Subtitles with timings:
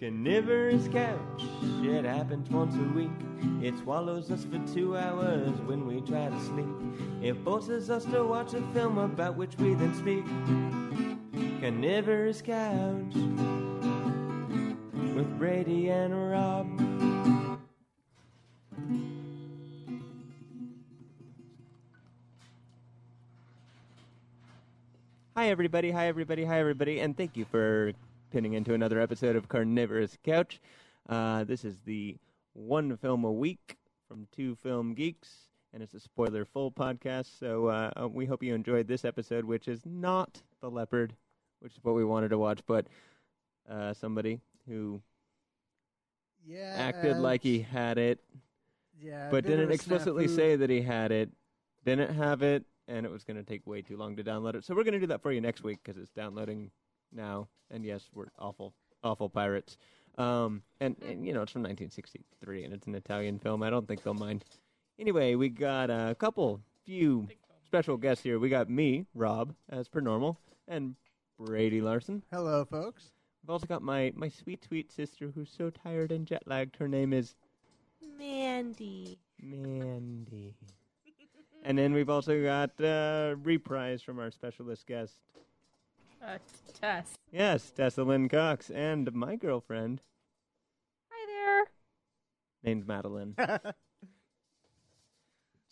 [0.00, 1.42] Carnivorous couch,
[1.82, 3.10] it happens once a week.
[3.60, 6.64] It swallows us for two hours when we try to sleep.
[7.20, 10.24] It forces us to watch a film about which we then speak.
[11.60, 13.14] Carnivorous couch
[15.14, 16.66] with Brady and Rob.
[25.36, 25.90] Hi, everybody.
[25.90, 26.46] Hi, everybody.
[26.46, 27.00] Hi, everybody.
[27.00, 27.92] And thank you for
[28.30, 30.60] pinning into another episode of Carnivorous Couch.
[31.08, 32.16] Uh, this is the
[32.52, 33.76] one film a week
[34.08, 37.38] from two film geeks, and it's a spoiler full podcast.
[37.38, 41.14] So uh, uh, we hope you enjoyed this episode, which is not The Leopard,
[41.60, 42.86] which is what we wanted to watch, but
[43.68, 45.00] uh, somebody who
[46.46, 46.72] Yeah.
[46.76, 48.20] acted like he had it,
[49.00, 49.28] Yeah.
[49.30, 50.36] but didn't explicitly snafu.
[50.36, 51.30] say that he had it,
[51.84, 54.64] didn't have it, and it was going to take way too long to download it.
[54.64, 56.70] So we're going to do that for you next week because it's downloading
[57.12, 57.48] now.
[57.70, 59.76] And yes, we're awful, awful pirates.
[60.18, 63.62] Um, and, and you know it's from 1963 and it's an Italian film.
[63.62, 64.44] I don't think they'll mind.
[64.98, 67.28] Anyway, we got a couple, few
[67.64, 68.38] special guests here.
[68.38, 70.94] We got me, Rob, as per normal, and
[71.38, 72.22] Brady Larson.
[72.30, 73.12] Hello, folks.
[73.42, 76.76] We've also got my my sweet, sweet sister who's so tired and jet lagged.
[76.76, 77.34] Her name is
[78.18, 79.18] Mandy.
[79.40, 80.54] Mandy.
[81.62, 85.14] And then we've also got uh, reprise from our specialist guest.
[86.24, 86.38] Uh,
[86.80, 87.18] Tess.
[87.32, 90.02] Yes, Tessa Lynn Cox and my girlfriend
[91.10, 91.64] Hi there.
[92.62, 93.34] named Madeline.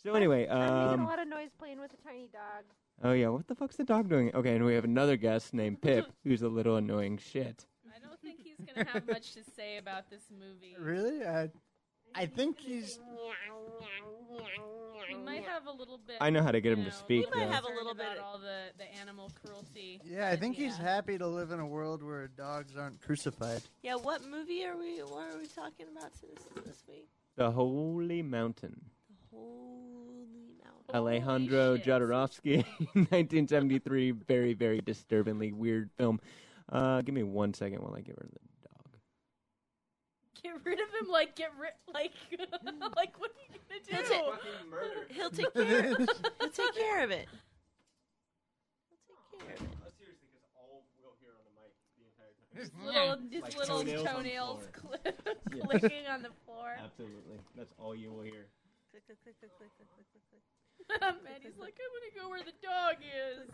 [0.01, 2.63] So anyway, I'm making um, a lot of noise playing with a tiny dog.
[3.03, 4.33] oh yeah, what the fuck's the dog doing?
[4.33, 7.65] Okay, and we have another guest named Pip, who's a little annoying shit.
[7.93, 10.73] I don't think he's going to have much to say about this movie.
[10.79, 11.25] really?
[11.25, 11.49] I,
[12.15, 12.97] I think he's.
[15.09, 16.17] He might have a little bit.
[16.21, 17.53] I know how to get you him to know, speak, concerned though.
[17.53, 20.01] Have a little about bit- all the, the animal cruelty.
[20.05, 20.83] Yeah, I think he's yeah.
[20.85, 23.61] happy to live in a world where dogs aren't crucified.
[23.83, 24.99] Yeah, what movie are we?
[24.99, 27.07] What are we talking about this this week?
[27.35, 28.79] The Holy Mountain.
[29.09, 30.25] The Holy
[30.63, 30.93] Mountain.
[30.95, 31.85] Alejandro shit.
[31.85, 36.19] Jodorowsky, 1973, very, very disturbingly weird film.
[36.71, 38.48] Uh, give me one second while I get rid of the dog.
[40.41, 42.11] Get rid of him, like get rid, like,
[42.95, 44.15] like what are you gonna That's do?
[44.15, 45.11] it.
[45.11, 45.91] He'll take care.
[45.91, 46.09] Of it.
[46.39, 47.27] He'll take care of it.
[48.87, 49.67] He'll take care of it.
[49.99, 53.83] seriously, because all we'll hear on the mic the entire His little, his Like little
[53.83, 54.95] toenails on the toenails floor.
[55.03, 55.11] cli-
[55.59, 55.65] Yeah.
[55.67, 56.71] clicking on the floor.
[56.79, 58.47] Absolutely, that's all you will hear.
[58.95, 60.43] Click, click, click, click, click, click, click, click, click.
[61.23, 63.51] Maddie's like, I'm gonna go where the dog is.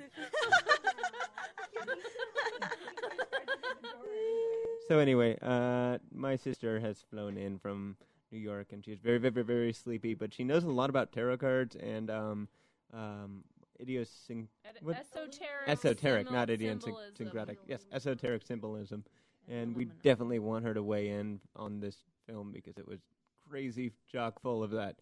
[4.88, 7.98] So anyway, uh, my sister has flown in from
[8.32, 10.14] New York, and she's very, very, very sleepy.
[10.14, 12.48] But she knows a lot about tarot cards and um,
[12.94, 13.44] um,
[13.84, 14.98] idiosync- Ed- What?
[14.98, 17.12] Esoteric, esoteric, symbol- not symbolism.
[17.14, 17.60] idiosyncratic.
[17.68, 19.04] Yes, esoteric symbolism.
[19.48, 21.98] And we definitely want her to weigh in on this
[22.28, 23.00] film because it was
[23.48, 24.96] crazy chock full of that.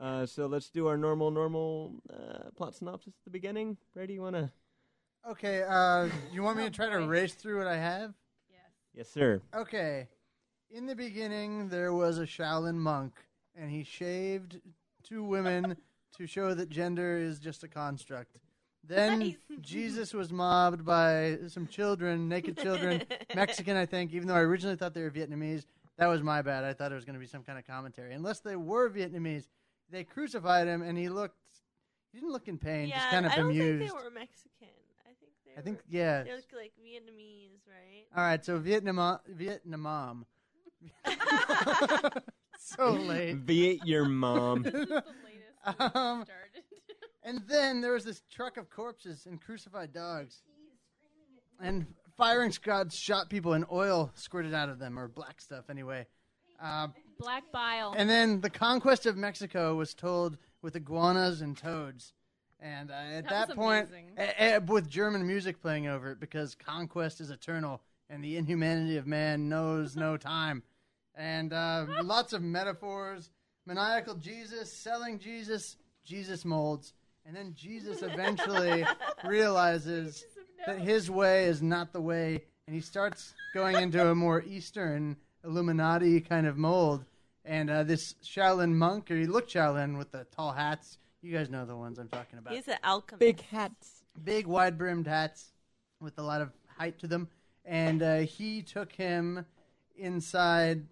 [0.00, 3.76] Uh, so let's do our normal, normal uh, plot synopsis at the beginning.
[3.94, 4.50] Brady, you want to?
[5.30, 8.14] Okay, uh, you want me to try to race through what I have?
[8.94, 9.06] Yes.
[9.06, 9.42] Yes, sir.
[9.54, 10.08] Okay.
[10.70, 13.12] In the beginning, there was a Shaolin monk,
[13.56, 14.60] and he shaved
[15.02, 15.76] two women
[16.16, 18.36] to show that gender is just a construct.
[18.86, 19.36] Then Nice.
[19.60, 23.02] Jesus was mobbed by some children, naked children,
[23.34, 25.64] Mexican, I think, even though I originally thought they were Vietnamese.
[25.96, 26.64] That was my bad.
[26.64, 28.14] I thought it was going to be some kind of commentary.
[28.14, 29.46] Unless they were Vietnamese,
[29.90, 31.36] they crucified him, and he looked.
[32.12, 33.78] He didn't look in pain, yeah, just kind of I don't bemused.
[33.80, 34.50] think they were Mexican.
[35.56, 35.60] I think they.
[35.60, 36.22] I think, were, yeah.
[36.24, 38.06] They look like Vietnamese, right?
[38.16, 39.80] All right, so Vietnam, Vietnam.
[39.80, 40.26] mom.
[42.58, 43.36] so late.
[43.36, 44.62] Viet your mom.
[44.62, 45.06] This is the latest
[45.66, 46.26] we Um, started.
[47.26, 50.42] And then there was this truck of corpses and crucified dogs.
[51.58, 51.86] And
[52.18, 56.06] firing squads shot people and oil squirted out of them, or black stuff anyway.
[56.62, 56.88] Uh,
[57.18, 57.94] Black bile.
[57.96, 62.12] and then the conquest of Mexico was told with iguanas and toads.
[62.64, 66.54] And uh, at That that, point, a- a- with German music playing over it, because
[66.54, 70.62] conquest is eternal and the inhumanity of man knows no time.
[71.14, 73.30] And uh, lots of metaphors
[73.66, 76.94] maniacal Jesus, selling Jesus, Jesus molds.
[77.26, 78.86] And then Jesus eventually
[79.24, 80.24] realizes
[80.66, 85.16] that his way is not the way, and he starts going into a more Eastern
[85.44, 87.04] Illuminati kind of mold.
[87.44, 90.96] And uh, this Shaolin monk, or he looked Shaolin with the tall hats.
[91.24, 92.52] You guys know the ones I'm talking about.
[92.52, 93.18] He's an alchemist.
[93.18, 94.02] Big hats.
[94.24, 95.52] Big, wide brimmed hats
[95.98, 97.28] with a lot of height to them.
[97.64, 99.46] And uh, he took him
[99.96, 100.84] inside.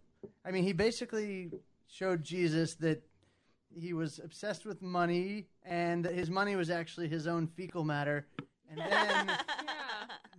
[0.43, 1.51] I mean, he basically
[1.87, 3.03] showed Jesus that
[3.79, 8.27] he was obsessed with money and that his money was actually his own fecal matter.
[8.71, 8.89] And then
[9.29, 9.37] yeah.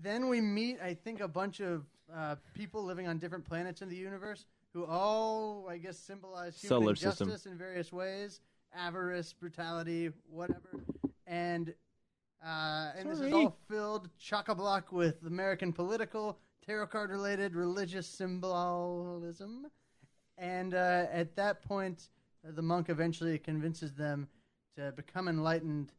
[0.01, 3.90] then we meet, I think, a bunch of uh, people living on different planets in
[3.90, 7.51] the universe who all, I guess, symbolize human Solar injustice system.
[7.51, 8.42] in various ways,
[8.75, 10.83] avarice, brutality, whatever.
[11.27, 11.73] And
[12.45, 17.55] uh, and this is all filled chock a block with American political, tarot card related,
[17.55, 19.67] religious symbolism.
[20.37, 22.09] And uh, at that point,
[22.45, 24.27] uh, the monk eventually convinces them
[24.75, 25.93] to become enlightened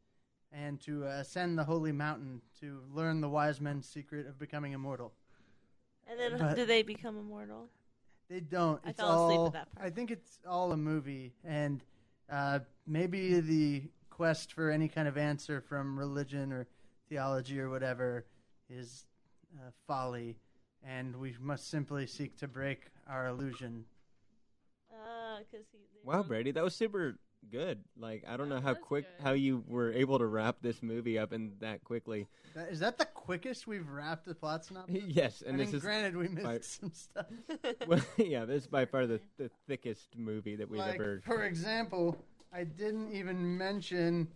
[0.52, 4.72] and to uh, ascend the holy mountain to learn the wise men's secret of becoming
[4.72, 5.12] immortal.
[6.06, 7.68] And then But- do they become immortal?
[8.28, 8.80] They don't.
[8.84, 9.86] I It's fell asleep at all, that part.
[9.86, 11.82] I think it's all a movie, and
[12.30, 16.66] uh, maybe the quest for any kind of answer from religion or
[17.08, 18.24] theology or whatever
[18.70, 19.04] is
[19.58, 20.36] uh, folly,
[20.82, 23.84] and we must simply seek to break our illusion.
[24.92, 25.78] Uh, cause he.
[25.92, 27.18] they Wow, Brady, that was super
[27.50, 27.78] good.
[27.98, 29.24] Like, I don't know how quick, good.
[29.24, 32.26] how you were able to wrap this movie up in that quickly.
[32.54, 35.02] That, is that the quickest we've wrapped the plot synopsis?
[35.08, 37.26] yes, I and mean, this is granted, we missed by- some stuff.
[37.86, 41.20] well, yeah, this is by far the, the thickest movie that we've like, ever.
[41.24, 42.16] for example,
[42.52, 44.28] I didn't even mention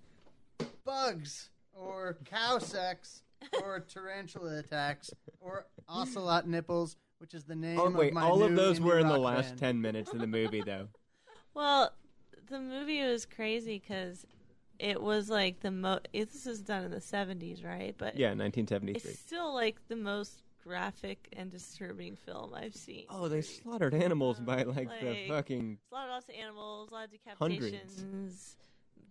[0.85, 3.23] bugs or cow sex
[3.63, 5.11] or tarantula attacks
[5.41, 8.99] or ocelot nipples, which is the name Oh wait, of my all of those were
[8.99, 9.59] in the last band.
[9.59, 10.89] ten minutes of the movie, though.
[11.55, 11.93] Well,
[12.49, 14.27] the movie was crazy because
[14.79, 15.99] it was like the mo.
[16.12, 17.95] This is done in the seventies, right?
[17.97, 19.11] But Yeah, 1973.
[19.11, 23.06] it's still like the most graphic and disturbing film I've seen.
[23.09, 25.79] Oh, they slaughtered animals by like, the fucking.
[25.91, 27.73] a lot of lots of animals, a lot of Hundreds.
[27.75, 28.56] decapitations,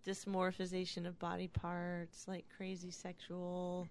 [0.06, 3.88] dysmorphization of body parts, like crazy sexual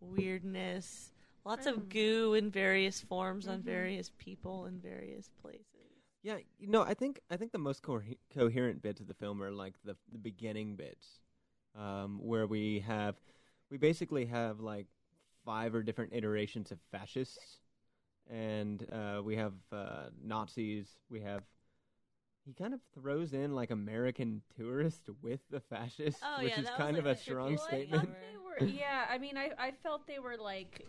[0.00, 1.12] weirdness,
[1.44, 1.88] lots of mm.
[1.88, 3.68] goo in various forms on mm-hmm.
[3.68, 5.64] various people in various places.
[6.24, 8.02] Yeah, you know, I think I think the most co-
[8.34, 11.20] coherent bits of the film are like the the beginning bits,
[11.78, 13.16] um, where we have,
[13.70, 14.86] we basically have like
[15.44, 17.60] five or different iterations of fascists,
[18.30, 20.88] and uh, we have uh, Nazis.
[21.10, 21.42] We have.
[22.46, 26.70] He kind of throws in like American tourist with the fascists, Oh, which yeah, is
[26.70, 28.08] kind of a a strong triple A statement.
[28.20, 30.86] They were, yeah, I mean, I, I felt they were like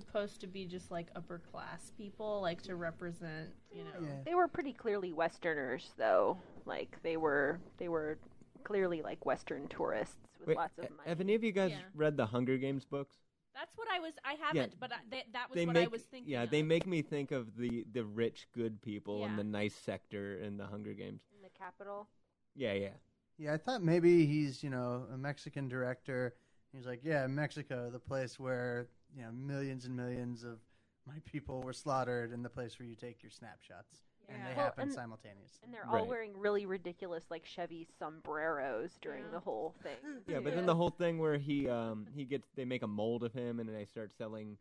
[0.00, 3.90] supposed to be just like upper class people, like to represent, you know.
[4.00, 4.08] Yeah.
[4.24, 6.38] They were pretty clearly Westerners, though.
[6.66, 8.18] Like they were, they were
[8.64, 11.08] clearly like Western tourists with Wait, lots of money.
[11.08, 11.78] have any of you guys Yeah.
[11.94, 13.16] read the Hunger Games books?
[13.54, 14.12] That's what I was.
[14.24, 16.30] I haven't, but I, that, that was they what make I was thinking.
[16.30, 19.36] yeah they make me think of the the rich good people in Yeah.
[19.38, 21.22] the nice sector in the Hunger Games.
[21.34, 22.06] in the capital.
[22.54, 22.90] Yeah, yeah.
[23.38, 26.34] Yeah, I thought maybe he's you know a Mexican director.
[26.72, 30.58] He's like, yeah, Mexico, the place where you know millions and millions of
[31.06, 33.98] my people were slaughtered, in the place where you take your snapshots,
[34.28, 35.60] and they Well, happen and- simultaneously.
[35.62, 36.06] And they're all Right.
[36.06, 39.30] wearing really ridiculous like Chevy sombreros during Yeah.
[39.30, 39.96] the whole thing.
[40.26, 43.22] Yeah, but then the whole thing where he um he gets they make a mold
[43.22, 44.58] of him and they start selling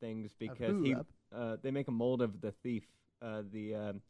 [0.00, 1.06] things because he Rob?
[1.32, 2.84] uh they make a mold of the thief
[3.22, 4.02] uh the um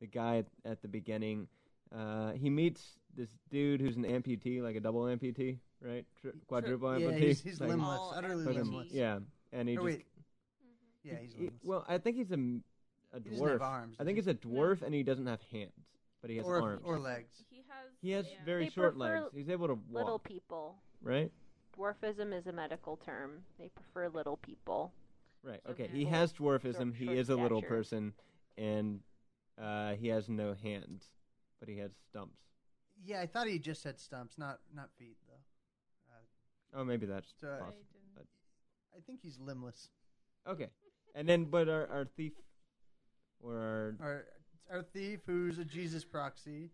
[0.00, 1.48] the guy at, at the beginning
[1.92, 6.98] uh he meets this dude who's an amputee like a double amputee right Tri- quadruple
[6.98, 8.92] yeah, amputee he's, he's Like- limbless, utterly limbless.
[8.92, 9.18] yeah
[9.52, 10.06] and he Or just wait,
[11.04, 11.64] yeah, he's he- limbless.
[11.64, 12.64] well I think he's a m-
[13.12, 15.40] a He doesn't have dwarf arms, I think he's a dwarf and he doesn't have
[15.50, 15.72] hands
[16.20, 17.44] but he has or arms or legs.
[17.50, 17.90] He has.
[18.00, 18.44] he has yeah.
[18.44, 20.04] very They short legs he's able to walk.
[20.04, 20.76] Little people.
[21.02, 21.30] right
[21.76, 23.42] Dwarfism is a medical term.
[23.58, 24.92] They prefer little people.
[25.42, 25.58] Right.
[25.64, 25.84] So Okay.
[25.84, 26.94] people He has dwarfism.
[26.94, 28.12] short- He is a little person,
[28.58, 29.00] and
[29.56, 31.06] uh, he has no hands,
[31.60, 32.36] but he has stumps.
[33.02, 36.78] Yeah, I thought he just had stumps, not not feet though.
[36.78, 38.01] Oh, maybe that's So, uh, possible.
[38.96, 39.88] I think he's limbless.
[40.48, 40.68] Okay.
[41.14, 42.32] And then, but our, our thief,
[43.42, 44.24] or our, Our
[44.70, 46.70] our thief, who's a Jesus proxy.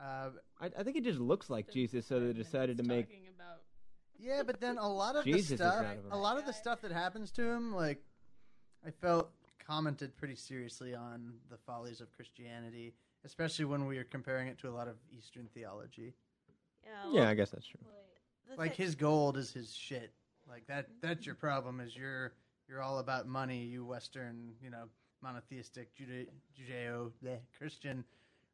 [0.00, 0.30] Uh,
[0.60, 3.06] I, I think he just looks like Jesus, so they decided to make.
[3.06, 3.58] Talking about
[4.18, 6.12] Yeah, but then a lot of Jesus the stuff, out of him.
[6.12, 8.02] a lot of the stuff that happens to him, like
[8.86, 9.30] I felt
[9.64, 12.94] commented pretty seriously on the follies of Christianity,
[13.24, 16.14] especially when we are comparing it to a lot of Eastern theology.
[16.84, 17.80] Yeah, Yeah, I guess that's true.
[18.56, 20.12] Like his gold is his shit.
[20.54, 22.32] Like that that's your problem is you're
[22.68, 24.84] you're all about money, you Western, you know,
[25.20, 27.10] monotheistic Judeo
[27.58, 28.04] Christian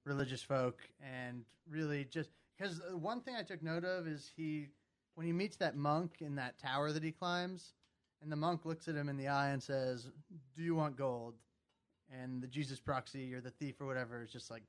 [0.06, 4.68] religious folk and really just because one thing I took note of is he
[5.14, 7.74] when he meets that monk in that tower that he climbs
[8.22, 10.10] and the monk looks at him in the eye and says,
[10.56, 11.34] "Do you want gold?"
[12.10, 14.62] and the Jesus proxy or the thief or whatever is just like,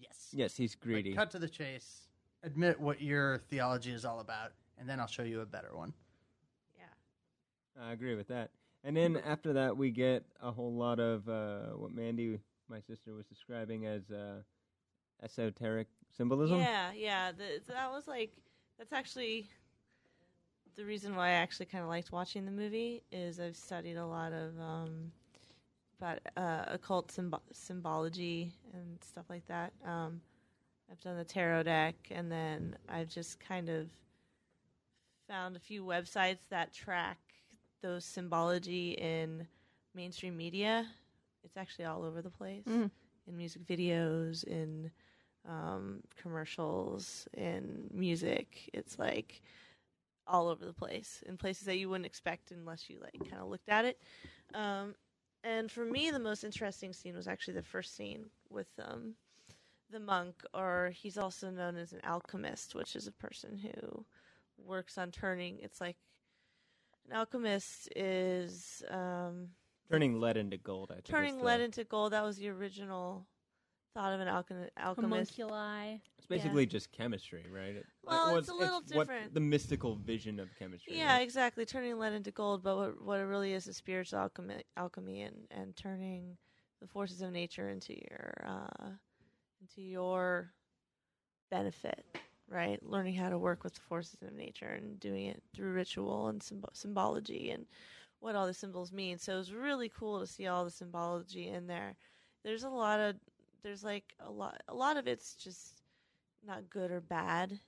[0.00, 1.14] "Yes." Yes, he's Like, greedy.
[1.14, 2.08] cut to the chase.
[2.44, 5.92] Admit what your theology is all about, and then I'll show you a better one.
[7.82, 8.50] I agree with that.
[8.84, 13.14] And then after that, we get a whole lot of uh, what Mandy, my sister,
[13.14, 14.42] was describing as uh,
[15.22, 16.58] esoteric symbolism.
[16.58, 17.32] Yeah, yeah.
[17.32, 18.30] The, that was like
[18.78, 19.48] that's actually
[20.76, 24.06] the reason why I actually kind of liked watching the movie is I've studied a
[24.06, 25.10] lot of um,
[25.98, 29.72] about uh, occult symb- symbology and stuff like that.
[29.84, 30.20] Um,
[30.90, 33.88] I've done the tarot deck, and then I've just kind of
[35.28, 37.18] found a few websites that track
[37.82, 39.46] those symbology in
[39.94, 40.86] mainstream media.
[41.44, 42.90] It's actually all over the place Mhm.
[43.26, 44.90] in music videos, in
[45.44, 48.68] um, commercials, in music.
[48.72, 49.42] It's like
[50.26, 53.48] all over the place in places that you wouldn't expect unless you like kind of
[53.48, 54.00] looked at it.
[54.54, 54.94] Um,
[55.44, 59.14] and for me, the most interesting scene was actually the first scene with um,
[59.90, 64.04] the monk, or he's also known as an alchemist, which is a person who
[64.58, 65.58] works on turning.
[65.60, 65.96] It's like
[67.08, 69.48] an alchemist is um,
[69.90, 70.90] Turning lead into gold.
[70.90, 71.04] I think.
[71.06, 72.12] is turning the- lead into gold.
[72.12, 73.26] That was the original
[73.94, 75.36] thought of an alchemy- alchemist.
[75.38, 76.00] Homunculi.
[76.18, 77.76] It's basically just chemistry, right?
[77.76, 79.32] It, Well, well, it's a little what different.
[79.34, 80.96] the mystical vision of chemistry.
[80.98, 81.22] Yeah, right?
[81.22, 81.64] exactly.
[81.64, 85.36] Turning lead into gold, but what what it really is is spiritual alchemy, alchemy, and
[85.50, 86.36] and turning
[86.80, 88.90] the forces of nature into your uh,
[89.62, 90.52] into your
[91.50, 92.04] benefit,
[92.48, 92.80] right?
[92.82, 96.40] Learning how to work with the forces of nature and doing it through ritual and
[96.40, 97.66] symb- symbology and
[98.20, 99.18] what all the symbols mean.
[99.18, 101.96] So it was really cool to see all the symbology in there.
[102.44, 103.16] There's a lot of
[103.62, 105.82] there's like a lot a lot of it's just
[106.46, 107.58] not good or bad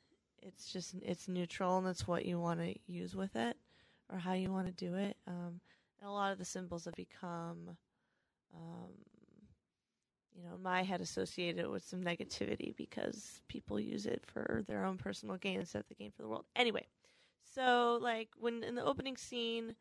[0.42, 3.56] it's just it's neutral and that's what you want to use with it
[4.12, 5.60] or how you want to do it um,
[6.00, 7.76] and a lot of the symbols have become
[8.54, 8.92] um,
[10.38, 14.84] you know my head associated it with some negativity because people use it for their
[14.84, 16.86] own personal gain instead of the gain for the world anyway
[17.54, 19.74] so like when in the opening scene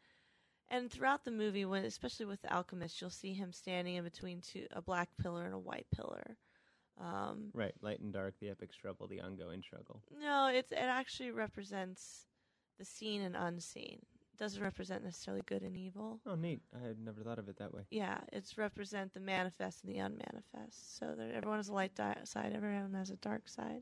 [0.70, 4.42] and throughout the movie when especially with the alchemist you'll see him standing in between
[4.42, 6.38] two a black pillar and a white pillar
[7.00, 10.02] um, Right, light and dark, the epic struggle, the ongoing struggle.
[10.20, 12.26] no, it's it actually represents
[12.80, 14.00] the seen and unseen.
[14.38, 16.20] It doesn't represent necessarily good and evil.
[16.28, 16.62] Oh, neat.
[16.76, 17.84] I had never thought of it that way.
[17.90, 21.00] Yeah, it's represent the manifest and the unmanifest.
[21.00, 23.82] So that everyone has a light di- side, everyone has a dark side.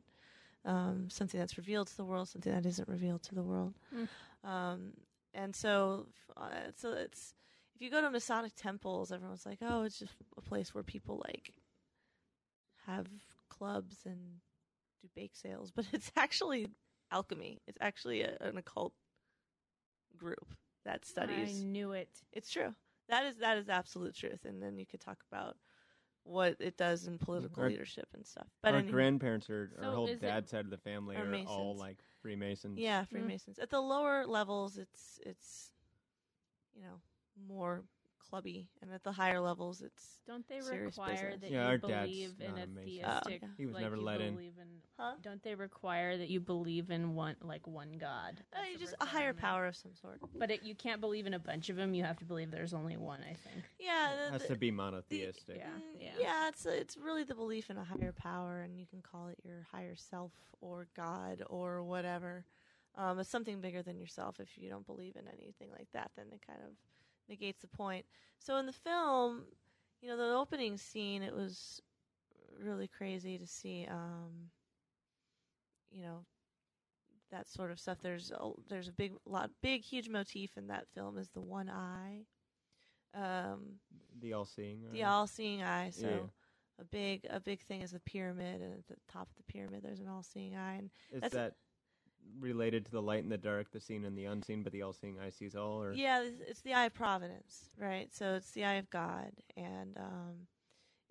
[0.64, 3.74] Um, something that's revealed to the world, something that isn't revealed to the world.
[3.94, 4.50] Mm.
[4.50, 4.94] Um,
[5.34, 6.08] and so,
[6.38, 7.34] uh, so it's
[7.76, 11.22] if you go to Masonic temples, everyone's like, oh, it's just a place where people
[11.28, 11.52] like
[12.88, 13.08] have
[13.50, 14.40] clubs and
[15.02, 16.70] do bake sales, but it's actually
[17.12, 17.62] alchemy.
[17.68, 18.94] It's actually a, an occult
[20.18, 20.48] group
[20.86, 21.62] that studies.
[21.62, 22.10] I knew it.
[22.34, 22.74] It's true.
[23.10, 24.46] That is that is absolute truth.
[24.46, 25.56] And then you could talk about
[26.24, 28.48] what it does in political Our- leadership and stuff.
[28.64, 31.76] But Our anyway, grandparents are, our whole dad side of the family Are are, all
[31.78, 32.80] like Freemasons.
[32.80, 33.08] yeah, Mm.
[33.10, 33.60] Freemasons.
[33.60, 35.72] At the lower levels, it's it's
[36.76, 37.00] you know
[37.48, 37.84] more
[38.30, 41.42] clubby, and at the higher levels, it's Don't they Serious require business.
[41.42, 43.04] that Yeah, our you dad's believe in not a a Mason.
[43.06, 43.42] Oh, theistic?
[43.44, 43.48] yeah.
[43.58, 44.34] He was like never you let in.
[44.34, 44.68] believe in.
[45.00, 45.14] huh?
[45.22, 48.42] Don't they require that you believe in one, like one god?
[48.54, 49.40] Uh, That's just a a higher requirement.
[49.40, 50.20] power of some sort.
[50.38, 51.94] But it, you can't believe in a bunch of them.
[51.94, 53.20] You have to believe there's only one.
[53.22, 53.64] I think.
[53.80, 55.58] Yeah, It the- has the- to be monotheistic.
[55.58, 56.12] Yeah, Mm, yeah.
[56.20, 56.48] yeah.
[56.50, 59.66] It's it's really the belief in a higher power, and you can call it your
[59.72, 62.46] higher self or God or whatever.
[62.98, 64.40] Um, it's something bigger than yourself.
[64.40, 66.72] If you don't believe in anything like that, then it kind of
[67.30, 68.06] negates the point.
[68.40, 69.44] So in the film,
[70.02, 71.82] you know, the opening scene, it was
[72.62, 73.88] really crazy to see.
[73.90, 74.50] Um,
[75.92, 76.26] you know,
[77.32, 77.98] that sort of stuff.
[78.02, 81.70] There's a, there's a big lot, big huge motif in that film is the one
[81.70, 82.26] eye.
[83.14, 83.80] Um,
[84.20, 84.82] The all-seeing.
[84.92, 85.90] the all-seeing eye.
[85.92, 86.82] So Yeah.
[86.82, 89.84] a big a big thing is the pyramid, and at the top of the pyramid
[89.84, 90.76] there's an all-seeing eye.
[90.76, 90.90] And
[91.24, 91.56] Is that
[92.40, 95.18] related to the light and the dark, the seen and the unseen, but the all-seeing
[95.20, 95.82] eye sees all?
[95.82, 98.14] Or yeah, it's, it's the eye of providence, right?
[98.14, 100.48] So it's the eye of God, and um,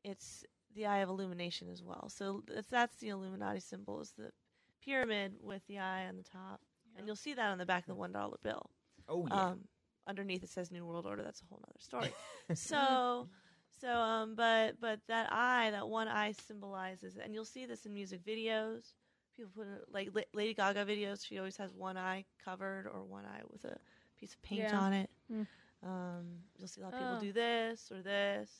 [0.04, 0.44] it's
[0.75, 2.09] the eye of illumination as well.
[2.09, 4.30] So that's, that's the Illuminati symbol is the
[4.85, 6.61] pyramid with the eye on the top,
[6.97, 8.71] and you'll see that on the back of the one dollar bill.
[9.09, 9.49] oh yeah.
[9.49, 9.61] Um,
[10.06, 11.23] underneath it says New World Order.
[11.23, 12.12] That's a whole other story.
[12.54, 13.28] so,
[13.80, 17.94] so, um, but but that eye, that one eye symbolizes, and you'll see this in
[17.94, 18.92] music videos.
[19.37, 21.26] People put it, like La- Lady Gaga videos.
[21.26, 23.76] She always has one eye covered or one eye with a
[24.19, 24.79] piece of paint Yeah.
[24.79, 25.11] on it.
[25.29, 25.43] Hmm.
[25.83, 26.25] Um,
[26.57, 27.21] you'll see a lot of people Oh.
[27.21, 28.50] do this or this.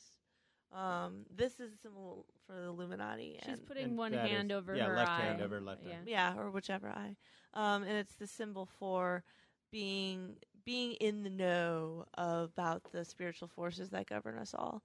[0.71, 3.39] Um, this is a symbol for the Illuminati.
[3.43, 5.21] She's and- putting And one that hand is- over yeah, her left eye.
[5.21, 5.93] hand over left yeah.
[5.99, 6.03] eye.
[6.05, 7.15] yeah, or whichever eye.
[7.53, 9.23] Um, and it's the symbol for
[9.71, 14.81] being being in the know about the spiritual forces that govern us all.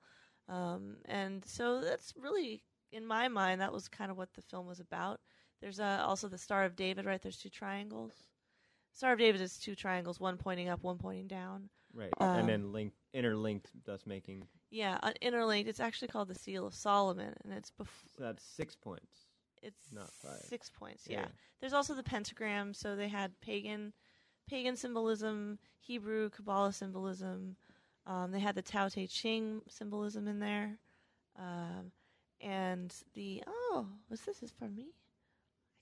[0.46, 4.66] Um, and so that's really, in my mind, that was kind of what the film
[4.66, 5.20] was about.
[5.60, 7.20] There's uh, also the Star of David, right?
[7.20, 8.12] There's two triangles.
[8.92, 11.68] Star of David is two triangles, one pointing up, one pointing down.
[11.94, 12.12] right.
[12.18, 14.46] um, and then linked, interlinked, thus making.
[14.70, 15.68] Yeah, uh, interlinked.
[15.68, 17.86] It's actually called the Seal of Solomon, and it's bef-
[18.16, 19.26] So that's six points.
[19.62, 20.40] it's not five.
[20.48, 21.06] six points.
[21.08, 21.26] Yeah.
[21.60, 22.72] There's also the pentagram.
[22.74, 23.92] So they had pagan
[24.48, 27.56] pagan symbolism, Hebrew Kabbalah symbolism.
[28.06, 30.78] Um, they had the Tao Te Ching symbolism in there,
[31.38, 31.92] um,
[32.40, 34.42] and the oh, what's this?
[34.42, 34.88] Is for me?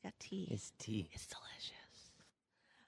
[0.08, 0.48] Got tea.
[0.50, 1.10] It's tea.
[1.12, 2.12] It's delicious.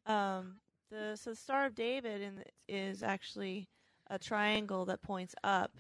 [0.07, 0.57] Um,
[0.91, 3.69] the so the Star of David in, is actually
[4.09, 5.71] a triangle that points up,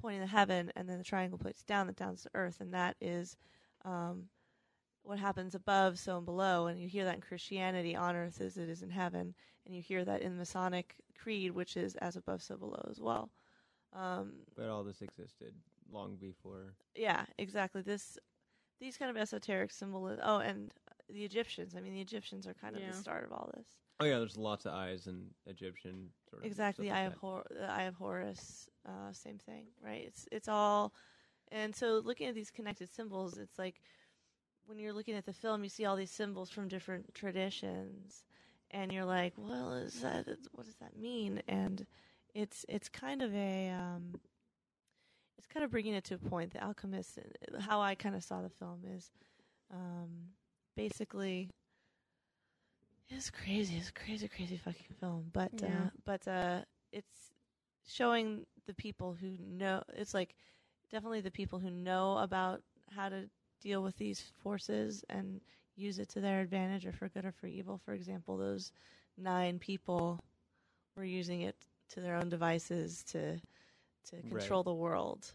[0.00, 2.96] pointing to heaven, and then the triangle points down that down to earth, and that
[3.02, 3.36] is
[3.84, 4.28] um,
[5.02, 6.68] what happens above, so and below.
[6.68, 9.34] And you hear that in Christianity on earth as it is in heaven,
[9.66, 12.98] and you hear that in the Masonic creed, which is as above, so below as
[12.98, 13.28] well.
[13.92, 15.52] Um, But all this existed
[15.92, 16.72] long before.
[16.94, 17.82] yeah, exactly.
[17.82, 18.18] This
[18.80, 20.20] these kind of esoteric symbolism.
[20.24, 20.72] Oh, and
[21.10, 21.74] the Egyptians.
[21.76, 22.88] I mean, the Egyptians are kind of Yeah.
[22.90, 23.66] the start of all this.
[24.00, 27.14] Oh yeah, there's lots of eyes in Egyptian sort of Exactly, stuff the Eye like
[27.14, 30.04] of Hor- the Eye of Horus, uh, same thing, right?
[30.06, 30.92] It's it's all,
[31.50, 33.80] and so looking at these connected symbols, it's like
[34.66, 38.22] when you're looking at the film, you see all these symbols from different traditions,
[38.70, 41.42] and you're like, well, is that what does that mean?
[41.48, 41.86] And
[42.34, 44.20] it's it's kind of a um,
[45.38, 46.52] it's kind of bringing it to a point.
[46.52, 49.10] The Alchemist, uh, how I kind of saw the film is
[49.72, 50.30] um,
[50.76, 51.50] basically.
[53.10, 53.76] It's crazy.
[53.76, 55.30] It's a crazy, crazy fucking film.
[55.32, 55.86] But Yeah.
[55.86, 56.60] uh, but uh,
[56.92, 57.32] it's
[57.86, 59.82] showing the people who know.
[59.94, 60.34] It's like
[60.90, 62.62] definitely the people who know about
[62.94, 63.28] how to
[63.60, 65.40] deal with these forces and
[65.76, 67.78] use it to their advantage, or for good or for evil.
[67.78, 68.72] For example, those
[69.16, 70.20] nine people
[70.96, 71.56] were using it
[71.90, 73.40] to their own devices to
[74.10, 74.24] to Right.
[74.24, 75.34] control the world,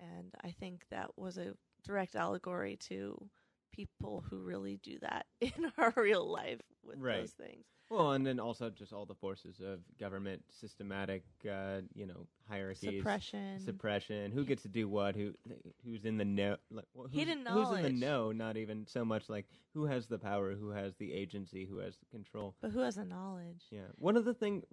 [0.00, 3.30] and I think that was a direct allegory to
[3.72, 7.30] people who really do that in our real life with Right.
[7.30, 7.66] those things.
[7.90, 12.96] Well, and then also just all the forces of government, systematic, uh, you know, hierarchies,
[12.98, 13.58] Suppression.
[13.60, 14.30] suppression.
[14.30, 15.16] Who gets to do what?
[15.16, 15.32] Who
[15.84, 16.56] who's in the know?
[16.70, 18.30] Like, wh- who's, Hidden Who's in the know?
[18.30, 21.96] Not even so much like who has the power, who has the agency, who has
[21.96, 22.54] the control.
[22.60, 23.64] but who has the knowledge?
[23.70, 23.86] Yeah.
[23.96, 24.64] One of the thing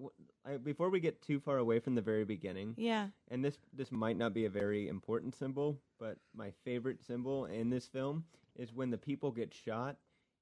[0.45, 3.07] I, before we get too far away from the very beginning, Yeah.
[3.29, 7.69] and this this might not be a very important symbol, but my favorite symbol in
[7.69, 8.25] this film
[8.57, 9.95] is when the people get shot,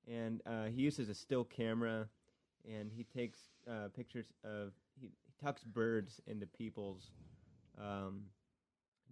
[0.08, 2.08] and uh, he uses a still camera,
[2.72, 7.12] and he takes uh, pictures of he, he tucks birds into people's
[7.82, 8.22] um,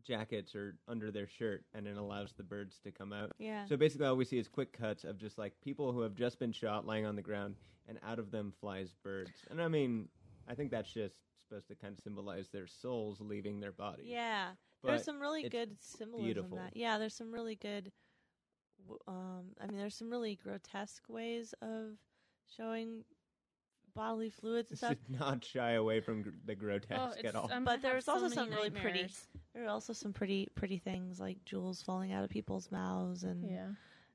[0.04, 3.32] jackets or under their shirt, and it allows the birds to come out.
[3.38, 3.66] Yeah.
[3.66, 6.40] So basically, all we see is quick cuts of just like people who have just
[6.40, 7.56] been shot lying on the ground,
[7.88, 9.32] and out of them flies birds.
[9.50, 10.08] And I mean,
[10.48, 11.16] I think that's just
[11.48, 14.06] supposed to kind of symbolize their souls leaving their bodies.
[14.08, 16.26] Yeah, But there's some really good symbolism.
[16.26, 16.58] beautiful.
[16.58, 17.92] That yeah, there's some really good.
[18.84, 21.98] w- Um, I mean, there's some really grotesque ways of
[22.58, 23.04] showing
[23.94, 24.92] bodily fluids and stuff.
[24.94, 27.50] is not shy away from gr- the grotesque Oh, it's, at all.
[27.52, 29.28] I'm But gonna have there's also so some really pretty- nightmares.
[29.54, 33.50] There are also some pretty pretty things like jewels falling out of people's mouths and
[33.50, 33.68] Yeah.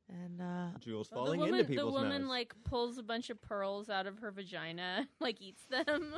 [0.08, 1.96] and uh, Jewels the falling woman, into people's mouths.
[1.96, 2.30] the woman mouths.
[2.30, 6.14] like pulls a bunch of pearls out of her vagina, like eats them.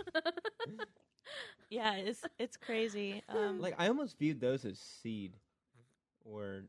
[1.71, 3.23] yeah, it's it's crazy.
[3.29, 5.35] Um, like I almost viewed those as seed,
[6.25, 6.65] or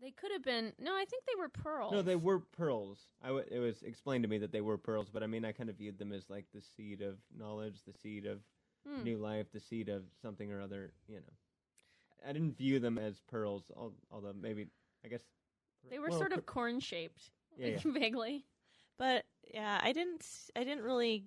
[0.00, 0.72] they could have been.
[0.78, 1.92] No, I think they were pearls.
[1.92, 3.06] no, they were pearls.
[3.22, 5.52] I w- it was explained to me that they were pearls, but I mean, I
[5.52, 8.40] kind of viewed them as like the seed of knowledge, the seed of
[8.86, 9.04] Hmm.
[9.04, 10.92] new life, the seed of something or other.
[11.08, 13.70] You know, I didn't view them as pearls,
[14.10, 14.68] although maybe
[15.04, 15.22] I guess
[15.90, 17.92] They were well, sort per- of corn shaped, Yeah, like, yeah.
[18.00, 18.44] vaguely.
[18.98, 21.24] But yeah, I didn't s- I didn't really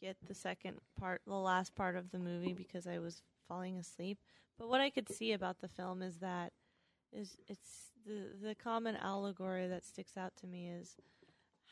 [0.00, 4.18] get the second part, the last part of the movie because I was falling asleep.
[4.58, 6.52] But what I could see about the film is that
[7.12, 10.96] is it's the the common allegory that sticks out to me is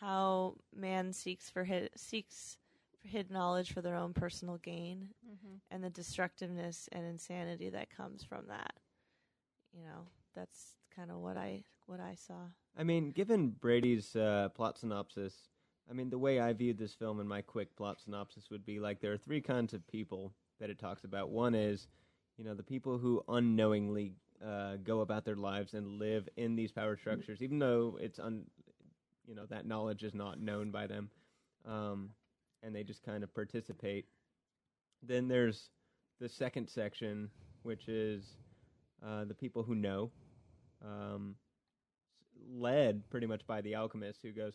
[0.00, 2.56] how man seeks for hid, seeks
[3.00, 5.56] for hidden knowledge for their own personal gain Mm-hmm.
[5.70, 8.74] and the destructiveness and insanity that comes from that.
[9.74, 12.34] You know, that's kind of what I what I saw.
[12.76, 15.34] I mean, given Brady's uh, plot synopsis,
[15.90, 18.78] I mean, the way I viewed this film in my quick plot synopsis would be
[18.80, 21.30] like there are three kinds of people that it talks about.
[21.30, 21.88] One is,
[22.36, 26.72] you know, the people who unknowingly uh, go about their lives and live in these
[26.72, 28.44] power structures, even though it's un,
[29.26, 31.10] you know, that knowledge is not known by them,
[31.66, 32.10] um,
[32.62, 34.06] and they just kind of participate.
[35.02, 35.70] Then there's
[36.20, 37.30] the second section,
[37.62, 38.24] which is
[39.06, 40.10] uh, the people who know.
[40.84, 41.34] Um,
[42.50, 44.54] led pretty much by the alchemist who goes,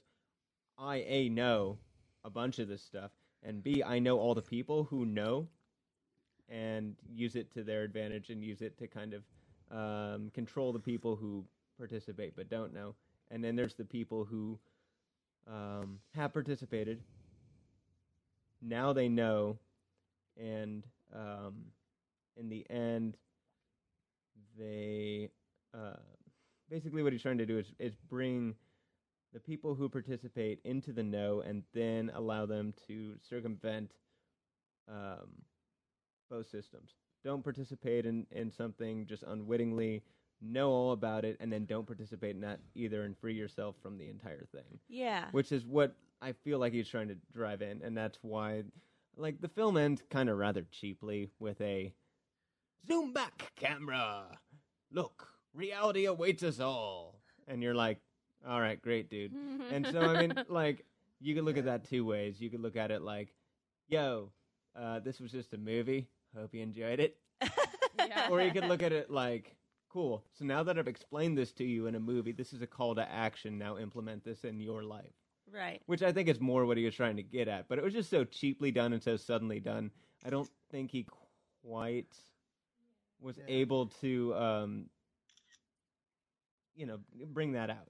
[0.77, 1.77] I A know
[2.23, 3.11] a bunch of this stuff,
[3.43, 5.47] and B I know all the people who know
[6.49, 9.23] and use it to their advantage and use it to kind of
[9.73, 11.43] um, control the people who
[11.77, 12.95] participate but don't know.
[13.31, 14.59] And then there's the people who
[15.47, 17.01] um, have participated.
[18.61, 19.57] Now they know,
[20.37, 20.83] and
[21.13, 21.65] um,
[22.37, 23.17] in the end,
[24.57, 25.29] they
[25.73, 25.97] uh,
[26.69, 28.55] basically what he's trying to do is is bring
[29.33, 33.91] the people who participate into the know and then allow them to circumvent
[34.87, 35.41] um,
[36.29, 36.91] both systems.
[37.23, 40.03] Don't participate in, in something just unwittingly,
[40.41, 43.97] know all about it, and then don't participate in that either and free yourself from
[43.97, 44.79] the entire thing.
[44.89, 45.25] Yeah.
[45.31, 48.63] Which is what I feel like he's trying to drive in, and that's why,
[49.15, 51.93] like, the film ends kind of rather cheaply with a
[52.87, 54.25] zoom back camera.
[54.91, 57.21] Look, reality awaits us all.
[57.47, 57.99] And you're like,
[58.47, 59.33] all right, great, dude.
[59.71, 60.85] And so, I mean, like,
[61.19, 62.39] you could look at that two ways.
[62.39, 63.33] You could look at it like,
[63.87, 64.31] yo,
[64.79, 66.09] uh, this was just a movie.
[66.35, 67.17] Hope you enjoyed it.
[67.41, 68.27] Yeah.
[68.31, 69.55] Or you could look at it like,
[69.89, 70.23] cool.
[70.33, 72.95] So now that I've explained this to you in a movie, this is a call
[72.95, 73.57] to action.
[73.57, 75.13] Now implement this in your life.
[75.51, 75.81] right.
[75.85, 77.67] Which I think is more what he was trying to get at.
[77.67, 79.91] But it was just so cheaply done and so suddenly done.
[80.25, 81.05] I don't think he
[81.61, 82.15] quite
[83.21, 83.43] was Yeah.
[83.47, 84.89] able to, um,
[86.75, 87.89] you know, bring that out.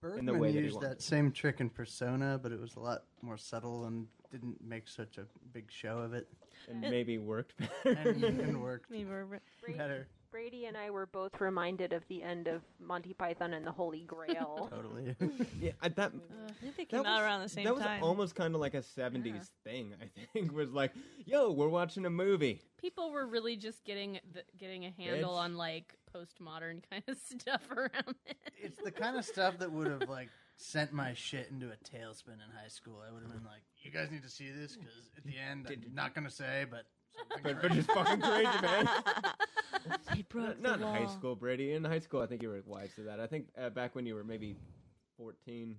[0.00, 0.90] Bergman the way that he used wanted.
[0.90, 4.88] that same trick in Persona, but it was a lot more subtle and didn't make
[4.88, 6.28] such a big show of it.
[6.68, 8.10] And maybe worked better.
[8.10, 9.24] And, and worked Maybe we're
[9.62, 10.08] Brady, better.
[10.32, 14.02] Brady and I were both reminded of the end of Monty Python and the Holy
[14.04, 14.68] Grail.
[14.74, 15.14] Totally.
[15.60, 17.74] yeah, I, that uh, I think they that came out was- around the same that
[17.74, 18.02] was time.
[18.02, 20.52] almost kind of like a 70s thing, I think.
[20.52, 20.92] Was like,
[21.24, 22.60] yo, we're watching a movie.
[22.80, 25.38] People were really just getting the, getting a handle Bitch.
[25.38, 28.36] on like postmodern kind of stuff around it.
[28.58, 32.34] it's the kind of stuff that would have like sent my shit into a tailspin
[32.34, 33.02] in high school.
[33.06, 35.66] I would have been like, "You guys need to see this because at the end,
[35.70, 36.84] I'm not gonna say, but
[37.16, 37.74] something But, but crazy.
[37.76, 38.88] just fucking crazy, man.
[40.12, 41.10] They broke Not the in high law.
[41.10, 41.72] school, Brady.
[41.72, 43.20] In high school, I think you were wise to that.
[43.20, 44.56] I think uh, back when you were maybe
[45.16, 45.76] 14.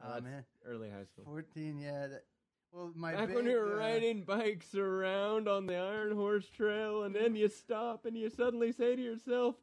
[0.00, 0.44] Uh, Oh, that's man.
[0.64, 1.24] Early high school.
[1.24, 1.78] fourteen.
[1.80, 2.06] Yeah.
[2.06, 2.24] That,
[2.72, 6.46] well, my Back big, when you were uh, riding bikes around on the Iron Horse
[6.48, 9.56] Trail, and then you stop and you suddenly say to yourself,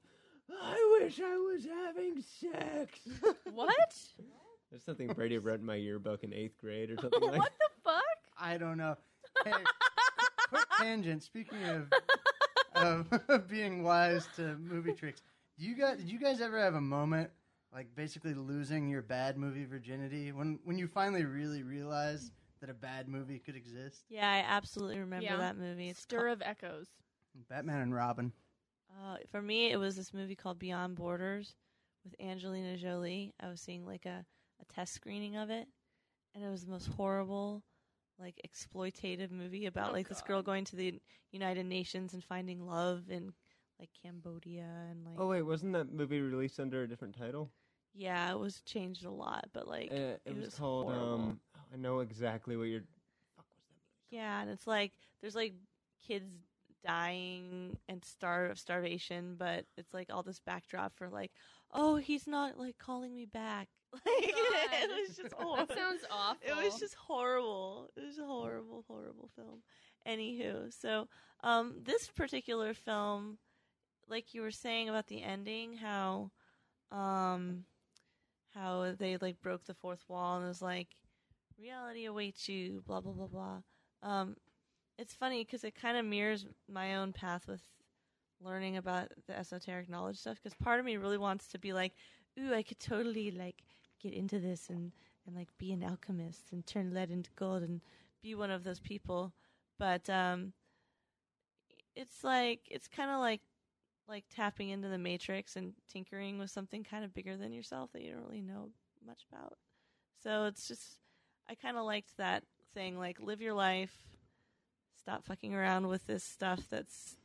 [0.61, 2.99] I wish I was having sex.
[3.53, 3.95] what?
[4.69, 7.37] There's something Brady wrote in my yearbook in eighth grade or something like that.
[7.39, 8.03] what the fuck?
[8.39, 8.95] I don't know.
[9.45, 9.51] Hey,
[10.49, 11.23] quick tangent.
[11.23, 11.91] Speaking of
[12.75, 15.21] of being wise to movie tricks,
[15.57, 17.29] do you guys did you guys ever have a moment
[17.73, 22.73] like basically losing your bad movie virginity when when you finally really realized that a
[22.73, 24.03] bad movie could exist?
[24.09, 25.37] Yeah, I absolutely remember Yeah.
[25.37, 25.89] that movie.
[25.89, 26.87] It's Stir of Echoes.
[27.49, 28.31] Batman and Robin.
[28.89, 31.53] Uh, for me, it was this movie called Beyond Borders
[32.03, 33.33] with Angelina Jolie.
[33.39, 34.25] I was seeing like a,
[34.61, 35.67] a test screening of it,
[36.35, 37.63] and it was the most horrible,
[38.19, 40.99] like exploitative movie about Oh, like this girl going to the
[41.31, 43.33] United Nations and finding love in
[43.79, 47.51] like Cambodia and like Oh, wait, wasn't that movie released under a different title?
[47.93, 51.13] yeah, it was changed a lot, but like Uh, it, was, called, horrible.
[51.15, 51.39] um,
[51.73, 52.81] I know exactly what you're.
[53.35, 53.81] Fuck was that movie?
[54.09, 55.53] Yeah, and it's like there's like
[56.05, 56.31] kids
[56.85, 61.31] dying and starve of starvation, but it's like all this backdrop for like,
[61.71, 63.69] oh, he's not like calling me back.
[64.05, 64.33] Like
[64.83, 65.65] it was just horrible.
[65.67, 66.47] That sounds awful.
[66.47, 67.89] It was just horrible.
[67.95, 69.61] It was a horrible, horrible film.
[70.07, 71.07] Anywho, so
[71.43, 73.37] um, this particular film,
[74.07, 76.31] like you were saying about the ending, how
[76.91, 77.63] um,
[78.53, 80.87] how they like broke the fourth wall and it was like
[81.59, 83.61] reality awaits you, blah blah blah blah.
[84.03, 84.35] Um,
[84.97, 87.61] it's funny because it kind of mirrors my own path with
[88.41, 90.37] learning about the esoteric knowledge stuff.
[90.41, 91.93] Because part of me really wants to be like,
[92.39, 93.63] ooh, I could totally like
[94.01, 94.91] get into this and
[95.25, 97.81] and like be an alchemist and turn lead into gold and
[98.21, 99.33] be one of those people.
[99.77, 100.53] But um,
[101.95, 103.41] it's like it's kind of like
[104.07, 108.01] like tapping into the matrix and tinkering with something kind of bigger than yourself that
[108.01, 108.69] you don't really know
[109.05, 109.57] much about.
[110.23, 110.99] So it's just
[111.49, 113.97] I kind of liked that thing like live your life,
[114.97, 117.17] stop fucking around with this stuff that's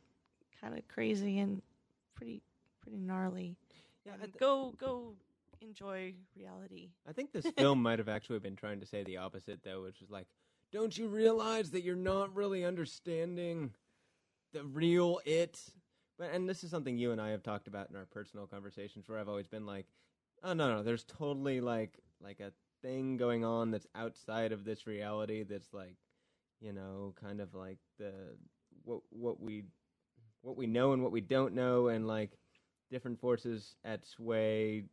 [0.60, 1.62] kind of crazy and
[2.14, 2.42] pretty
[2.82, 3.56] pretty gnarly.
[4.04, 5.14] Yeah, And go go
[5.62, 6.90] enjoy reality.
[7.08, 10.02] I think this film might have actually been trying to say the opposite, though, which
[10.02, 10.26] is like,
[10.72, 13.70] don't you realize that you're not really understanding
[14.52, 15.60] the real it?
[16.18, 19.08] But and this is something you and I have talked about in our personal conversations,
[19.08, 19.86] where I've always been like,
[20.42, 24.86] oh no, no, there's totally like like a thing going on that's outside of this
[24.86, 25.42] reality.
[25.42, 25.96] That's like,
[26.60, 28.12] you know, kind of like the
[28.84, 29.64] what what we
[30.42, 32.38] what we know and what we don't know, and like
[32.90, 34.84] different forces at sway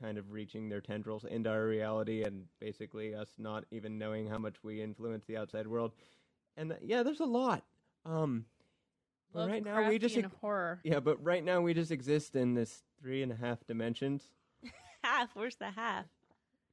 [0.00, 4.38] kind of reaching their tendrils into our reality and basically us not even knowing how
[4.38, 5.92] much we influence the outside world.
[6.56, 7.64] And uh, yeah, there's a lot.
[8.04, 8.44] Um,
[9.32, 10.80] but right now we just Lovecraftian ex- horror.
[10.82, 14.28] yeah, but right now we just exist in this three and a half dimensions.
[15.04, 15.30] half.
[15.34, 16.06] Where's the half?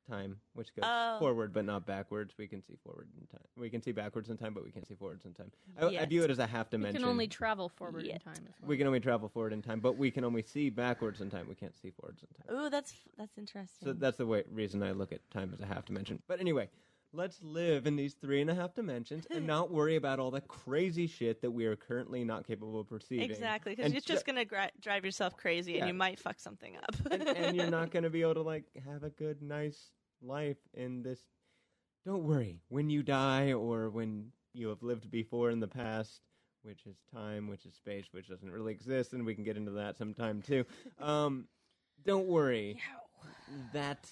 [0.05, 1.17] Time, which goes Oh.
[1.19, 2.33] forward but not backwards.
[2.37, 3.45] We can see forward in time.
[3.57, 5.51] We can see backwards in time, but we can't see forwards in time.
[5.79, 6.93] I, I view it as a half dimension.
[6.93, 7.01] We dimension.
[7.03, 8.69] can only travel forward in time as well.
[8.69, 11.47] we can only travel forward in time, but we can only see backwards in time.
[11.49, 12.65] We can't see forwards in time.
[12.65, 13.87] Ooh, that's that's interesting.
[13.87, 16.21] So that's the way, reason I look at time as a half dimension.
[16.27, 16.69] But anyway,
[17.13, 20.41] let's live in these three and a half dimensions and not worry about all the
[20.41, 23.29] crazy shit that we are currently not capable of perceiving.
[23.31, 25.79] exactly because And you're ju- just gonna gra- drive yourself crazy Yeah.
[25.79, 26.93] and you might fuck something up.
[27.11, 29.91] and, and you're not going to be able to like have a good, nice
[30.25, 31.19] life in this.
[32.05, 36.21] Don't worry when you die or when you have lived before in the past,
[36.63, 39.71] which is time, which is space, which doesn't really exist, and we can get into
[39.71, 40.65] that sometime too.
[40.99, 41.45] Um,
[42.05, 42.79] don't worry.
[43.73, 44.07] That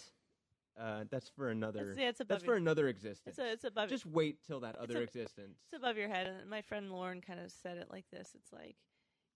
[0.80, 1.92] uh, that's for another.
[1.92, 3.38] It's- it's that's for your- another existence.
[3.38, 5.60] it's, a, it's above Just wait till that other a- existence.
[5.66, 6.28] it's above your head.
[6.28, 8.76] And my friend Lauren kind of said it like this: It's like,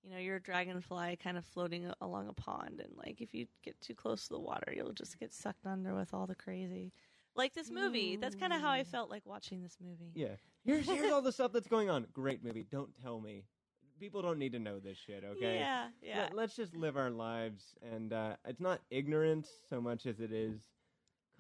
[0.08, 3.46] you know, you're a dragonfly kind of floating along a pond, and like if you
[3.64, 6.94] get too close to the water, you'll just get sucked under with all the crazy.
[7.36, 8.16] Like this movie.
[8.16, 10.12] That's kind of how I felt like watching this movie.
[10.16, 10.36] Yeah.
[10.64, 12.08] Here's here's all the stuff that's going on.
[12.14, 12.66] Great movie.
[12.72, 13.44] Don't tell me.
[14.00, 15.24] People don't need to know this shit.
[15.24, 15.56] Okay.
[15.56, 16.30] Yeah, yeah.
[16.32, 20.32] Let, us just live our lives, and uh, it's not ignorance so much as it
[20.32, 20.62] is.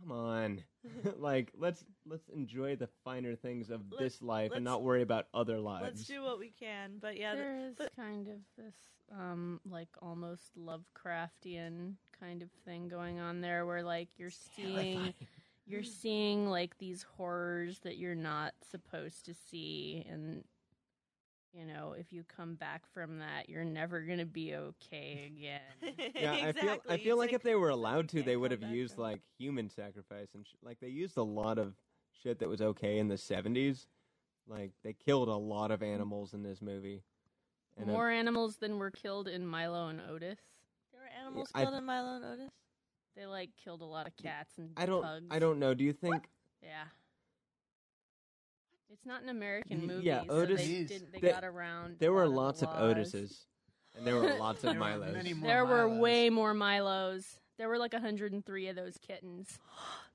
[0.02, 0.64] Come on,
[1.18, 5.02] like let's let's enjoy the finer things of Let's- this life and let's- not worry
[5.02, 5.86] about other lives.
[5.86, 6.98] Let's do what we can.
[7.02, 8.76] But yeah, th- there is but- kind of this
[9.18, 15.14] um like almost Lovecraftian kind of thing going on there where like you're seeing
[15.66, 20.44] you're seeing like these horrors that you're not supposed to see and
[21.54, 25.96] you know if you come back from that you're never going to be okay again
[26.16, 28.64] yeah, I feel I feel It's like if they were allowed to, they would have
[28.64, 31.74] used from- like human sacrifice and sh- like they used a lot of
[32.24, 33.88] shit that was okay in the seventies.
[34.48, 37.04] Like they killed a lot of animals in this movie.
[37.78, 40.40] And, more animals than were killed in Milo and Otis
[40.92, 42.52] there were animals I- killed in Milo and Otis.
[43.16, 45.26] they like killed a lot of cats and I don't pugs.
[45.32, 45.74] I don't know.
[45.74, 46.28] Do you think
[46.64, 46.86] yeah
[48.92, 50.06] it's not an American movie.
[50.06, 51.98] yeah, so Otis- they, didn't, they There- got around.
[52.00, 52.96] there were lots of laws.
[52.96, 53.46] Otises
[53.96, 55.42] and there were lots of There were Milos.
[55.42, 57.40] There were way more Milos.
[57.58, 59.58] There were like 103 of those kittens.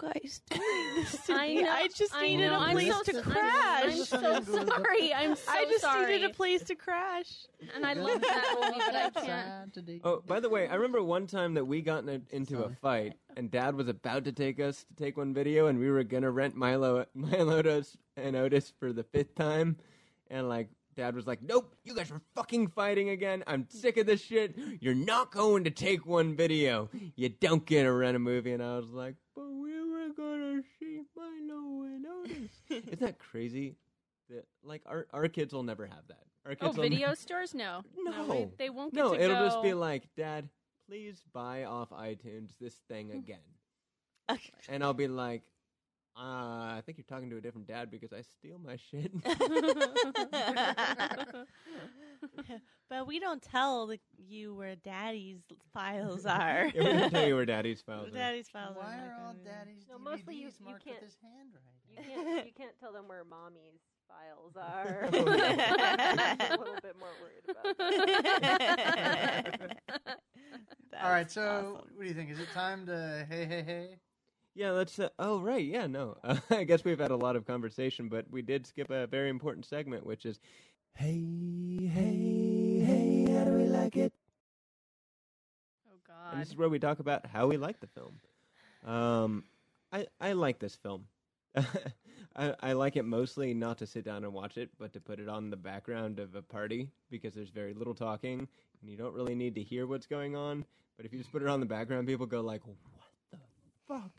[0.00, 1.62] Why are you guys doing this to I me?
[1.62, 1.70] know.
[1.70, 3.84] I just I needed know, a I'm place so to crash.
[3.84, 5.14] I'm so sorry.
[5.14, 6.12] I'm so I just sorry.
[6.12, 7.46] needed a place to crash.
[7.74, 10.00] and I love that movie, but I can't.
[10.04, 12.70] Oh, by the way, I remember one time that we got in a, into a
[12.70, 16.04] fight, and Dad was about to take us to take one video, and we were
[16.04, 19.76] gonna rent Milo, Milotos and Otis for the fifth time,
[20.30, 23.44] and like Dad was like, "Nope, you guys are fucking fighting again.
[23.46, 24.56] I'm sick of this shit.
[24.80, 26.88] You're not going to take one video.
[27.16, 29.77] You don't get to rent a movie." And I was like, "But we were
[30.18, 33.76] gonna see Milo and Otis." Isn't that crazy?
[34.28, 36.24] That like our our kids will never have that.
[36.44, 37.54] Our Oh, kids will video stores?
[37.54, 37.82] No.
[37.96, 38.26] No.
[38.28, 39.46] they, they won't get no, to it'll go.
[39.46, 40.48] just be like, Dad,
[40.88, 43.10] please buy off iTunes this thing
[44.28, 44.38] again.
[44.68, 45.42] and I'll be like,
[46.18, 49.12] uh, I think you're talking to a different dad because I steal my shit.
[52.90, 55.38] but we don't tell the, you where daddy's
[55.72, 56.70] files are.
[56.74, 58.24] Yeah, we can tell you where daddy's files Where are.
[58.26, 59.54] daddy's files Why not are all gonna be there.
[59.64, 61.64] daddy's No, DVDs mostly you- you marked can't- with his handwriting?
[61.90, 65.08] You can't you can't tell them where mommy's files are.
[65.12, 65.32] Oh, no.
[65.32, 69.76] I'm a little bit more worried about that.
[71.02, 71.72] All right, so awesome.
[71.94, 72.30] what do you think?
[72.30, 73.98] Is it time to hey hey hey?
[74.54, 74.98] Yeah, let's.
[74.98, 75.64] Uh, oh, right.
[75.64, 76.16] Yeah, no.
[76.24, 79.28] Uh, I guess we've had a lot of conversation, but we did skip a very
[79.30, 80.40] important segment, which is,
[80.94, 84.12] hey, hey, hey, how do we like it?
[85.88, 85.98] Oh,
[86.30, 86.40] And God.
[86.40, 88.20] this is where we talk about how we like the film.
[88.84, 89.44] Um,
[89.92, 91.06] I I like this film.
[92.36, 95.20] I I like it mostly not to sit down and watch it, but to put
[95.20, 98.48] it on the background of a party because there's very little talking
[98.80, 100.64] and you don't really need to hear what's going on.
[100.96, 102.97] But if you just put it on the background, people go like, "What the
[103.88, 104.12] fuck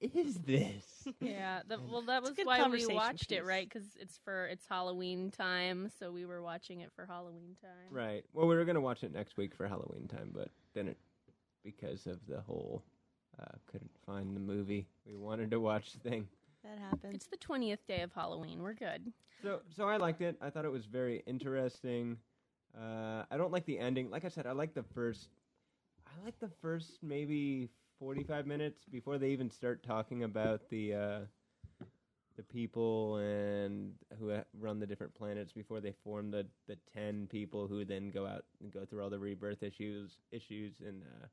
[0.00, 3.68] is this?" Yeah, the, well, that was why we conversation watched it, right?
[3.68, 7.70] Because it's for it's Halloween time, so we were watching it for Halloween time.
[7.90, 8.24] Right.
[8.32, 10.96] Well, we were gonna watch it next week for Halloween time, but didn't
[11.64, 12.82] because of the whole
[13.40, 16.28] uh, couldn't find the movie we wanted to watch thing.
[16.64, 17.14] that happens.
[17.14, 18.62] It's the twentieth day of Halloween.
[18.62, 19.12] We're good.
[19.42, 20.36] So, so I liked it.
[20.40, 22.18] I thought it was very interesting.
[22.76, 24.10] Uh, I don't like the ending.
[24.10, 25.28] Like I said, I like the first.
[26.06, 31.18] I like the first maybe forty-five minutes before they even start talking about the uh,
[32.36, 37.66] the people and who run the different planets before they form the the ten people
[37.66, 41.26] who then go out and go through all the rebirth issues issues and uh,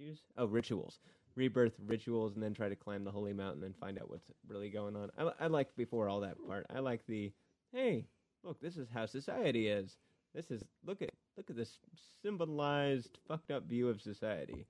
[0.00, 0.98] issues oh rituals
[1.34, 4.70] rebirth rituals and then try to climb the holy mountain and find out what's really
[4.70, 5.10] going on.
[5.18, 6.66] I, I liked before all that part.
[6.74, 7.32] I like the
[7.72, 8.06] hey,
[8.42, 9.96] look, this is how society is.
[10.34, 11.78] This is look at look at this
[12.22, 14.66] symbolized fucked up view of society.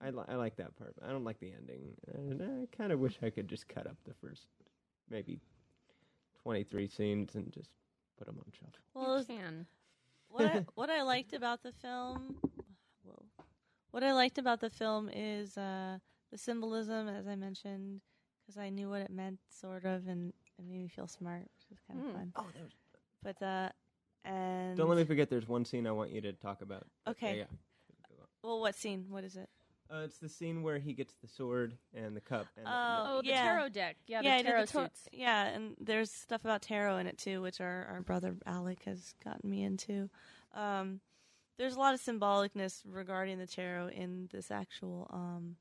[0.00, 0.94] I, li- I like that part.
[1.06, 3.96] I don't like the ending, and I kind of wish I could just cut up
[4.04, 4.46] the first
[5.10, 5.40] maybe
[6.42, 7.70] twenty three scenes and just
[8.18, 8.74] put them on shelf.
[8.94, 9.66] Well, you can.
[10.28, 12.36] what I, what I liked about the film,
[13.04, 13.22] whoa,
[13.90, 15.98] what I liked about the film is uh,
[16.30, 18.00] the symbolism, as I mentioned,
[18.42, 21.70] because I knew what it meant, sort of, and it made me feel smart, which
[21.70, 22.12] was kind of Hmm.
[22.12, 22.32] fun.
[22.36, 22.72] Oh, there's.
[23.22, 23.70] But uh,
[24.28, 25.30] and Don't let me forget.
[25.30, 26.86] There's one scene I want you to talk about.
[27.08, 27.38] Okay.
[27.38, 27.44] Yeah.
[28.42, 29.06] Well, what scene?
[29.08, 29.48] What is it?
[29.90, 32.46] Uh, it's the scene where he gets the sword and the cup.
[32.56, 33.44] And Oh, Oh, the yeah.
[33.44, 33.96] tarot deck.
[34.06, 35.08] Yeah, I the did tarot tar- suits.
[35.12, 39.14] Yeah, and there's stuff about tarot in it too, which our, our brother Alec has
[39.24, 40.10] gotten me into.
[40.54, 41.00] Um,
[41.58, 45.56] there's a lot of symbolicness regarding the tarot in this actual um,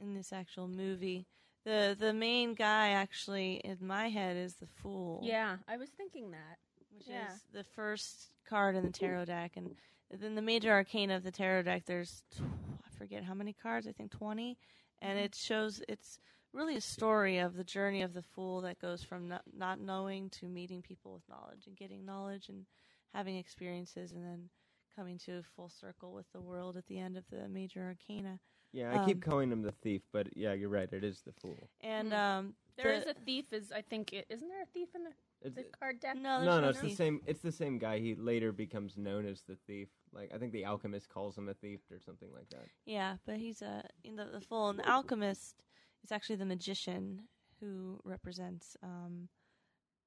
[0.00, 1.26] in this actual movie.
[1.64, 5.20] The the main guy actually in my head is the fool.
[5.22, 6.58] Yeah, I was thinking that.
[6.96, 7.32] which yeah.
[7.32, 9.74] is the first card in the tarot deck, and
[10.10, 11.84] then the major arcana of the tarot deck.
[11.86, 13.86] There's I forget how many cards.
[13.86, 14.58] I think twenty,
[15.02, 16.18] and it shows it's
[16.52, 20.30] really a story of the journey of the fool that goes from not, not knowing
[20.30, 22.64] to meeting people with knowledge and getting knowledge and
[23.12, 24.48] having experiences, and then
[24.94, 28.38] coming to a full circle with the world at the end of the major arcana.
[28.72, 30.90] Yeah, I keep Um, calling him the thief, but yeah, you're right.
[30.92, 31.68] It is the fool.
[31.82, 32.18] And Mm.
[32.18, 33.52] um, There is the- a thief.
[33.52, 35.12] Is I think it, isn't there a thief in the,
[35.46, 36.16] It's, the card deck?
[36.16, 37.20] no, no, no, no, it's the same.
[37.26, 37.98] It's the same guy.
[37.98, 39.88] He later becomes known as the thief.
[40.12, 42.66] Like I think the alchemist calls him a thief or something like that.
[42.84, 45.62] Yeah, but he's a in the, the full and the alchemist
[46.04, 47.22] is actually the magician
[47.60, 49.28] who represents um,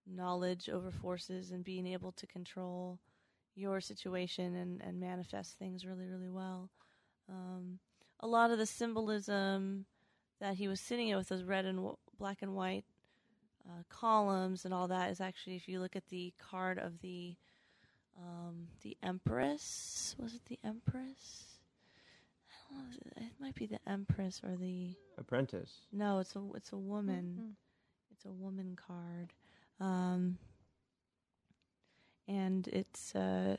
[0.05, 2.99] knowledge over forces and being able to control
[3.55, 6.69] your situation and, and manifest things really really well.
[7.29, 7.79] Um,
[8.19, 9.85] a lot of the symbolism
[10.41, 12.85] that he was sitting in with those red and w- black and white
[13.67, 17.35] uh, columns and all that is actually if you look at the card of the
[18.17, 21.45] um, the Empress was it the Empress?
[22.71, 23.27] I don't know.
[23.27, 25.87] It might be the Empress or the Apprentice.
[25.91, 26.19] no.
[26.19, 27.39] It's a it's a woman.
[27.39, 27.53] Mhm.
[28.11, 29.31] It's a woman card,
[29.79, 30.37] um,
[32.27, 33.55] and it's uh,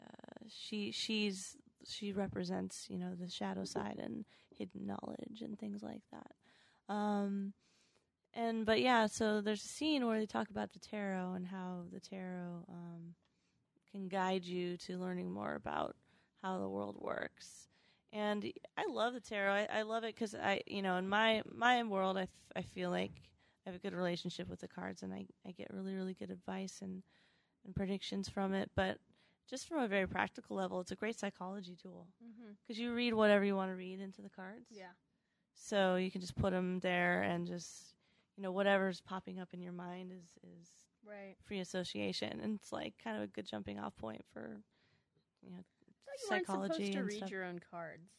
[0.00, 4.24] uh, she she's she represents you know the shadow side and
[4.56, 6.92] hidden knowledge and things like that.
[6.94, 7.54] Um,
[8.34, 11.84] and but yeah, so there's a scene where they talk about the tarot and how
[11.92, 13.14] the tarot um,
[13.90, 15.96] can guide you to learning more about
[16.42, 17.68] how the world works.
[18.12, 19.52] And I love the tarot.
[19.52, 22.62] I, I love it because I, you know, in my my world, I, f- I
[22.62, 23.12] feel like
[23.66, 26.30] I have a good relationship with the cards, and I, I get really really good
[26.30, 27.02] advice and
[27.66, 28.70] and predictions from it.
[28.74, 28.98] But
[29.48, 32.06] just from a very practical level, it's a great psychology tool
[32.66, 34.66] because you read whatever you want to read into the cards.
[34.70, 34.92] Yeah.
[35.54, 37.94] So you can just put them there and just,
[38.38, 40.68] you know, whatever's popping up in your mind is is
[41.04, 41.34] Right.
[41.42, 44.60] free association, and it's like kind of a good jumping off point for,
[45.42, 45.86] you know, I thought
[46.22, 47.30] you weren't psychology supposed to and read stuff.
[47.30, 48.10] your own cards.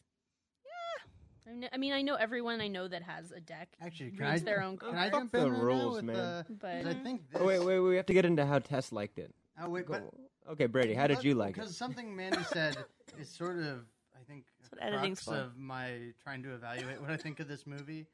[0.65, 1.51] Yeah.
[1.51, 4.25] I, kn- I mean, I know everyone I know that has a deck Actually, can
[4.27, 4.97] reads I, their own can cards.
[4.97, 6.15] I Fuck jump the in right rules, with man.
[6.15, 8.59] the- but 'cause I think this, Oh wait, wait, we have to get into how
[8.59, 9.33] Tess liked it.
[9.61, 10.03] Oh, wait, but
[10.49, 11.69] okay, Brady, how did you like Because it?
[11.69, 12.75] Because something Mandy said
[13.19, 13.85] is sort of,
[14.19, 15.45] I think, That's what editing's crux for.
[15.45, 18.07] of my trying to evaluate what I think of this movie.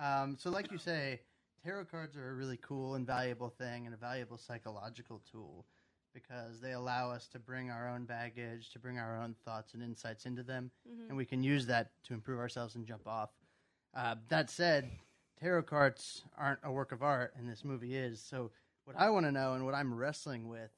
[0.00, 1.20] Um, so, like you say,
[1.64, 5.66] tarot cards are a really cool and valuable thing and a valuable psychological tool
[6.12, 9.82] because they allow us to bring our own baggage, to bring our own thoughts and
[9.82, 11.08] insights into them, Mhm.
[11.08, 13.30] and we can use that to improve ourselves and jump off.
[13.94, 14.90] Uh, that said,
[15.36, 18.20] tarot cards aren't a work of art, and this movie is.
[18.20, 18.52] So,
[18.84, 20.70] what I want to know and what I'm wrestling with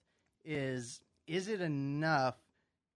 [0.44, 2.36] is is it enough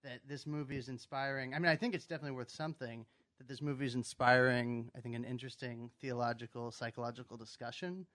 [0.02, 1.54] that this movie is inspiring?
[1.54, 3.06] I mean, I think it's definitely worth something
[3.38, 8.06] that this movie is inspiring, I think, an interesting theological, psychological discussion.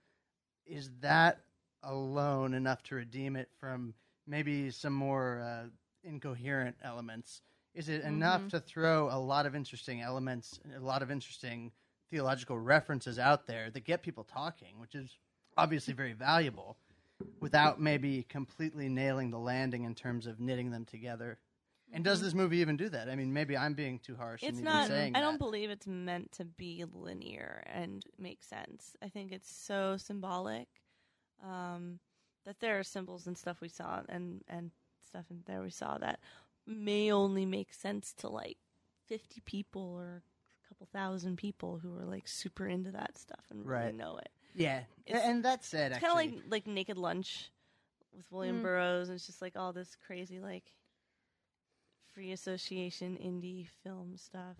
[0.66, 1.40] Is that
[1.84, 3.94] alone enough to redeem it from
[4.28, 5.68] maybe some more uh,
[6.04, 7.42] incoherent elements?
[7.74, 8.50] Is it enough Mhm.
[8.52, 11.72] to throw a lot of interesting elements, a lot of interesting
[12.10, 15.18] theological references out there that get people talking, which is
[15.58, 16.78] obviously very valuable,
[17.40, 21.40] without maybe completely nailing the landing in terms of knitting them together?
[21.94, 23.08] And does this movie even do that?
[23.10, 24.42] I mean, maybe I'm being too harsh.
[24.44, 24.88] It's in even not.
[24.88, 25.40] saying I don't that.
[25.40, 28.96] believe it's meant to be linear and make sense.
[29.02, 30.68] I think it's so symbolic
[31.44, 32.00] um,
[32.46, 34.72] that there are symbols and stuff we saw and and
[35.06, 36.20] stuff in there we saw that
[36.66, 38.58] may only make sense to like
[39.08, 43.66] fifty people or a couple thousand people who are like super into that stuff and
[43.66, 43.96] really Right.
[43.96, 44.30] know it.
[44.56, 47.50] Yeah, It's- and that said, It's kind of like like Naked Lunch
[48.16, 48.64] with William Mm.
[48.64, 49.10] Burroughs.
[49.10, 50.72] And it's just like all this crazy like
[52.14, 54.58] free association indie film stuff.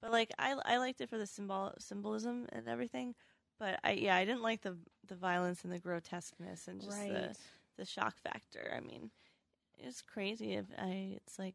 [0.00, 3.14] But like I I liked it for the symbol symbolism and everything.
[3.58, 4.76] But I yeah I didn't like the
[5.06, 7.36] the violence and the grotesqueness and just the right.
[7.76, 8.72] the shock factor.
[8.76, 9.10] I mean,
[9.76, 10.54] it's crazy.
[10.54, 11.54] If I it's like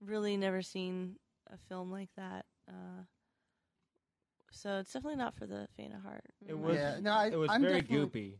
[0.00, 1.16] really never seen
[1.52, 3.04] a film like that Uh,
[4.50, 6.24] so it's definitely not for the faint of heart.
[6.46, 6.76] It was.
[6.76, 8.34] Yeah, no, I- it was I'm very goopy.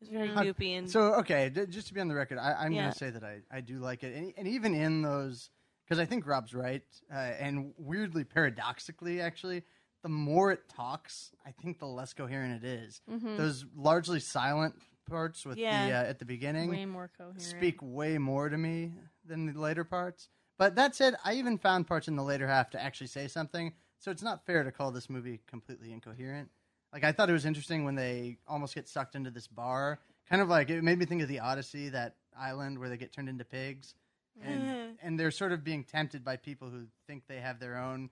[0.00, 2.52] It's very How- goopy and So okay, d- just to be on the record, I,
[2.52, 2.82] I'm Yeah.
[2.82, 5.50] going to say that I, I do like it, and, and even in those,
[5.86, 6.82] because I think Rob's right,
[7.12, 9.62] uh, and weirdly paradoxically, actually,
[10.02, 13.00] the more it talks, I think the less coherent it is.
[13.08, 13.36] Mhm.
[13.36, 14.74] Those largely silent
[15.08, 15.86] parts with Yeah.
[15.86, 17.40] the uh, at the beginning way more coherent.
[17.42, 18.92] speak way more to me
[19.24, 20.28] than the later parts.
[20.58, 23.74] But that said, I even found parts in the later half to actually say something.
[23.98, 26.50] So it's not fair to call this movie completely incoherent.
[26.92, 30.00] Like I thought it was interesting when they almost get sucked into this bar.
[30.28, 33.12] Kind of like it made me think of the Odyssey, that island where they get
[33.12, 33.94] turned into pigs,
[34.42, 38.10] and and they're sort of being tempted by people who think they have their own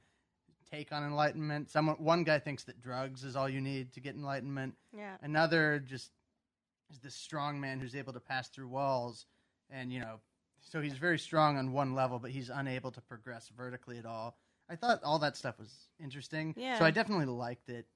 [0.71, 1.71] take on enlightenment.
[1.71, 4.75] Someone, one guy thinks that drugs is all you need to get enlightenment.
[4.97, 5.17] yeah.
[5.23, 6.11] Another just
[6.91, 9.27] is this strong man who's able to pass through walls,
[9.71, 10.21] and you know,
[10.61, 14.37] so he's very strong on one level, but he's unable to progress vertically at all.
[14.69, 15.71] I thought all that stuff was
[16.03, 16.79] interesting, Yeah.
[16.79, 17.87] so I definitely liked it.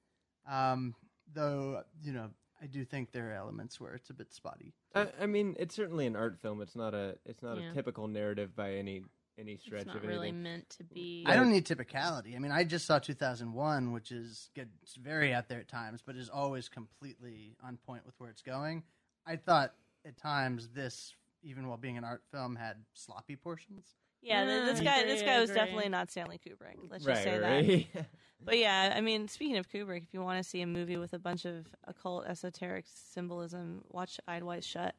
[0.47, 0.95] Um,
[1.33, 2.29] though you know,
[2.61, 4.73] I do think there are elements where it's a bit spotty.
[4.93, 6.61] I, I mean, it's certainly an art film.
[6.61, 7.17] It's not a.
[7.25, 7.71] It's not Yeah.
[7.71, 9.03] a typical narrative by any
[9.37, 11.23] any stretch It's not of really meant to be.
[11.25, 12.35] I don't need typicality.
[12.35, 16.15] I mean, I just saw 2001, which is gets very out there at times, but
[16.17, 18.83] is always completely on point with where it's going.
[19.25, 19.73] I thought
[20.05, 23.95] at times this, even while being an art film, had sloppy portions.
[24.21, 26.75] Yeah, th- this Mm, guy, this guy was definitely not Stanley Kubrick.
[26.89, 28.05] Let's right, just say that.
[28.41, 31.11] But yeah, I mean, speaking of Kubrick, if you want to see a movie with
[31.13, 34.95] a bunch of occult, esoteric symbolism, watch Eyes Wide Shut.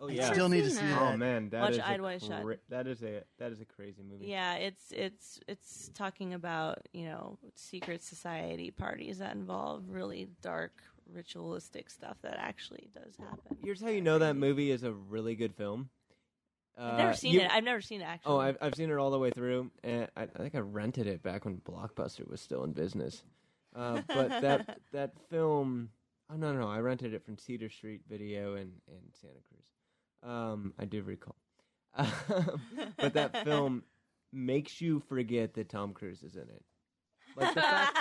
[0.00, 0.32] oh I yeah.
[0.32, 0.98] still need to see that.
[0.98, 1.12] that.
[1.12, 2.58] Oh man, that Watch is Eyes Wide Shut.
[2.70, 4.26] that is a that is a crazy movie.
[4.28, 10.72] Yeah, it's it's it's talking about you know secret society parties that involve really dark
[11.12, 13.58] ritualistic stuff that actually does happen.
[13.62, 15.90] Here's how you know that movie is a really good film.
[16.76, 17.50] I've never Uh, seen you- it.
[17.50, 18.32] I've never seen it actually.
[18.32, 21.06] Oh, I've I've seen it all the way through, and I, I think I rented
[21.06, 23.22] it back when Blockbuster was still in business.
[23.74, 25.90] Uh, but that that film,
[26.32, 29.64] oh no, no, no, I rented it from Cedar Street Video in in Santa Cruz.
[30.22, 31.36] Um, I do recall.
[31.96, 33.84] but that film
[34.32, 36.64] makes you forget that Tom Cruise is in it.
[37.36, 37.98] Like the fact,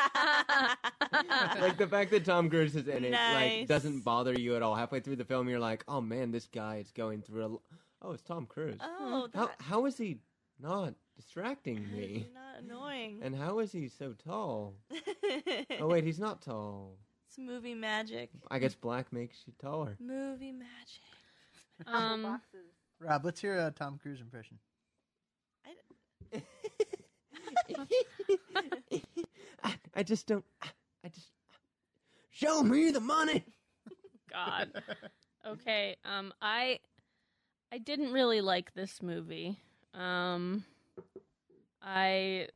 [1.61, 3.59] like the fact that Tom Cruise is in it, Nice.
[3.59, 4.75] like doesn't bother you at all.
[4.75, 7.49] Halfway through the film, you're like, oh man, this guy is going through a.
[7.49, 7.61] l-
[8.03, 8.79] Oh, it's Tom Cruise.
[8.81, 10.17] oh, How that, how is he
[10.59, 12.27] not distracting me?
[12.33, 13.19] not annoying.
[13.23, 14.75] And how is he so tall?
[15.79, 16.97] Oh wait, he's not tall.
[17.27, 18.29] it's movie magic.
[18.51, 19.97] I guess black makes you taller.
[19.99, 20.67] Movie magic.
[21.87, 22.39] Um.
[22.99, 24.59] Rob, let's hear a Tom Cruise impression.
[29.63, 30.45] I, I just don't.
[30.61, 31.31] I just
[32.31, 33.43] show me the money.
[34.31, 34.71] God.
[35.45, 35.95] Okay.
[36.05, 36.79] Um, I
[37.73, 39.57] I didn't really like this movie.
[39.95, 40.63] Um,
[41.81, 42.47] I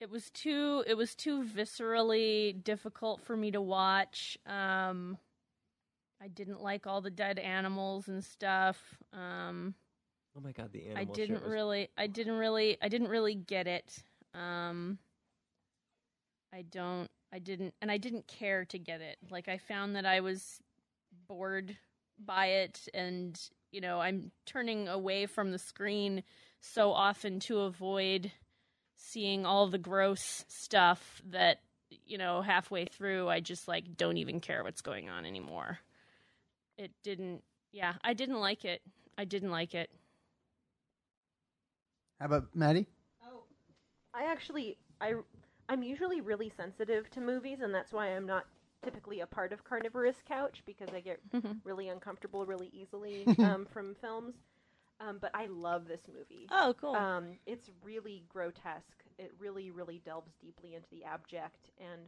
[0.00, 4.36] it was too it was too viscerally difficult for me to watch.
[4.46, 5.16] Um,
[6.20, 8.78] I didn't like all the dead animals and stuff.
[9.12, 9.76] Um,
[10.36, 10.98] Oh my god, the animal.
[11.00, 14.02] I didn't was- really I didn't really I didn't really get it.
[14.34, 14.98] Um
[16.52, 19.18] I don't I didn't and I didn't care to get it.
[19.30, 20.60] Like I found that I was
[21.28, 21.76] bored
[22.24, 23.38] by it and
[23.72, 26.22] you know, I'm turning away from the screen
[26.60, 28.32] so often to avoid
[28.94, 31.58] seeing all the gross stuff that
[32.04, 35.78] you know, halfway through I just like don't even care what's going on anymore.
[36.78, 37.42] It didn't
[37.72, 38.80] yeah, I didn't like it.
[39.18, 39.90] I didn't like it.
[42.18, 42.86] How about Maddie?
[43.26, 43.42] Oh
[44.14, 45.14] I actually I
[45.68, 48.46] I'm usually really sensitive to movies and that's why I'm not
[48.84, 51.20] typically a part of carnivorous couch because I get
[51.64, 54.34] really uncomfortable really easily um, from films.
[55.00, 56.46] Um, but I love this movie.
[56.50, 56.94] Oh, cool.
[56.94, 59.04] Um, it's really grotesque.
[59.18, 62.00] It really, really delves deeply into the abject, and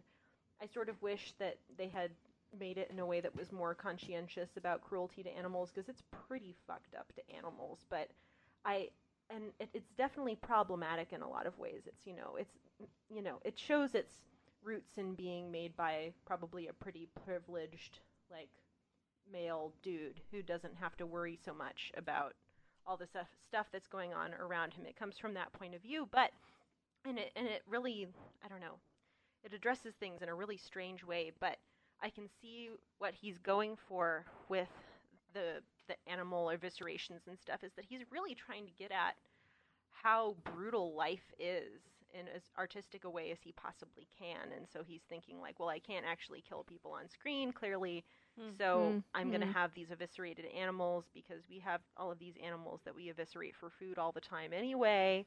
[0.63, 2.11] I sort of wish that they had
[2.59, 6.03] made it in a way that was more conscientious about cruelty to animals because it's
[6.29, 7.79] pretty fucked up to animals.
[7.91, 8.09] But
[8.65, 8.89] I,
[9.31, 11.83] and it, it's definitely problematic in a lot of ways.
[11.87, 12.55] It's you know, it's
[13.15, 14.13] you know, it shows its
[14.63, 18.01] roots in being made by probably a pretty privileged
[18.31, 18.51] like
[19.31, 22.35] male dude who doesn't have to worry so much about
[22.87, 24.87] all the stuff stuff that's going on around him.
[24.87, 26.31] It comes from that point of view, but
[27.07, 28.09] and it and it really
[28.45, 28.79] I don't know.
[29.45, 31.59] It addresses things in a really strange way, but
[32.03, 34.69] I can see what he's going for with
[35.35, 39.17] the the animal eviscerations and stuff is that he's really trying to get at
[39.91, 41.81] how brutal life is
[42.13, 44.53] in as artistic a way as he possibly can.
[44.57, 48.05] And so he's thinking like, well, I can't actually kill people on screen clearly.
[48.57, 49.55] So Mm, I'm going to mm.
[49.55, 53.71] have these eviscerated animals because we have all of these animals that we eviscerate for
[53.71, 55.27] food all the time anyway.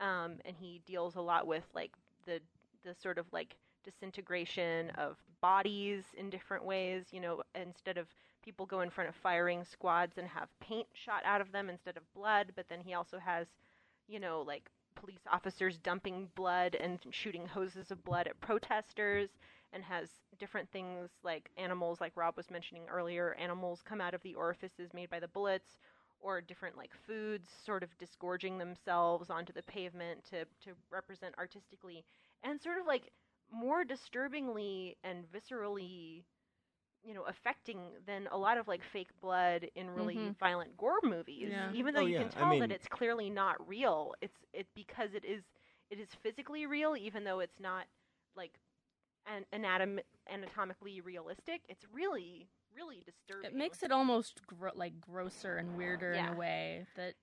[0.00, 1.92] um, and he deals a lot with like
[2.26, 2.40] the
[2.84, 7.06] the sort of like disintegration of bodies in different ways.
[7.10, 8.06] You know, instead of
[8.42, 11.96] people go in front of firing squads and have paint shot out of them instead
[11.96, 13.46] of blood, but then he also has,
[14.08, 19.28] you know, like police officers dumping blood and shooting hoses of blood at protesters
[19.72, 24.22] and has different things like animals like Rob was mentioning earlier, animals come out of
[24.22, 25.78] the orifices made by the bullets
[26.20, 32.04] or different like foods sort of disgorging themselves onto the pavement to to represent artistically.
[32.42, 33.10] And sort of like
[33.52, 36.22] more disturbingly and viscerally
[37.04, 40.38] you know affecting than a lot of like fake blood in really Mhm.
[40.38, 41.70] violent gore movies Yeah.
[41.72, 44.38] even though Oh, you yeah, can I tell mean- that it's clearly not real it's
[44.52, 45.42] it because it is
[45.90, 47.86] it is physically real even though it's not
[48.34, 48.58] like
[49.26, 55.56] an anatom- anatomically realistic it's really really disturbing It makes it almost gro- like grosser
[55.58, 57.14] and weirder in a way that.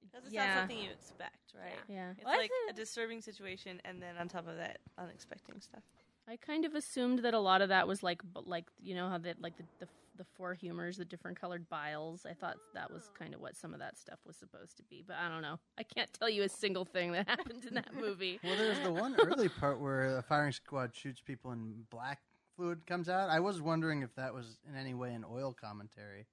[0.00, 0.46] Because it's yeah.
[0.54, 1.74] not something you expect, right?
[1.88, 2.12] Yeah.
[2.12, 5.82] It's Well, like a disturbing situation, and then on top of that, unexpected stuff.
[6.28, 9.18] I kind of assumed that a lot of that was like, like you know how
[9.18, 12.26] that like the, the the four humors, the different colored biles.
[12.26, 15.04] I thought that was kind of what some of that stuff was supposed to be,
[15.06, 15.58] but I don't know.
[15.78, 18.40] I can't tell you a single thing that happened in that movie.
[18.42, 22.20] Well, there's the one early part where a firing squad shoots people and black
[22.56, 23.30] fluid comes out.
[23.30, 26.26] I was wondering if that was in any way an oil commentary.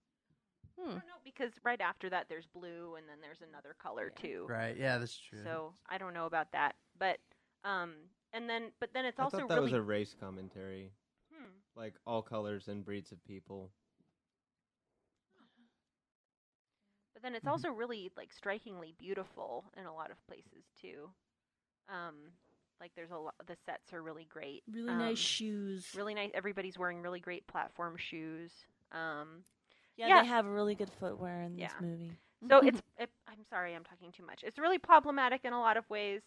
[0.77, 0.89] I Hmm.
[0.89, 4.45] don't know because right after that there's blue and then there's another color too.
[4.49, 4.75] Right?
[4.77, 5.39] Yeah, that's true.
[5.43, 7.19] So I don't know about that, but
[7.63, 7.93] um,
[8.35, 10.93] and then but then it's I also thought that really was a race commentary,
[11.31, 13.71] hmm, like all colors and breeds of people.
[17.13, 17.51] but then it's Mhm.
[17.51, 21.09] also really like strikingly beautiful in a lot of places too.
[21.89, 22.31] Um,
[22.81, 23.35] like there's a lot.
[23.47, 24.63] The sets are really great.
[24.71, 25.85] Really Um, nice shoes.
[25.93, 26.31] Really nice.
[26.33, 28.51] Everybody's wearing really great platform shoes.
[28.91, 29.43] Um,
[29.97, 30.21] Yeah, Yeah.
[30.21, 32.17] they have really good footwear in this movie.
[32.49, 32.81] So it's.
[32.97, 34.43] It, I'm sorry, I'm talking too much.
[34.43, 36.21] It's really problematic in a lot of ways,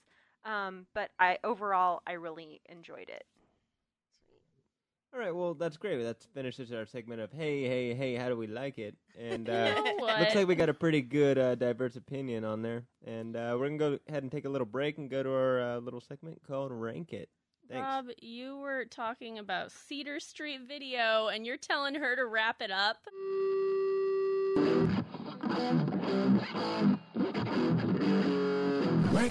[0.45, 3.25] um, but I overall I really enjoyed it.
[5.15, 6.03] All right, well that's great.
[6.03, 8.95] That finishes our segment of hey, hey, hey, how do we like it?
[9.19, 12.63] And uh, You know looks like we got a pretty good uh, diverse opinion on
[12.63, 12.85] there.
[13.07, 15.61] And uh, we're gonna go ahead and take a little break and go to our
[15.61, 17.31] uh, little segment called Rank It.
[17.71, 17.85] Thanks.
[17.85, 22.71] Rob, you were talking about Cedar Street Video, and you're telling her to wrap it
[22.71, 22.97] up.
[29.19, 29.25] All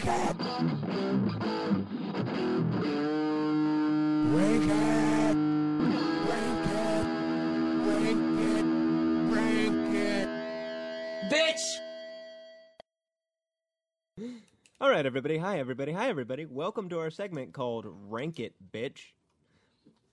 [14.89, 15.38] right, everybody.
[15.38, 15.93] Hi, everybody.
[15.93, 16.45] Hi, everybody.
[16.45, 19.13] Welcome to our segment called Rank It, bitch.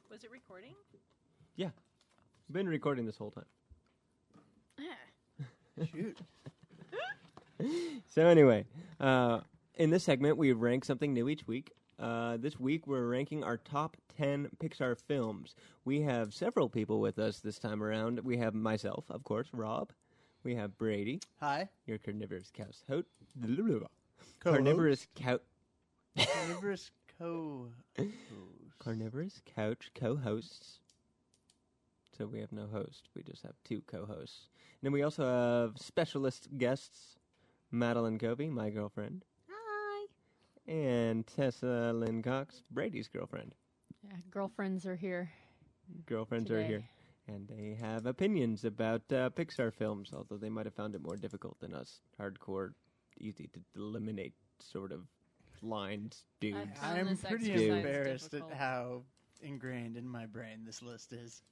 [0.08, 0.74] Was it recording?
[1.56, 1.70] Yeah,
[2.48, 3.44] been recording this whole time.
[5.92, 6.16] Shoot.
[8.14, 8.66] So anyway,
[9.00, 9.40] uh,
[9.76, 11.72] in this segment, we rank something new each week.
[11.98, 15.54] Uh, this week, we're ranking our top ten Pixar films.
[15.84, 18.20] We have several people with us this time around.
[18.20, 19.92] We have myself, of course, Rob.
[20.42, 21.68] We have Brady, Hi.
[21.86, 23.08] your carnivorous couch host.
[24.40, 25.40] Carnivorous couch.
[26.18, 27.68] Carnivorous co.
[28.78, 30.80] Carnivorous couch co-hosts.
[32.18, 33.08] So we have no host.
[33.16, 34.48] We just have two co-hosts.
[34.52, 37.16] And then we also have specialist guests,
[37.70, 39.24] Madeline Covey, my girlfriend.
[40.66, 40.72] Hi.
[40.72, 43.54] And Tessa Lynn Cox, Brady's girlfriend.
[44.02, 45.30] Yeah, girlfriends are here.
[46.06, 46.84] Girlfriends are here.
[47.26, 51.16] And they have opinions about uh, Pixar films, although they might have found it more
[51.16, 52.00] difficult than us.
[52.20, 52.72] Hardcore,
[53.18, 55.00] easy to eliminate sort of
[55.62, 56.78] lines, dudes.
[56.82, 58.52] I'm pretty embarrassed difficult.
[58.52, 59.02] at how
[59.40, 61.42] ingrained in my brain this list is.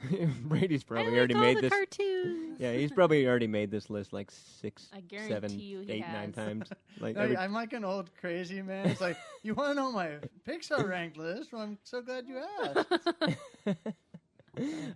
[0.42, 1.70] Brady's probably already made this.
[1.72, 2.60] cartoons.
[2.60, 6.04] Yeah, he's probably already made this list like six, I guarantee seven, you he eight,
[6.12, 6.68] nine times.
[7.00, 8.88] Like No, every, I'm like an old crazy man.
[8.88, 10.14] It's like, you want to know my
[10.46, 11.52] Pixar ranked list?
[11.52, 12.86] Well, I'm so glad you asked.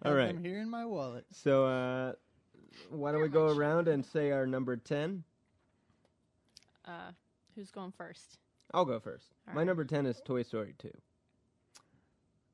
[0.05, 0.31] all right.
[0.31, 1.25] I'm here in my wallet.
[1.31, 2.13] So uh,
[2.91, 5.23] why don't we go around and say our number ten?
[6.85, 7.13] Uh,
[7.55, 8.39] who's going first?
[8.75, 9.27] I'll go first.
[9.47, 9.67] All My right.
[9.67, 10.91] number ten is Toy Story two.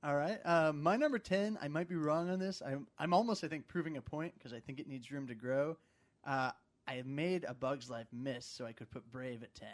[0.03, 0.39] All right.
[0.45, 2.63] Uh, my number 10, I might be wrong on this.
[2.65, 5.35] I'm, I'm almost, I think, proving a point because I think it needs room to
[5.35, 5.77] grow.
[6.25, 6.53] Uh,
[6.87, 9.69] I made a Bug's Life miss so I could put Brave at 10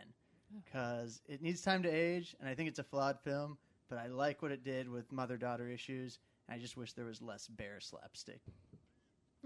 [0.64, 3.58] because it needs time to age, and I think it's a flawed film,
[3.88, 6.18] but I like what it did with mother daughter issues.
[6.48, 8.40] I just wish there was less bear slapstick.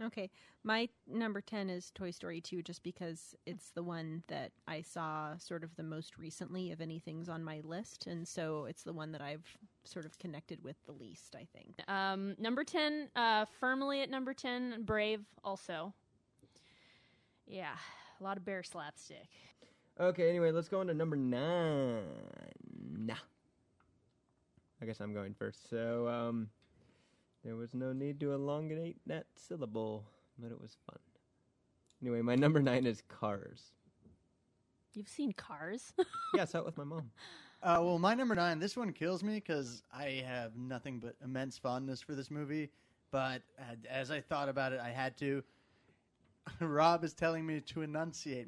[0.05, 0.31] Okay,
[0.63, 5.37] my number 10 is Toy Story 2 just because it's the one that I saw
[5.39, 9.11] sort of the most recently of anything's on my list and so it's the one
[9.13, 9.45] that I've
[9.83, 11.75] sort of connected with the least, I think.
[11.89, 15.93] Um, number 10, uh, firmly at number 10, Brave also.
[17.47, 17.75] Yeah,
[18.21, 19.29] a lot of bear slapstick.
[19.99, 22.05] Okay, anyway, let's go on to number nine.
[22.97, 23.15] Nah.
[24.81, 25.69] I guess I'm going first.
[25.69, 26.51] So, um,
[27.49, 30.05] there was no need to elongate that syllable,
[30.39, 30.99] but it was fun.
[32.03, 33.73] Anyway, my number nine is Cars.
[34.93, 35.95] You've seen Cars?
[36.35, 37.11] yeah, I saw it with my mom.
[37.63, 38.59] Uh, well, my number nine.
[38.59, 42.69] This one kills me because I have nothing but immense fondness for this movie.
[43.11, 45.43] But uh, as I thought about it, I had to.
[46.61, 48.47] Rob is telling me to enunciate.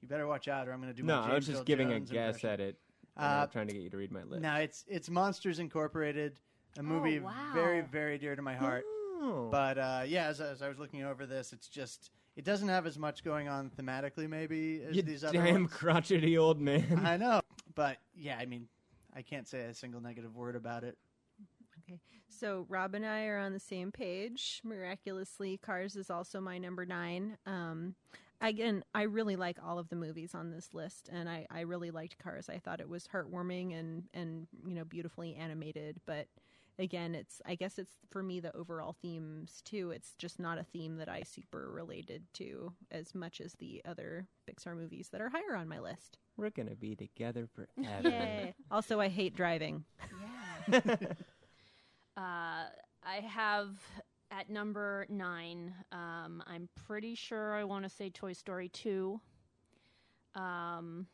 [0.00, 1.04] You better watch out, or I'm going to do.
[1.04, 1.16] My.
[1.16, 2.50] No, my I was just Earl giving Jones a guess impression.
[2.50, 2.78] at it.
[3.14, 4.40] Uh, I'm trying to get you to read my list.
[4.40, 6.40] No, it's it's Monsters Incorporated,
[6.78, 7.32] a movie wow.
[7.54, 8.84] very very dear to my heart.
[9.20, 9.48] Oh.
[9.50, 12.86] But uh, yeah, as, as I was looking over this, it's just it doesn't have
[12.86, 15.72] as much going on thematically, maybe as you these other damn ones.
[15.72, 17.02] crotchety old man.
[17.04, 17.40] I know,
[17.74, 18.68] but yeah, I mean,
[19.14, 20.96] I can't say a single negative word about it.
[21.84, 21.98] Okay.
[22.28, 24.60] So Rob and I are on the same page.
[24.64, 27.36] Miraculously, Cars is also my number nine.
[27.46, 27.94] Um,
[28.40, 31.90] again, I really like all of the movies on this list, and I, I really
[31.90, 32.48] liked Cars.
[32.48, 36.00] I thought it was heartwarming and and you know beautifully animated.
[36.06, 36.26] But
[36.82, 39.90] again, it's I guess it's for me the overall themes too.
[39.90, 44.26] It's just not a theme that I super related to as much as the other
[44.48, 46.18] Pixar movies that are higher on my list.
[46.36, 48.08] We're gonna be together forever.
[48.08, 48.54] Yay!
[48.70, 49.84] also, I hate driving.
[52.16, 52.68] Uh,
[53.02, 53.70] I have
[54.30, 55.74] at number nine.
[55.92, 59.20] Um, I'm pretty sure I want to say Toy Story two.
[60.34, 61.06] Um,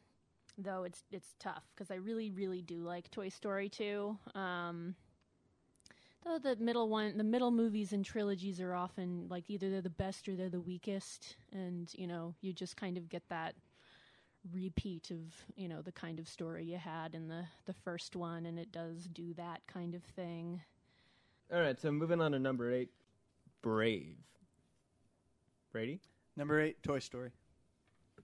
[0.57, 4.17] though it's it's tough because I really really do like Toy Story two.
[4.35, 4.97] Um,
[6.25, 9.91] though the middle one, the middle movies and trilogies are often like either they're the
[9.91, 13.55] best or they're the weakest, and you know you just kind of get that
[14.53, 15.19] repeat of
[15.57, 18.71] you know the kind of story you had in the the first one and it
[18.71, 20.63] does do that kind of thing
[21.53, 22.91] All right, so moving on to number eight,
[23.63, 24.17] Brave.
[25.73, 26.01] Brady.
[26.37, 27.31] Number eight, Toy Story.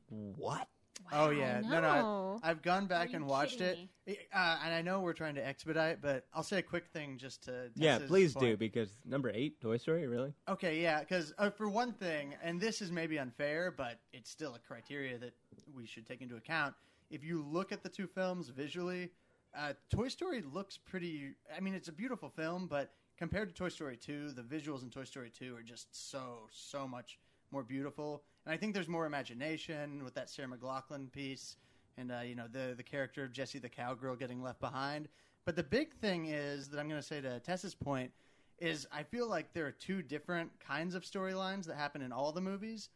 [0.09, 0.69] What?
[1.13, 1.81] Oh yeah, no, no.
[1.81, 2.41] no.
[2.43, 3.79] I, I've gone back and watched it,
[4.09, 7.45] uh, and I know we're trying to expedite, but I'll say a quick thing just
[7.45, 7.71] to.
[7.75, 10.33] Yeah, Tessa's please do because number eight, Toy Story, really?
[10.49, 14.55] Okay, yeah, because uh, for one thing, and this is maybe unfair, but it's still
[14.55, 15.35] a criteria that
[15.75, 16.75] we should take into account.
[17.11, 19.11] If you look at the two films visually,
[19.57, 21.35] uh, Toy Story looks pretty.
[21.57, 24.91] I mean, it's a beautiful film, but compared to Toy Story 2, the visuals in
[24.91, 27.19] Toy Story 2 are just so, so much
[27.51, 28.23] more beautiful.
[28.45, 31.57] And I think there's more imagination with that Sarah McLachlan piece
[31.97, 35.09] and, uh, you know, the, the character of Jesse the cowgirl getting left behind.
[35.45, 38.11] But the big thing is that I'm going to say to Tessa's point
[38.59, 42.33] is I feel like there are two different kinds of storylines that happen in all
[42.33, 42.89] the movies.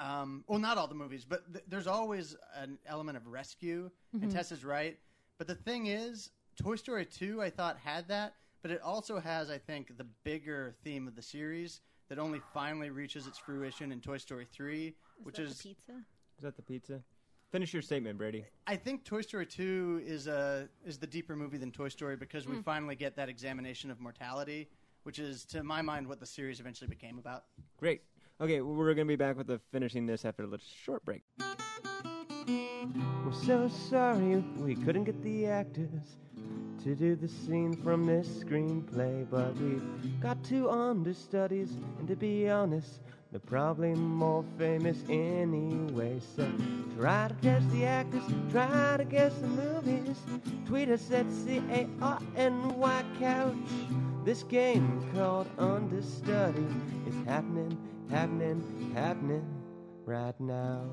[0.00, 4.30] Um, well, not all the movies, but th- there's always an element of rescue, and
[4.30, 4.98] Tessa's right.
[5.38, 9.50] But the thing is, Toy Story 2, I thought, had that, but it also has,
[9.50, 14.00] I think, the bigger theme of the series that only finally reaches its fruition in
[14.00, 15.92] Toy Story 3, which that is the pizza.
[16.38, 17.00] Is that the pizza?
[17.50, 18.44] Finish your statement, Brady.
[18.66, 22.46] I think Toy Story 2 is a is the deeper movie than Toy Story because
[22.48, 22.62] we hmm.
[22.62, 24.68] finally get that examination of mortality,
[25.04, 27.44] which is to my mind what the series eventually became about.
[27.78, 28.02] Great.
[28.40, 31.22] Okay, we're going to be back with the finishing this after a little short break.
[33.24, 36.16] We're so sorry we couldn't get the actors
[36.84, 42.50] to do the scene from this screenplay, but we've got two understudies, and to be
[42.50, 46.20] honest, they're probably more famous anyway.
[46.36, 46.46] So
[46.98, 48.22] try to guess the actors,
[48.52, 50.18] try to guess the movies.
[50.66, 53.56] Tweet us at C A R N Y Couch.
[54.26, 56.66] This game called Understudy
[57.08, 57.78] is happening,
[58.10, 59.46] happening, happening
[60.04, 60.84] right now.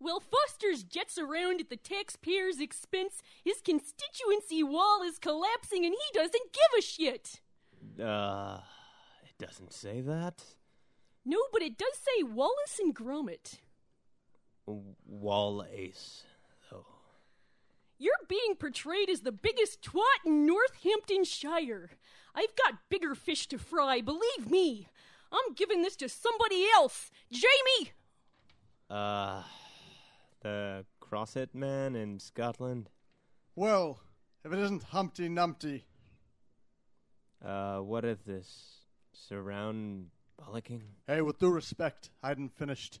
[0.00, 6.18] While Foster's jets around at the taxpayer's expense, his constituency wall is collapsing and he
[6.18, 7.40] doesn't give a shit.
[8.02, 8.60] Uh,
[9.24, 10.42] it doesn't say that.
[11.26, 13.58] No, but it does say Wallace and Gromit.
[15.06, 16.24] Wallace,
[16.70, 16.86] though.
[17.98, 21.90] You're being portrayed as the biggest twat in Northamptonshire.
[22.34, 24.88] I've got bigger fish to fry, believe me.
[25.30, 27.10] I'm giving this to somebody else.
[27.30, 27.92] Jamie!
[28.88, 29.42] Uh,
[30.40, 32.90] the Crosset man in Scotland.
[33.54, 34.00] Well,
[34.44, 35.82] if it isn't Humpty Numpty.
[37.44, 38.86] Uh, what is this?
[39.12, 40.06] Surround
[40.40, 40.82] bollocking?
[41.06, 43.00] Hey, with due respect, I hadn't finished.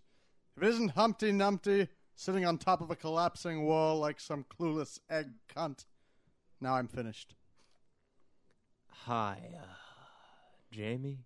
[0.56, 4.98] If it isn't Humpty Numpty sitting on top of a collapsing wall like some clueless
[5.08, 5.86] egg cunt,
[6.60, 7.34] now I'm finished.
[9.04, 9.66] Hi, uh,
[10.70, 11.24] Jamie.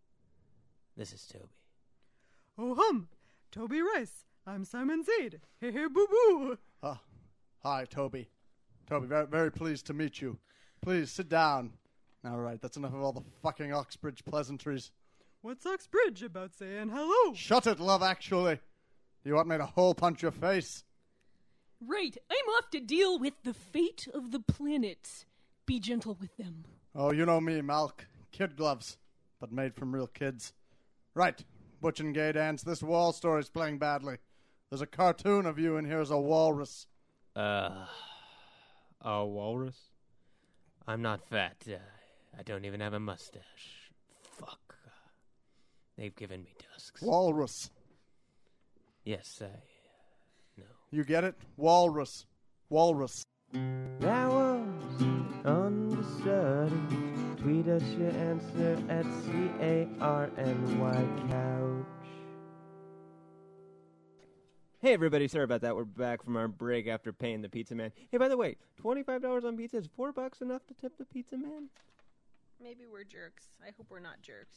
[0.96, 1.44] This is Toby.
[2.56, 3.08] Oh hum,
[3.50, 4.24] Toby Rice.
[4.46, 5.40] I'm Simon Zaid.
[5.58, 6.58] Hey hey boo boo.
[6.82, 7.00] Ah,
[7.62, 8.28] hi, Toby.
[8.86, 10.38] Toby, very, very pleased to meet you.
[10.82, 11.72] Please sit down.
[12.26, 14.92] All right, that's enough of all the fucking Oxbridge pleasantries.
[15.40, 17.32] What's Oxbridge about saying hello?
[17.34, 18.60] Shut it, love, actually.
[19.24, 20.84] You want me to hole punch your face?
[21.80, 25.24] Right, I'm off to deal with the fate of the planets.
[25.64, 26.64] Be gentle with them.
[26.94, 28.06] Oh, you know me, Malk.
[28.30, 28.98] Kid gloves,
[29.40, 30.52] but made from real kids.
[31.14, 31.42] Right,
[31.80, 34.18] Butch and Gay Dance, this wall story's playing badly.
[34.74, 36.88] There's a cartoon of you, and here's a walrus.
[37.36, 37.86] Uh,
[39.00, 39.78] a walrus?
[40.84, 41.58] I'm not fat.
[41.64, 41.76] Uh,
[42.36, 43.92] I don't even have a mustache.
[44.36, 44.74] Fuck.
[45.96, 47.02] They've given me tusks.
[47.02, 47.70] Walrus.
[49.04, 49.62] Yes, I.
[50.58, 50.64] No.
[50.90, 51.36] You get it?
[51.56, 52.26] Walrus.
[52.68, 53.22] Walrus.
[53.52, 54.66] That was
[55.44, 57.40] on the study.
[57.40, 62.03] Tweet us your answer at C A R N Y couch.
[64.84, 65.74] Hey everybody, sorry about that.
[65.74, 67.90] We're back from our break after paying the pizza man.
[68.10, 71.06] Hey, by the way, twenty-five dollars on pizza is four bucks enough to tip the
[71.06, 71.70] pizza man?
[72.62, 73.44] Maybe we're jerks.
[73.62, 74.56] I hope we're not jerks.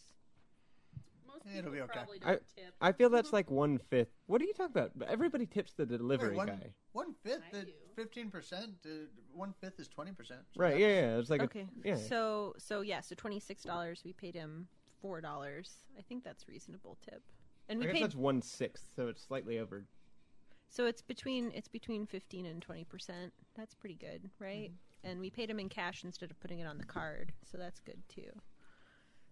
[1.25, 1.93] Most It'll people be okay.
[1.93, 2.73] probably I, don't tip.
[2.81, 4.09] I feel that's like one fifth.
[4.25, 4.91] What are you talking about?
[5.07, 6.73] Everybody tips the delivery one, guy.
[6.91, 7.71] one fifth, I do.
[7.95, 8.71] fifteen percent.
[8.85, 10.41] Uh, one fifth is twenty percent.
[10.57, 10.77] Right?
[10.77, 11.17] Yeah, yeah.
[11.19, 11.67] It's like okay.
[11.85, 11.95] a yeah.
[11.95, 14.01] So so yeah, so twenty six dollars.
[14.03, 14.67] We paid him
[15.01, 15.85] four dollars.
[15.97, 17.21] I think that's reasonable tip.
[17.69, 19.85] And we I we guess paid that's one sixth, so it's slightly over.
[20.69, 23.33] So it's between it's between fifteen and twenty percent.
[23.55, 24.71] That's pretty good, right?
[24.71, 25.09] Mm-hmm.
[25.09, 27.79] And we paid him in cash instead of putting it on the card, so that's
[27.79, 28.29] good too.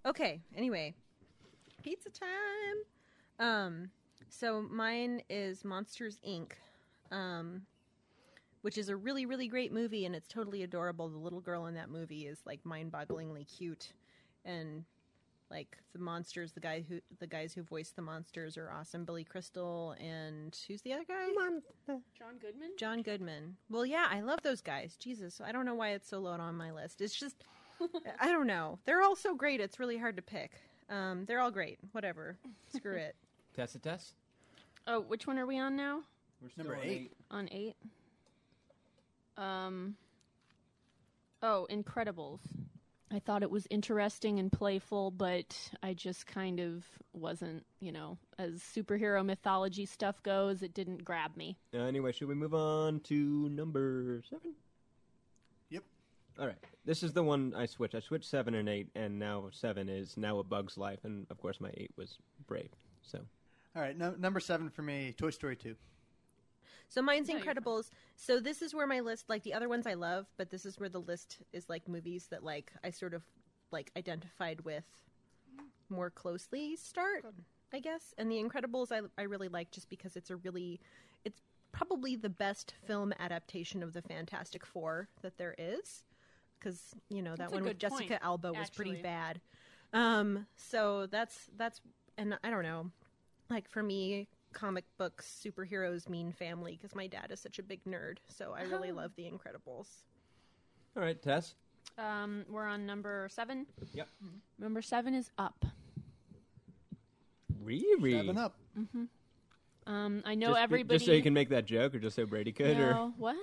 [0.06, 0.42] Okay.
[0.56, 0.96] Anyway,
[1.84, 3.48] pizza time.
[3.48, 3.90] Um,
[4.30, 6.52] so mine is Monsters Inc.
[7.12, 7.64] Um,
[8.62, 11.08] which is a really really great movie and it's totally adorable.
[11.08, 13.94] The little girl in that movie is like mind-bogglingly cute,
[14.44, 14.86] and
[15.52, 19.06] like the monsters, the guy who the guys who voice the monsters are awesome.
[19.06, 21.28] Billy Crystal and who's the other guy?
[22.18, 22.72] John Goodman?
[22.78, 23.56] John Goodman.
[23.70, 24.96] Well, yeah, I love those guys.
[24.98, 27.02] Jesus, I don't know why it's so low on my list.
[27.02, 27.44] It's just,
[28.20, 28.80] I don't know.
[28.86, 29.60] They're all so great.
[29.62, 30.52] It's really hard to pick.
[30.90, 31.78] Um, they're all great.
[31.92, 32.38] Whatever.
[32.76, 33.16] Screw it.
[33.56, 34.16] Tessa test
[34.88, 36.02] Oh, which one are we on now?
[36.42, 37.12] We're Number on eight.
[37.32, 37.76] On eight.
[39.38, 39.96] Um.
[41.42, 42.40] Oh, Incredibles.
[43.12, 46.84] I thought it was interesting and playful, but I just kind of
[47.14, 51.56] wasn't, you know, as superhero mythology stuff goes, it didn't grab me.
[51.74, 53.16] Uh, anyway, should we move on to
[53.50, 54.54] number seven?
[55.70, 55.84] Yep.
[56.40, 56.58] All right.
[56.84, 57.96] This is the one I switched.
[57.96, 61.40] I switched seven and eight, and now seven is now a Bug's Life, and of
[61.40, 62.70] course my eight was Brave.
[63.04, 63.20] So
[63.76, 65.76] All right, no, number seven for me, Toy Story two.
[66.96, 67.36] So mine's No.
[67.36, 67.90] Incredibles.
[68.16, 70.80] So this is where my list, like the other ones I love, but this is
[70.80, 73.22] where the list is like movies that like I sort of
[73.70, 74.86] like identified with
[75.90, 77.26] more closely start,
[77.74, 78.14] I guess.
[78.18, 80.80] And The Incredibles I I really like just because it's a really
[81.26, 81.42] it's
[81.74, 86.06] probably the best film adaptation of the Fantastic Four that there is.
[86.58, 89.42] Because you know that That's one with Jessica point, Alba was pretty bad.
[89.92, 91.82] Um, so that's that's
[92.18, 92.90] and I don't know,
[93.50, 97.84] like for me, comic books, superheroes mean family because my dad is such a big
[97.86, 98.18] nerd.
[98.28, 99.88] So I really love The Incredibles.
[100.98, 101.54] all right, Tess.
[102.00, 103.68] Um, we're on number seven.
[103.94, 104.08] Yep.
[104.58, 105.64] Number seven is Up.
[107.64, 108.14] Riri.
[108.18, 108.58] Seven up.
[109.88, 110.96] Um, I know Just, everybody.
[110.98, 113.36] Just so you can make that joke, or just so Brady could, or No, what?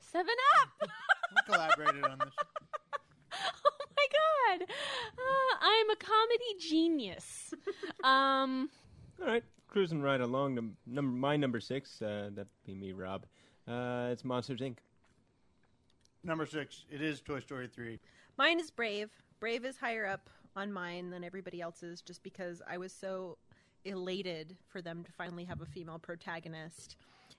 [0.00, 0.88] Seven Up.
[1.30, 2.34] We collaborated on this.
[3.32, 7.52] oh my god, uh, I'm a comedy genius.
[8.04, 8.70] um,
[9.20, 9.42] all right,
[9.74, 10.54] cruising right along.
[10.54, 12.00] To number my number six.
[12.00, 13.26] Uh, that'd be me, Rob.
[13.66, 14.76] Uh, it's Monsters Inc.
[16.22, 17.98] Number six, it is Toy Story three.
[18.38, 19.10] Mine is Brave.
[19.40, 23.36] Brave is higher up on mine than everybody else's just because I was so
[23.84, 26.94] elated for them to finally have a female protagonist.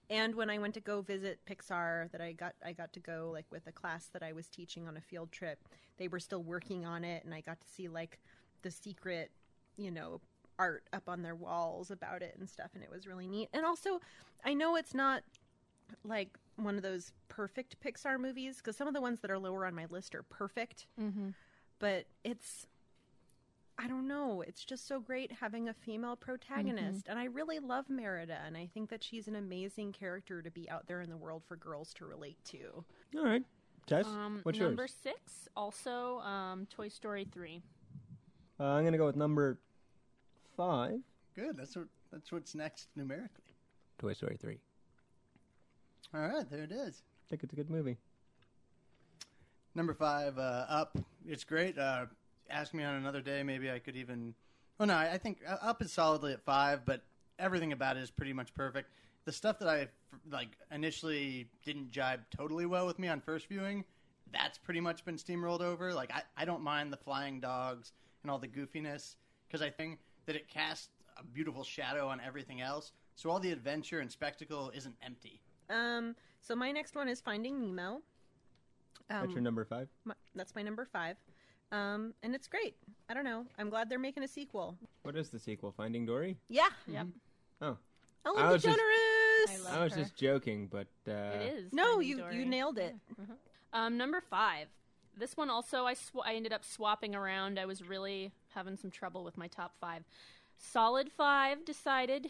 [0.09, 3.29] And when I went to go visit Pixar that I got I got to go
[3.31, 5.59] like with a class that I was teaching on a field trip.
[5.97, 8.19] They were still working on it and I got to see like
[8.61, 9.31] the secret,
[9.77, 10.19] you know,
[10.57, 13.49] art up on their walls about it and stuff and it was really neat.
[13.53, 13.99] And also
[14.43, 15.23] I know it's not
[16.03, 19.65] like one of those perfect Pixar movies because some of the ones that are lower
[19.65, 21.33] on my list are perfect, mhm.
[21.79, 22.67] but it's
[23.77, 24.41] I don't know.
[24.41, 28.69] It's just so great having a female protagonist, and I really love Merida, and I
[28.73, 31.93] think that she's an amazing character to be out there in the world for girls
[31.95, 32.85] to relate to.
[33.17, 33.43] All right,
[33.85, 34.05] Tess.
[34.05, 34.95] um, what's number yours?
[35.03, 37.61] six, also um, Toy Story three.
[38.57, 39.59] Uh, I'm gonna go with number
[40.55, 40.99] five.
[41.35, 41.57] Good.
[41.57, 41.87] That's what.
[42.11, 43.43] That's what's next numerically.
[43.97, 44.59] Toy Story three.
[46.13, 47.01] All right, there it is.
[47.01, 47.97] I think it's a good movie.
[49.73, 50.97] Number five, uh, Up.
[51.27, 51.77] It's great.
[51.77, 52.05] Uh,
[52.49, 53.43] ask me on another day.
[53.43, 54.33] Maybe I could even.
[54.79, 57.01] Oh no, I think uh, Up is solidly at five, but
[57.37, 58.89] everything about it is pretty much perfect.
[59.25, 59.87] The stuff that I
[60.31, 63.83] like initially didn't jibe totally well with me on first viewing,
[64.31, 65.93] that's pretty much been steamrolled over.
[65.93, 67.91] Like I, I don't mind the flying dogs
[68.21, 69.15] and all the goofiness
[69.47, 72.91] because I think that it casts a beautiful shadow on everything else.
[73.15, 75.39] so all the adventure and spectacle isn't empty.
[75.69, 77.95] Um, so my next one is Finding Nemo.
[77.95, 78.01] Um,
[79.21, 79.87] That's your number five.
[80.03, 81.15] my- that's my number five.
[81.71, 82.75] Um, and it's great.
[83.09, 83.45] I don't know.
[83.57, 84.77] I'm glad they're making a sequel.
[85.03, 85.71] What is the sequel?
[85.71, 86.37] Finding Dory?
[86.49, 86.67] Yeah.
[86.87, 87.07] Yep.
[87.61, 87.77] Oh,
[88.25, 88.77] Ellen I was just-
[89.47, 89.99] I love I was her.
[90.01, 91.73] just joking, but uh, it is.
[91.73, 92.35] no, Finding you Dory.
[92.37, 92.95] you nailed it.
[93.73, 94.67] Um, number five.
[95.17, 97.59] This one also I sw- I ended up swapping around.
[97.59, 100.03] I was really having some trouble with my top five.
[100.57, 102.29] Solid five decided.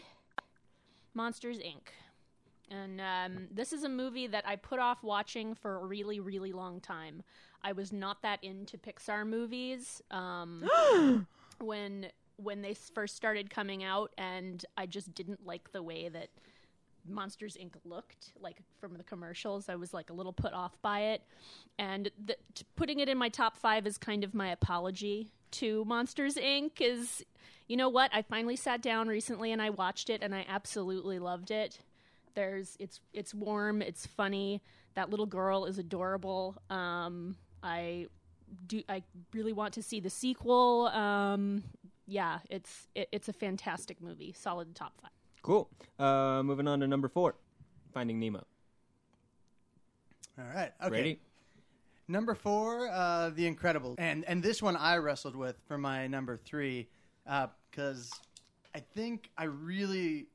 [1.14, 1.88] Monsters Inc.
[2.70, 6.52] And um, this is a movie that I put off watching for a really, really
[6.52, 7.22] long time.
[7.62, 10.68] I was not that into Pixar movies um,
[11.60, 12.08] when
[12.38, 16.28] when they first started coming out, and I just didn't like the way that
[17.08, 17.74] Monsters Inc.
[17.84, 19.68] looked like from the commercials.
[19.68, 21.22] I was like a little put off by it,
[21.78, 25.84] and the, t- putting it in my top five is kind of my apology to
[25.84, 26.80] Monsters Inc.
[26.80, 27.24] Is
[27.68, 28.10] you know what?
[28.14, 31.78] I finally sat down recently and I watched it, and I absolutely loved it.
[32.34, 34.62] There's it's it's warm, it's funny.
[34.94, 36.56] That little girl is adorable.
[36.70, 38.06] Um, I
[38.66, 39.02] do I
[39.32, 40.86] really want to see the sequel.
[40.88, 41.64] Um,
[42.06, 44.32] yeah, it's it, it's a fantastic movie.
[44.36, 45.10] Solid top five.
[45.46, 45.70] Cool.
[45.98, 47.36] Uh, moving on to number four,
[47.94, 48.44] Finding Nemo.
[50.38, 50.72] All right.
[50.82, 50.90] Okay.
[50.90, 51.20] Ready?
[52.08, 56.36] Number four, uh, The Incredibles, and and this one I wrestled with for my number
[56.36, 56.88] three
[57.24, 58.12] because
[58.74, 60.26] I think I really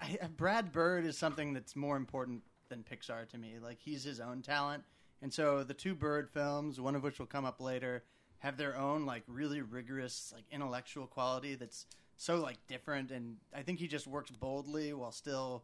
[0.00, 3.54] I, Brad Bird is something that's more important than Pixar to me.
[3.62, 4.82] Like he's his own talent,
[5.22, 8.02] and so the two Bird films, one of which will come up later,
[8.40, 11.86] have their own like really rigorous like intellectual quality that's
[12.16, 15.62] so like different, and I think he just works boldly while still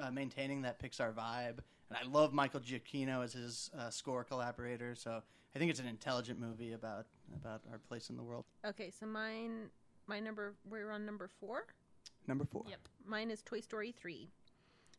[0.00, 1.58] uh, maintaining that Pixar vibe.
[1.88, 4.94] And I love Michael Giacchino as his uh, score collaborator.
[4.94, 5.22] So
[5.54, 8.44] I think it's an intelligent movie about about our place in the world.
[8.66, 9.70] Okay, so mine,
[10.06, 11.66] my number, we're on number four.
[12.26, 12.64] Number four.
[12.68, 12.80] Yep.
[13.06, 14.28] Mine is Toy Story 3,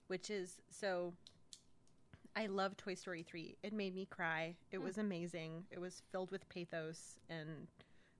[0.07, 1.13] which is so.
[2.35, 3.55] I love Toy Story 3.
[3.61, 4.55] It made me cry.
[4.71, 5.65] It was amazing.
[5.69, 7.67] It was filled with pathos and,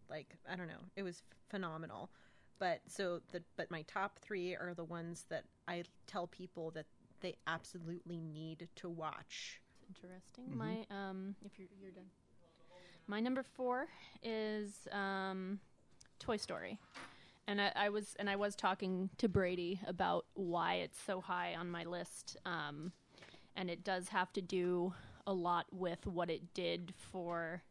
[0.08, 2.12] like, I don't know, it was phenomenal.
[2.60, 6.86] But so the but my top three are the ones that I tell people that
[7.22, 9.60] they absolutely need to watch.
[9.88, 10.58] Interesting.
[10.58, 12.06] My um, if you're you're done.
[13.06, 13.88] My number four
[14.22, 15.60] is um,
[16.20, 16.80] Toy Story,
[17.48, 21.56] and I, I was and I was talking to Brady about why it's so high
[21.56, 22.94] on my list, um,
[23.58, 24.94] and it does have to do
[25.28, 27.62] a lot with what it did for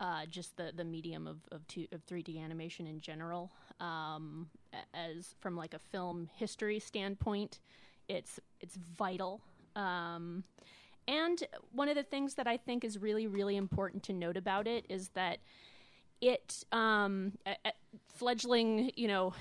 [0.00, 3.52] uh, just the, the medium of of, two, of 3D animation in general.
[3.80, 4.48] Um,
[4.92, 7.60] as from like a film history standpoint,
[8.08, 9.40] it's it's vital.
[9.76, 10.44] Um,
[11.06, 14.66] and one of the things that I think is really, really important to note about
[14.66, 15.38] it is that
[16.20, 17.32] it, um,
[18.08, 19.32] fledgling, you know,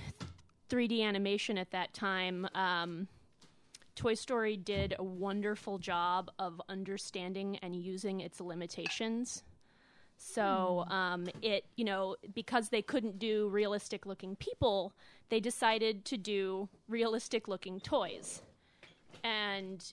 [0.69, 3.07] 3D animation at that time, um,
[3.95, 9.43] Toy Story did a wonderful job of understanding and using its limitations.
[10.17, 14.93] So um, it, you know, because they couldn't do realistic looking people,
[15.29, 18.41] they decided to do realistic looking toys.
[19.23, 19.83] And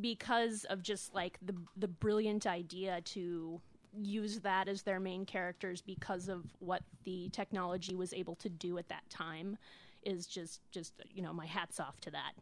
[0.00, 3.60] because of just like the the brilliant idea to
[3.98, 8.78] use that as their main characters because of what the technology was able to do
[8.78, 9.58] at that time
[10.04, 12.32] is just just you know my hats off to that.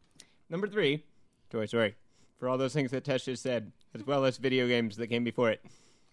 [0.51, 1.05] Number three,
[1.51, 1.95] Toy Story.
[2.39, 5.25] For all those things that Tesh just said, as well as video games that came
[5.25, 5.65] before it.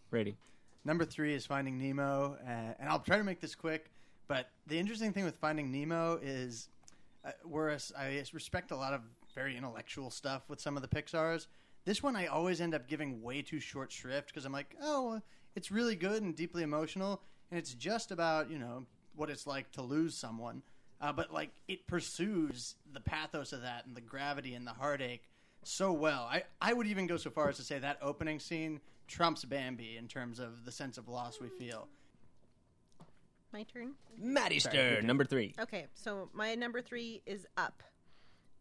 [0.10, 0.38] Brady.
[0.86, 3.90] Number three is Finding Nemo, uh, and I'll try to make this quick.
[4.28, 6.70] But the interesting thing with Finding Nemo is,
[7.26, 9.02] uh, whereas I respect a lot of
[9.34, 11.48] very intellectual stuff with some of the Pixar's,
[11.86, 15.22] this one I always end up giving way too short shrift because I'm like, oh,
[15.56, 19.72] it's really good and deeply emotional, and it's just about you know what it's like
[19.74, 20.62] to lose someone.
[21.02, 25.24] Uh, but like it pursues the pathos of that and the gravity and the heartache
[25.64, 26.28] so well.
[26.32, 29.97] I, I would even go so far as to say that opening scene trumps Bambi
[29.97, 31.88] in terms of the sense of loss we feel.
[33.53, 33.93] My turn.
[34.18, 35.08] Maddie Sorry, your Stern, turn.
[35.08, 35.53] number three.
[35.60, 37.84] Okay, so my number three is Up,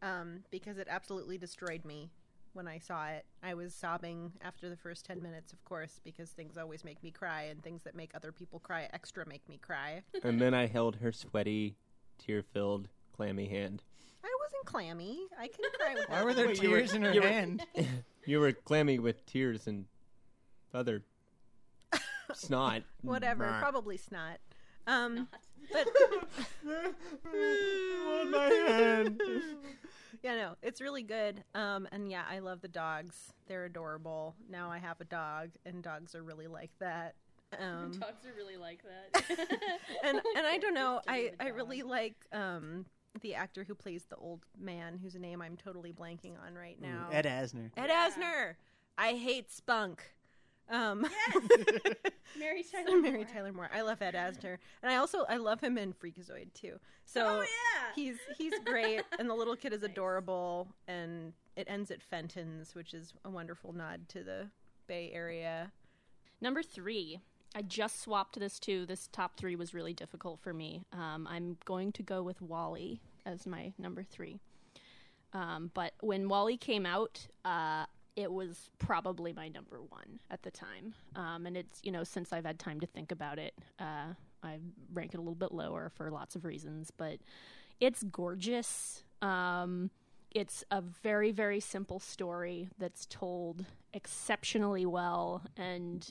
[0.03, 2.11] um, because it absolutely destroyed me
[2.53, 3.25] when I saw it.
[3.43, 7.11] I was sobbing after the first ten minutes, of course, because things always make me
[7.11, 10.03] cry, and things that make other people cry extra make me cry.
[10.23, 11.75] and then I held her sweaty,
[12.19, 13.83] tear-filled, clammy hand.
[14.23, 15.27] I wasn't clammy.
[15.39, 16.09] I can cry with.
[16.09, 17.65] Why were there Wait, you were- tears in her hand?
[18.27, 19.85] You were clammy with tears and
[20.75, 21.03] other
[22.35, 22.83] snot.
[23.03, 23.59] Whatever, Brr.
[23.61, 24.39] probably snot.
[24.87, 25.29] Um,
[25.73, 25.87] but
[28.07, 29.21] on my hand.
[30.23, 31.43] yeah, no, it's really good.
[31.55, 33.33] Um, and yeah, I love the dogs.
[33.47, 34.35] They're adorable.
[34.49, 37.15] Now I have a dog, and dogs are really like that.
[37.61, 39.39] Um, Dogs are really like that.
[40.03, 41.01] and and I don't know.
[41.07, 42.85] Just to be I I really like um
[43.23, 47.09] the actor who plays the old man, whose name I'm totally blanking on right now.
[47.13, 47.71] Ed Asner.
[47.77, 48.55] Ed Asner.
[48.99, 50.03] I hate Spunk.
[50.71, 51.07] Um,
[52.39, 53.71] Mary Tyler Mary Tyler Moore.
[53.75, 56.79] I love Ed Asner, and I also I love him in Freakazoid too.
[57.05, 57.93] So Oh, yeah.
[57.95, 62.95] he's he's great, and the little kid is adorable, and it ends at Fenton's, which
[62.95, 64.49] is a wonderful nod to the
[64.87, 65.71] Bay Area.
[66.41, 67.21] Number three.
[67.57, 68.85] I just swapped this too.
[68.85, 70.83] This top three was really difficult for me.
[70.93, 74.41] Um, I'm going to go with WALL-E as my number three.
[75.33, 77.85] Um, but when WALL-E came out, uh,
[78.17, 80.95] it was probably my number one at the time.
[81.17, 84.59] Um, and it's, you know, since I've had time to think about it, uh, I
[84.93, 86.91] rank it a little bit lower for lots of reasons.
[86.97, 87.19] But
[87.81, 89.03] it's gorgeous.
[89.21, 89.91] Um,
[90.31, 96.11] it's a very, very simple story that's told exceptionally well and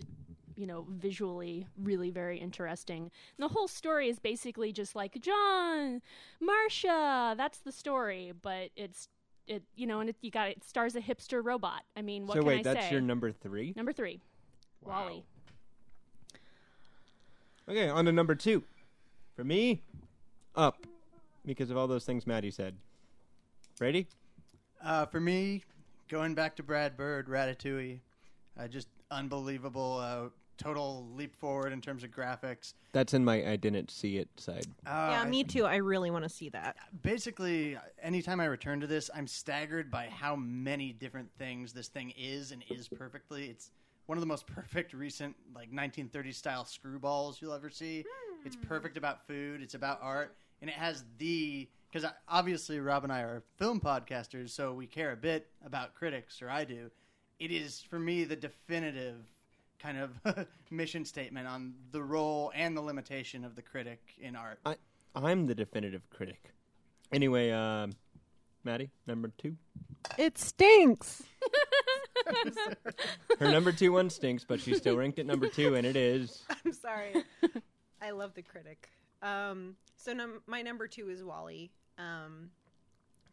[0.55, 3.03] you know, visually really very interesting.
[3.03, 6.01] And the whole story is basically just like John,
[6.39, 7.33] Marcia.
[7.37, 9.07] That's the story, but it's
[9.47, 11.81] it you know, and it, you got it stars a hipster robot.
[11.95, 12.91] I mean, what so can wait, I that's say?
[12.91, 13.73] your number three.
[13.75, 14.19] Number three,
[14.81, 15.07] Wow.
[15.07, 15.23] WALL-E.
[17.69, 18.63] Okay, on to number two.
[19.35, 19.81] For me,
[20.55, 20.85] up
[21.45, 22.75] because of all those things Maddie said.
[23.77, 24.07] Brady,
[24.83, 25.63] Uh, for me,
[26.09, 27.99] going back to Brad Bird, Ratatouille,
[28.59, 32.73] uh, just unbelievable, uh, total leap forward in terms of graphics.
[32.91, 34.67] that's in my I didn't see it side.
[34.85, 35.65] Uh, yeah, me too.
[35.65, 36.75] I really want to see that.
[37.01, 42.13] basically anytime i return to this i'm staggered by how many different things this thing
[42.17, 43.71] is and is perfectly it's
[44.05, 48.03] one of the most perfect recent like 1930s style screwballs you'll ever see
[48.45, 53.13] it's perfect about food it's about art and it has the because obviously rob and
[53.13, 56.89] i are film podcasters so we care a bit about critics or i do
[57.39, 59.15] it is for me the definitive
[59.83, 64.59] kind of mission statement on the role and the limitation of the critic in art
[64.65, 64.75] I
[65.15, 66.53] I'm the definitive critic.
[67.11, 67.91] Anyway, um,
[68.63, 69.55] Maddie, number two.
[70.17, 71.21] It stinks.
[73.39, 76.43] Her number two one stinks, but she's still ranked at number two, and it is.
[76.65, 77.23] I'm sorry.
[78.01, 78.89] I love the critic.
[79.21, 81.69] Um, so num- my number two is WALL-E.
[81.99, 82.49] Um,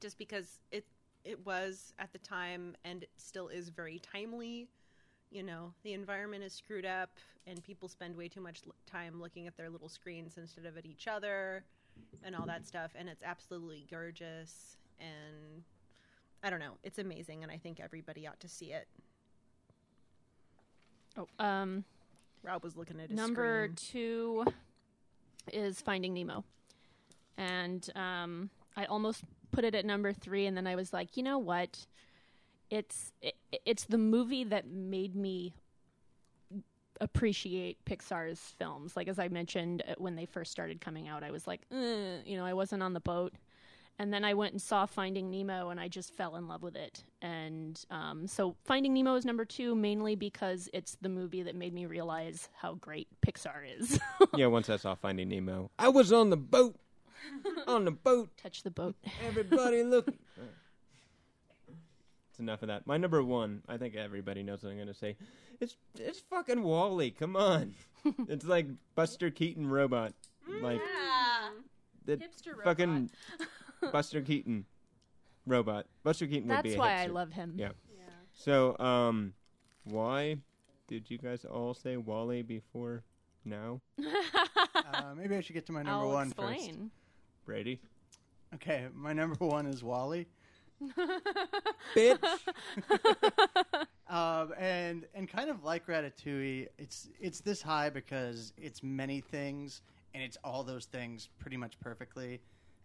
[0.01, 0.85] just because it
[1.25, 4.69] it was at the time and it still is very timely.
[5.31, 7.11] You know, the environment is screwed up,
[7.47, 10.85] and people spend way too much time looking at their little screens instead of at
[10.85, 11.63] each other,
[12.25, 12.91] and all that stuff.
[12.97, 15.63] And it's absolutely gorgeous, and
[16.43, 18.89] I don't know, it's amazing, and I think everybody ought to see it.
[21.17, 21.85] Oh, um,
[22.43, 23.77] Rob was looking at his number screen.
[23.77, 24.45] two
[25.53, 26.45] is Finding Nemo,
[27.37, 29.23] and um, I almost
[29.53, 31.87] put it at number three, and then I was like, you know what?
[32.71, 33.35] It's it,
[33.67, 35.55] it's the movie that made me
[37.01, 38.97] appreciate Pixar's films.
[38.97, 42.19] Like as I mentioned uh, when they first started coming out, I was like, "Eh,"
[42.25, 43.35] you know, I wasn't on the boat.
[43.99, 46.75] And then I went and saw Finding Nemo, and I just fell in love with
[46.75, 47.05] it.
[47.21, 51.75] And um, so Finding Nemo is number two, mainly because it's the movie that made
[51.75, 53.99] me realize how great Pixar is.
[54.37, 56.77] Yeah, once I saw Finding Nemo, I was on the boat.
[57.67, 58.31] on the boat.
[58.43, 58.97] Touch the boat.
[59.27, 60.09] Everybody look.
[62.41, 62.87] It's enough of that.
[62.87, 65.15] My number one, I think everybody knows what I'm going to say.
[65.61, 67.11] It's it's fucking WALL-E.
[67.11, 67.75] Come on.
[68.29, 70.15] it's like Buster Keaton robot.
[70.63, 70.81] Like
[72.07, 72.65] the Hipster robot.
[72.65, 73.11] fucking
[73.93, 74.65] Buster Keaton
[75.47, 75.85] robot.
[76.03, 77.57] Buster Keaton would be That's a why I love him.
[77.59, 77.73] Yeah.
[78.33, 79.35] So, um,
[79.85, 80.39] why
[80.89, 83.03] did you guys all say WALL-E before
[83.45, 86.55] now, uh, maybe i should get to my number I'll one first.
[86.55, 86.91] explain.
[87.45, 87.81] Brady?
[88.55, 90.27] Okay, my number one is WALL-E.
[91.97, 92.19] Bitch.
[94.11, 99.83] Um, and and kind of like Ratatouille, it's it's this high because it's many things
[100.15, 102.41] and it's all those things pretty much perfectly.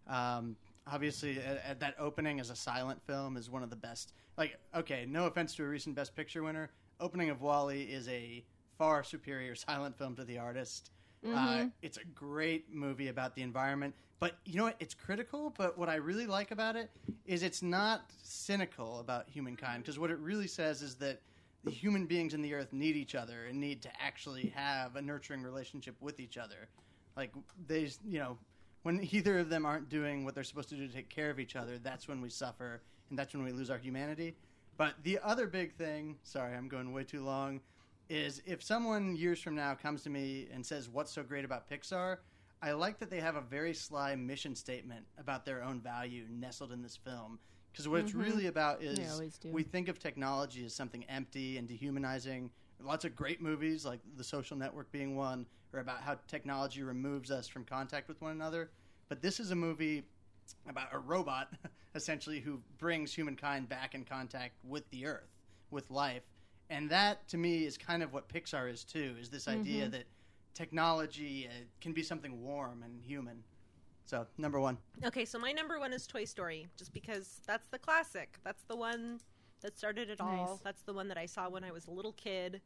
[0.06, 0.54] Um,
[0.86, 4.12] obviously, at, at that opening as a silent film is one of the best.
[4.36, 6.70] Like, okay, no offense to a recent Best Picture winner,
[7.00, 8.44] opening of WALL-E is a
[8.78, 10.90] far superior silent film to The Artist.
[11.34, 14.76] Uh, it's a great movie about the environment, but you know what?
[14.80, 15.52] It's critical.
[15.56, 16.90] But what I really like about it
[17.26, 21.20] is it's not cynical about humankind because what it really says is that
[21.64, 25.02] the human beings in the earth need each other and need to actually have a
[25.02, 26.68] nurturing relationship with each other.
[27.16, 27.32] Like
[27.66, 28.38] they, you know,
[28.84, 31.40] when either of them aren't doing what they're supposed to do to take care of
[31.40, 34.36] each other, that's when we suffer and that's when we lose our humanity.
[34.76, 37.60] But the other big thing, sorry, I'm going way too long,
[38.08, 41.68] is if someone years from now comes to me and says, What's so great about
[41.68, 42.18] Pixar?
[42.66, 46.72] I like that they have a very sly mission statement about their own value nestled
[46.72, 47.38] in this film.
[47.70, 48.22] Because what it's mm-hmm.
[48.22, 49.52] really about is They always do.
[49.52, 52.50] we think of technology as something empty and dehumanizing.
[52.82, 57.30] Lots of great movies, like The Social Network being one, are about how technology removes
[57.30, 58.70] us from contact with one another.
[59.08, 60.02] But this is a movie
[60.68, 61.52] about a robot
[61.94, 65.30] essentially who brings humankind back in contact with the earth,
[65.70, 66.24] with life.
[66.68, 69.92] And that to me is kind of what Pixar is too, is this idea mm-hmm.
[69.92, 70.06] that
[70.56, 73.44] technology uh, can be something warm and human.
[74.06, 74.78] So, number 1.
[75.04, 78.38] Okay, so my number one is Toy Story, just because that's the classic.
[78.44, 79.20] That's the one
[79.62, 80.46] that started it all.
[80.46, 80.58] Nice.
[80.62, 82.60] That's the one that I saw when I was a little kid,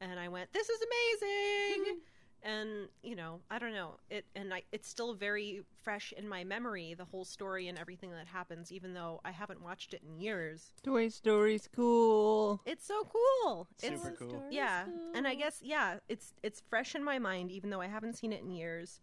[0.00, 2.00] and I went, "This is amazing!"
[2.42, 6.44] and you know, I don't know it, and I, it's still very fresh in my
[6.44, 10.20] memory, the whole story and everything that happens, even though I haven't watched it in
[10.20, 10.72] years.
[10.82, 12.60] Toy Story's cool.
[12.66, 13.68] It's so cool.
[13.82, 14.44] it's Super cool.
[14.50, 14.84] yeah,
[15.14, 18.32] and I guess yeah, it's it's fresh in my mind, even though I haven't seen
[18.32, 19.00] it in years.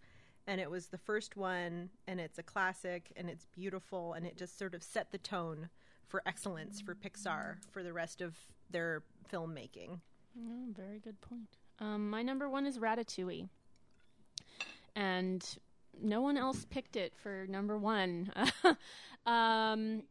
[0.47, 4.37] And it was the first one, and it's a classic, and it's beautiful, and it
[4.37, 5.69] just sort of set the tone
[6.07, 8.37] for excellence for Pixar for the rest of
[8.69, 9.01] their
[9.33, 10.01] filmmaking.
[10.39, 11.57] Mm, very good point.
[11.79, 13.49] Um, my number one is Ratatouille,
[14.95, 15.45] and
[16.01, 18.31] no one else picked it for number one.
[19.25, 20.03] um,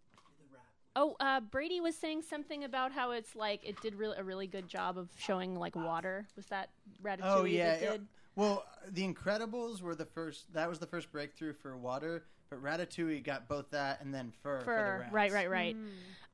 [0.97, 4.47] oh, uh, Brady was saying something about how it's like it did really, a really
[4.47, 6.27] good job of showing like water.
[6.37, 6.71] Was that
[7.03, 7.21] Ratatouille?
[7.23, 7.77] Oh yeah.
[7.79, 8.03] that it-
[8.37, 10.53] well, The Incredibles were the first.
[10.55, 12.25] That was the first breakthrough for water.
[12.51, 14.61] But Ratatouille got both that and then fur.
[14.61, 14.99] for the Fur.
[15.03, 15.13] rats.
[15.13, 15.77] Right, right, right.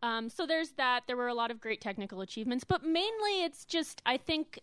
[0.03, 1.03] Um, so there's that.
[1.07, 4.61] There were a lot of great technical achievements, but mainly it's just I think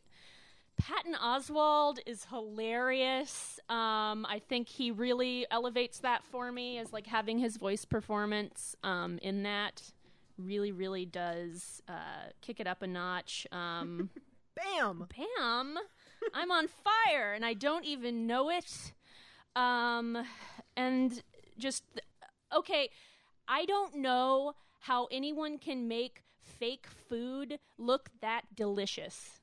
[0.78, 3.60] Patton Oswalt is hilarious.
[3.68, 8.76] Um, I think he really elevates that for me as like having his voice performance
[8.84, 9.82] um, in that
[10.38, 13.48] really, really does uh, kick it up a notch.
[13.52, 14.10] Um,
[14.56, 15.08] Bam!
[15.10, 15.78] Pam,
[16.34, 18.94] I'm on fire and I don't even know it.
[19.56, 20.18] Um,
[20.76, 21.22] and
[21.58, 21.84] just
[22.56, 22.90] okay,
[23.48, 29.40] I don't know how anyone can make fake food look that delicious.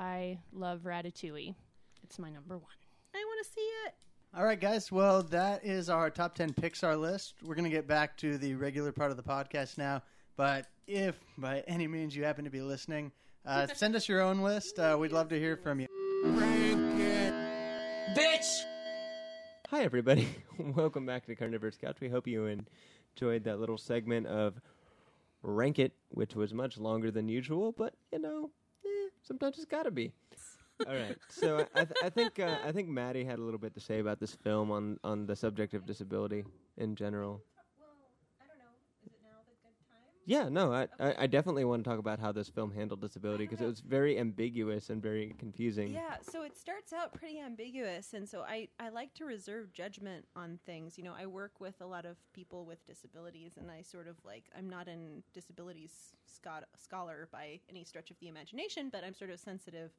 [0.00, 1.54] I love Ratatouille.
[2.02, 2.72] It's my number one.
[3.14, 3.94] I want to see it.
[4.34, 4.90] All right, guys.
[4.90, 7.34] Well, that is our top 10 Pixar list.
[7.44, 10.02] We're going to get back to the regular part of the podcast now.
[10.36, 13.12] But if by any means you happen to be listening,
[13.44, 14.78] uh, send us your own list.
[14.78, 15.86] Uh, we'd love to hear from you.
[16.24, 17.34] Rank it
[18.16, 18.62] bitch!
[19.68, 20.28] Hi, everybody.
[20.58, 21.98] Welcome back to Carnivore's Couch.
[22.00, 24.54] We hope you enjoyed that little segment of
[25.42, 28.50] Rank It, which was much longer than usual, but you know,
[29.30, 30.12] sometimes it's got to be.
[30.88, 31.16] All right.
[31.28, 34.00] So I, th- I think uh, I think Maddie had a little bit to say
[34.00, 36.44] about this film on on the subject of disability
[36.78, 37.42] in general.
[40.26, 43.60] Yeah, no, I, I, definitely want to talk about how this film handled disability because
[43.60, 45.88] it was very ambiguous and very confusing.
[45.88, 50.26] Yeah, so it starts out pretty ambiguous, and so I, I like to reserve judgment
[50.36, 50.98] on things.
[50.98, 54.16] You know, I work with a lot of people with disabilities, and I sort of
[54.24, 55.92] like, I'm not an disabilities
[56.26, 59.90] scho- scholar by any stretch of the imagination, but I'm sort of sensitive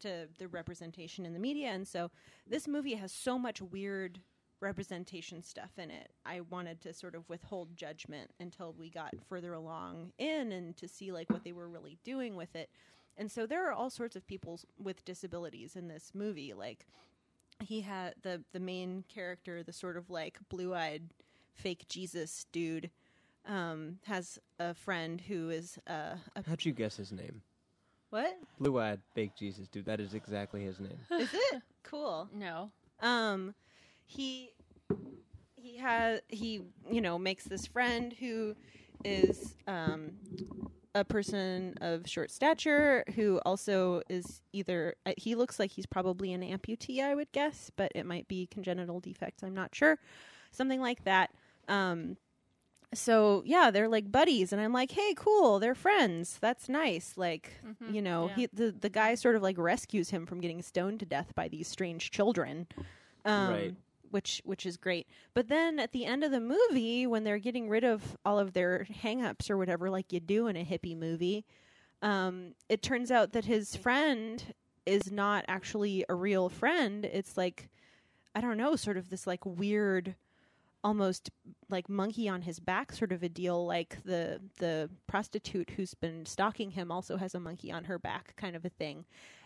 [0.00, 1.68] to the representation in the media.
[1.68, 2.10] And so
[2.46, 4.20] this movie has so much weird
[4.62, 6.10] representation stuff in it.
[6.24, 10.88] I wanted to sort of withhold judgment until we got further along in and to
[10.88, 12.70] see like what they were really doing with it.
[13.18, 16.54] And so there are all sorts of people with disabilities in this movie.
[16.54, 16.86] Like
[17.60, 21.02] he had the the main character, the sort of like blue-eyed
[21.54, 22.90] fake Jesus dude,
[23.46, 27.42] um, has a friend who is uh, a How'd you guess his name?
[28.10, 29.86] what Blue eyed fake Jesus, dude.
[29.86, 30.98] That is exactly his name.
[31.18, 31.62] is it?
[31.82, 32.28] Cool.
[32.32, 32.70] No.
[33.00, 33.54] um
[34.16, 34.52] he
[35.56, 36.60] he has he
[36.90, 38.54] you know makes this friend who
[39.04, 40.12] is um
[40.94, 46.32] a person of short stature who also is either uh, he looks like he's probably
[46.32, 49.98] an amputee i would guess but it might be congenital defects i'm not sure
[50.50, 51.30] something like that
[51.68, 52.16] um
[52.92, 57.52] so yeah they're like buddies and i'm like hey cool they're friends that's nice like
[57.64, 58.34] Mhm, you know yeah.
[58.36, 61.48] he the, the guy sort of like rescues him from getting stoned to death by
[61.48, 62.66] these strange children
[63.24, 63.74] um, Right.
[64.12, 65.08] Which which is great.
[65.34, 68.52] But then at the end of the movie when they're getting rid of all of
[68.52, 71.44] their hang-ups or whatever like you do in a hippie movie
[72.02, 77.04] um, it turns out that his friend is not actually a real friend.
[77.04, 77.70] It's like
[78.34, 80.14] i don't know sort of this like weird
[80.82, 81.30] almost
[81.68, 86.24] like monkey on his back sort of a deal like the the prostitute who's been
[86.24, 89.04] stalking him also has a monkey on her back kind of a thing.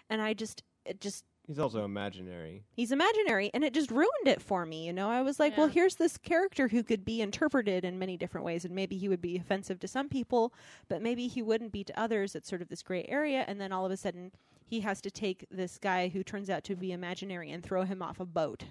[0.08, 2.64] And i just it just He's also imaginary.
[2.72, 5.08] he's imaginary and it just ruined it for me you know?
[5.08, 8.64] I was like well here's this character who could be interpreted in many different ways
[8.64, 10.52] and maybe he would be offensive to some people
[10.88, 12.34] but maybe he wouldn't be to others.
[12.34, 14.32] It's sort of this gray area and then all of a sudden
[14.64, 18.02] he has to take this guy who turns out to be imaginary and throw him
[18.02, 18.64] off a boat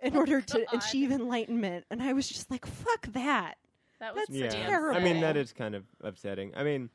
[0.00, 1.84] in oh order to achieve enlightenment.
[1.90, 3.54] And i was just like fuck that.
[4.00, 5.00] That was That's yeah, terrible.
[5.00, 6.52] I mean that is kind of upsetting.
[6.56, 6.90] I mean,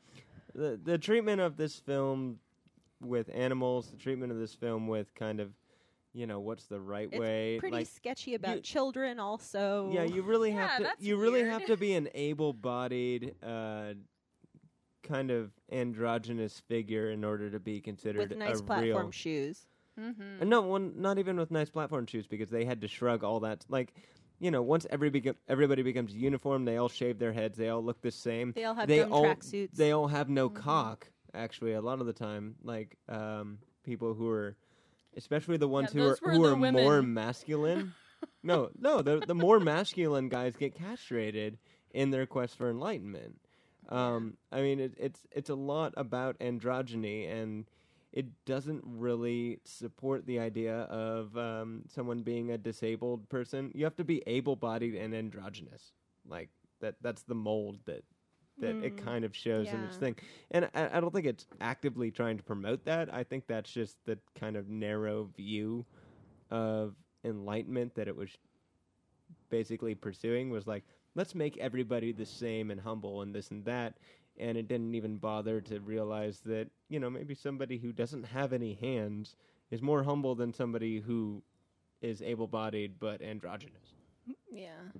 [0.54, 2.38] the the treatment of this film
[3.00, 5.50] with animals, the treatment of this film with kind of
[6.14, 7.58] you know, what's the right It's way?
[7.60, 9.90] pretty like, sketchy about you- children, also.
[9.92, 11.04] yeah, you really Yeah, have to.
[11.04, 13.92] You really have to be an able-bodied, uh,
[15.02, 19.10] kind of androgynous figure in order to be considered with nice a platform real.
[19.10, 19.66] shoes.
[20.00, 20.42] Mm-hmm.
[20.42, 23.40] Uh, No, one not even with nice platform shoes because they had to shrug all
[23.40, 23.64] that.
[23.68, 23.94] Like,
[24.40, 27.56] you know, once every beco- everybody becomes uniform, they all shave their heads.
[27.58, 28.52] They all look the same.
[28.52, 29.72] They all have they all tracksuits.
[29.72, 30.54] they all have no Mhm.
[30.54, 31.10] cock.
[31.34, 34.56] Actually, a lot of the time, like um, people who are,
[35.16, 37.94] especially the ones Yeah, who are those were who the are more masculine.
[38.42, 41.58] no, no, the the more masculine guys get castrated
[41.92, 43.40] in their quest for enlightenment.
[43.88, 47.64] Um, I mean, it, it's it's a lot about androgyny, and
[48.12, 53.70] it doesn't really support the idea of um, someone being a disabled person.
[53.74, 55.92] You have to be able-bodied and androgynous.
[56.26, 56.50] Like
[56.80, 56.96] that.
[57.00, 58.04] That's the mold that
[58.60, 60.16] that it Mm, kind of shows in its thing.
[60.50, 63.12] And I, I don't think it's actively trying to promote that.
[63.12, 65.86] I think that's just the kind of narrow view
[66.50, 66.94] of
[67.24, 68.36] enlightenment that it was
[69.50, 73.98] basically pursuing was like let's make everybody the same and humble and this and that
[74.38, 78.52] and it didn't even bother to realize that you know maybe somebody who doesn't have
[78.52, 79.36] any hands
[79.70, 81.42] is more humble than somebody who
[82.00, 83.94] is able-bodied but androgynous
[84.50, 84.90] Yeah.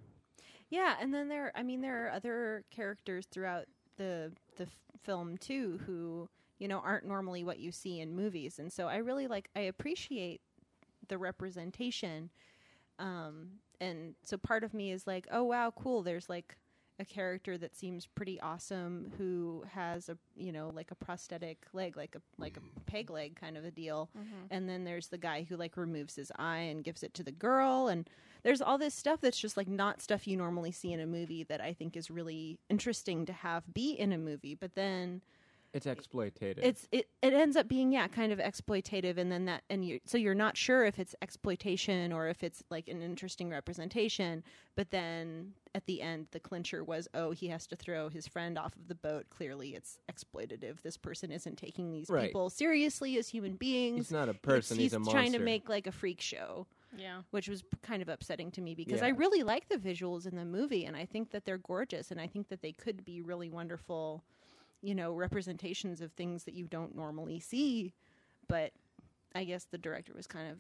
[0.71, 3.67] Yeah, and then there I mean there are other characters throughout
[3.97, 6.29] the the f- film too who,
[6.59, 8.59] you know, aren't normally what you see in movies.
[8.59, 10.41] And so I really like I appreciate
[11.09, 12.31] the representation.
[12.99, 16.03] Um and so part of me is like, "Oh wow, cool.
[16.03, 16.57] There's like
[17.01, 21.97] a character that seems pretty awesome who has a, you know, like a prosthetic leg,
[21.97, 24.11] like a like a peg leg kind of a deal."
[24.51, 27.31] and then there's the guy who like removes his eye and gives it to the
[27.33, 28.11] girl and
[28.43, 31.43] there's all this stuff that's just like not stuff you normally see in a movie
[31.45, 35.21] that i think is really interesting to have be in a movie but then
[35.75, 36.61] it's exploitative.
[36.63, 40.01] It's it, it ends up being yeah kind of exploitative and then that and you
[40.07, 44.43] so you're not sure if it's exploitation or if it's like an interesting representation
[44.77, 48.57] but then at the end the clincher was oh he has to throw his friend
[48.59, 49.27] off of the boat.
[49.29, 50.81] Clearly it's exploitative.
[50.83, 52.29] This person isn't taking these Right.
[52.29, 54.07] people seriously as human beings.
[54.07, 54.79] He's not a It's- person.
[54.79, 56.67] He's, a monster trying to make like a freak show,
[56.97, 57.23] Yeah.
[57.31, 59.07] which was kind of upsetting to me because Yeah.
[59.07, 62.21] I really like the visuals in the movie and I think that they're gorgeous and
[62.21, 64.25] I think that they could be really wonderful,
[64.81, 67.93] you know, representations of things that you don't normally see.
[68.49, 68.73] But
[69.35, 70.59] I guess the director was kind of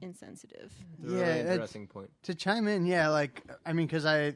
[0.00, 0.72] insensitive.
[1.02, 4.34] It's Yeah, really interesting point To chime in, yeah, like I mean, because I,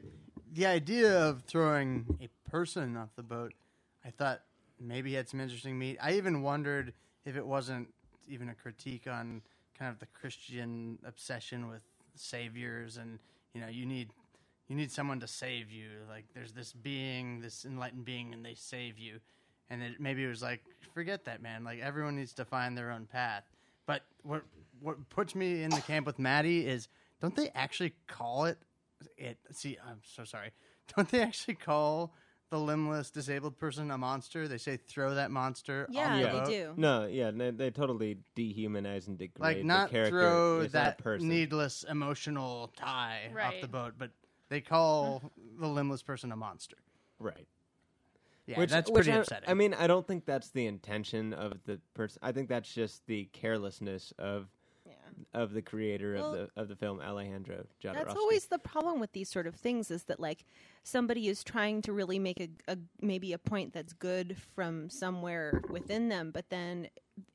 [0.53, 3.53] the idea of throwing a person off the boat,
[4.05, 4.41] I thought
[4.79, 5.97] maybe had some interesting meat.
[6.01, 6.93] I even wondered
[7.25, 7.93] if it wasn't
[8.27, 9.41] even a critique on
[9.77, 11.81] kind of the Christian obsession with
[12.15, 13.19] saviors, and
[13.53, 14.09] you know, you need
[14.67, 15.87] you need someone to save you.
[16.09, 19.19] Like there's this being, this enlightened being, and they save you.
[19.69, 20.61] And it, maybe it was like,
[20.93, 21.63] forget that, man.
[21.63, 23.43] Like everyone needs to find their own path.
[23.85, 24.43] But what
[24.81, 26.87] what puts me in the camp with Maddie is,
[27.21, 28.57] don't they actually call it?
[29.17, 29.37] It.
[29.51, 30.51] See, I'm so sorry.
[30.95, 32.13] Don't they actually call
[32.51, 34.47] the limbless disabled person a monster?
[34.47, 35.87] They say throw that monster.
[35.89, 36.31] Yeah, on the Yeah.
[36.31, 36.45] boat.
[36.45, 36.73] they do.
[36.77, 40.79] no yeah they, they totally dehumanize and degrade Like the not character throw It's not
[40.81, 41.27] a that person.
[41.27, 43.61] needless emotional tie off Right.
[43.61, 44.11] the boat, but
[44.49, 45.61] they call mm-hmm.
[45.61, 46.77] the limbless person a monster.
[47.19, 47.47] right
[48.45, 49.49] Yeah, which, that's which pretty I, upsetting.
[49.49, 52.19] I mean, I don't think that's the intention of the person.
[52.21, 54.47] I think that's just the carelessness of Yeah.
[55.33, 57.93] Of the creator Well, of the of the film, Alejandro Jodorowsky.
[57.93, 60.45] That's always the problem with these sort of things is that like
[60.83, 65.61] somebody is trying to really make a, a maybe a point that's good from somewhere
[65.69, 66.87] within them, but then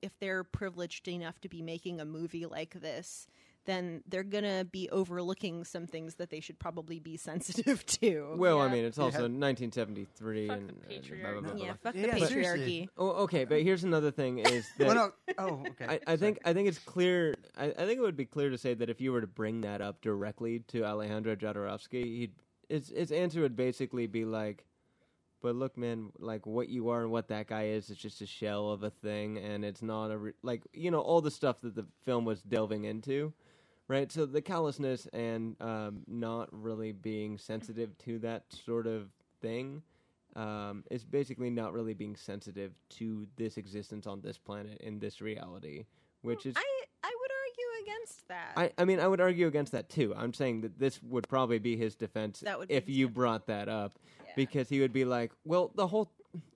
[0.03, 3.27] if they're privileged enough to be making a movie like this,
[3.67, 8.35] then they're gonna be overlooking some things that they should probably be sensitive to.
[8.37, 9.05] Well, I mean, it's Yeah.
[9.05, 11.21] also 1973 Fuck and the and patriarchy.
[11.23, 12.89] blah, blah, blah, blah, yeah, fuck Yeah, the patriarchy.
[12.97, 15.35] Oh, okay, but here's another thing: is that well, no.
[15.39, 15.87] Oh, okay.
[16.07, 17.35] I, I think I think it's clear.
[17.57, 19.61] I, I think it would be clear to say that if you were to bring
[19.63, 22.33] that up directly to Alejandro Jodorowsky, he'd
[22.69, 24.65] his his answer would basically be like,
[25.43, 28.27] "But look, man, like what you are and what that guy is, it's just a
[28.27, 31.61] shell of a thing, and it's not a re- like you know all the stuff
[31.61, 33.33] that the film was delving into."
[33.91, 39.09] Right, so the callousness and um, not really being sensitive to that sort of
[39.43, 39.83] thing
[40.37, 45.21] um, is basically not really being sensitive to this existence on this planet in this
[45.21, 45.87] reality,
[46.23, 46.55] which is.
[46.57, 48.53] I I would argue against that.
[48.57, 50.15] I, I mean, I would argue against that too.
[50.17, 53.07] I'm saying that this would probably be his defense That would be if his you
[53.07, 53.17] defense.
[53.17, 54.33] brought that up, Yeah.
[54.37, 56.13] because he would be like, "Well, the whole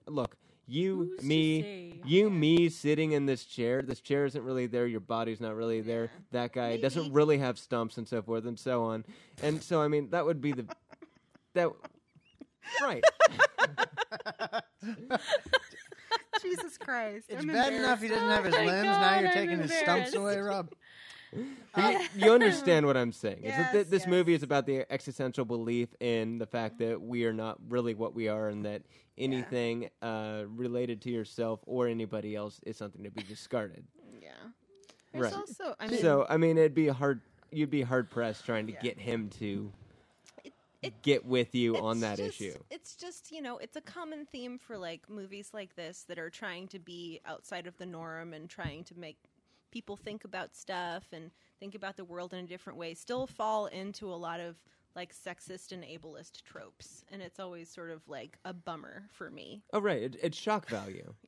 [0.06, 0.36] look,
[0.66, 3.82] you, Who's me, you, me, sitting in this chair.
[3.82, 4.86] This chair isn't really there.
[4.86, 6.04] Your body's not really there.
[6.04, 6.20] Yeah.
[6.32, 6.82] That guy Maybe.
[6.82, 9.04] doesn't really have stumps and so forth and so on.
[9.42, 10.66] And so, I mean, that would be the
[11.54, 11.70] that
[12.82, 13.04] right.
[16.42, 17.26] Jesus Christ.
[17.28, 18.84] it's I'm bad enough he doesn't have his Oh my limbs.
[18.84, 20.14] now God, you're I'm taking his stumps embarrassed.
[20.16, 20.70] away, Rob.
[21.34, 23.42] You, you understand what I'm saying?
[23.44, 24.08] is that thi- Yes, this yes.
[24.08, 28.14] movie is about the existential belief in the fact that we are not really what
[28.14, 28.82] we are, and that
[29.18, 33.84] anything uh, related to yourself or anybody else is something to be discarded.
[34.20, 34.30] Yeah.
[35.12, 35.34] There's Right.
[35.34, 37.20] also, I mean, so I mean, it'd be hard.
[37.52, 38.80] You'd be hard pressed trying to Yeah.
[38.80, 39.72] get him to
[40.82, 42.58] it- get with you on that just- issue.
[42.70, 46.30] It's just, you know, it's a common theme for like movies like this that are
[46.30, 49.16] trying to be outside of the norm and trying to make
[49.74, 51.30] people think about stuff and
[51.60, 54.56] think about the world in a different way, still fall into a lot of
[54.94, 57.04] like sexist and ableist tropes.
[57.10, 59.64] And it's always sort of like a bummer for me.
[59.72, 61.12] Oh right, it, it's shock value.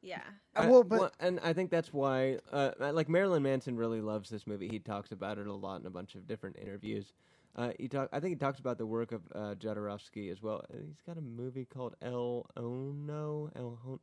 [0.00, 0.22] Yeah.
[0.54, 4.30] Uh, I- well, but- and I think that's why, uh, like Marilyn Manson really loves
[4.30, 4.68] this movie.
[4.68, 7.12] He talks about it a lot in a bunch of different interviews.
[7.56, 10.64] Uh, he talk, I think he talks about the work of uh, Jodorowsky as well.
[10.72, 13.50] He's got a movie called El Ono.
[13.56, 13.98] El Hon-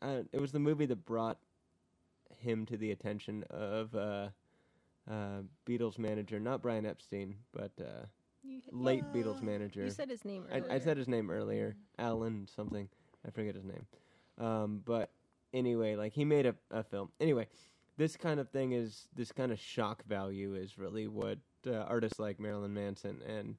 [0.00, 1.38] uh, it was the movie that brought
[2.36, 4.28] him to the attention of uh,
[5.10, 8.06] uh, Beatles manager, not Brian Epstein, but uh,
[8.42, 9.84] You- late uh, Beatles manager.
[9.84, 10.62] You said his name I.
[10.74, 12.88] I said his name earlier, Alan something.
[13.26, 13.86] I forget his name.
[14.38, 15.10] Um, but
[15.52, 17.10] anyway, like he made a, a film.
[17.20, 17.46] Anyway,
[17.96, 22.18] this kind of thing is this kind of shock value is really what uh, artists
[22.20, 23.56] like Marilyn Manson and,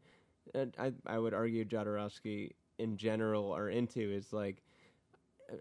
[0.54, 4.64] and I I would argue Jodorowsky in general are into is like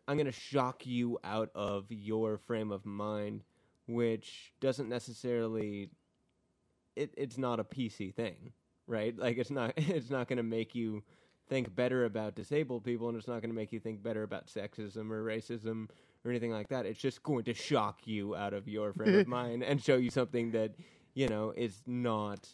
[0.06, 3.42] I'm going to shock you out of your frame of mind,
[3.86, 5.90] which doesn't necessarily
[6.96, 8.52] it it's not a PC thing,
[8.86, 9.16] right?
[9.16, 11.02] Like it's not it's not going to make you
[11.48, 14.46] think better about disabled people, and it's not going to make you think better about
[14.48, 15.88] sexism or racism
[16.24, 16.86] or anything like that.
[16.86, 20.10] It's just going to shock you out of your frame of mind and show you
[20.10, 20.72] something that
[21.14, 22.48] you know is not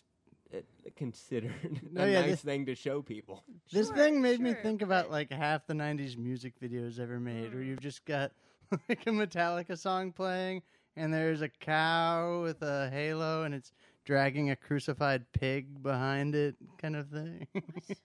[0.96, 1.52] considered
[1.92, 3.44] No, a yeah, nice this- thing to show people.
[3.72, 6.98] This Sure, thing made me sure, think about but- like half the '90s music videos
[6.98, 7.54] ever made, Mm.
[7.54, 8.32] where you've just got
[8.88, 10.62] like a Metallica song playing,
[10.96, 13.72] and there's a cow with a halo, and it's
[14.04, 17.46] dragging a crucified pig behind it, kind of thing.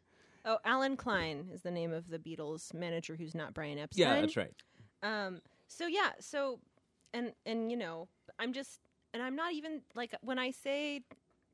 [0.45, 4.07] Oh, Allen Klein is the name of the Beatles manager who's not Brian Epstein.
[4.07, 4.53] Yeah, that's right.
[5.03, 5.41] Um.
[5.67, 6.11] So yeah.
[6.21, 6.59] So,
[7.13, 8.07] and and you know,
[8.39, 8.79] I'm just,
[9.13, 11.01] and I'm not even like when I say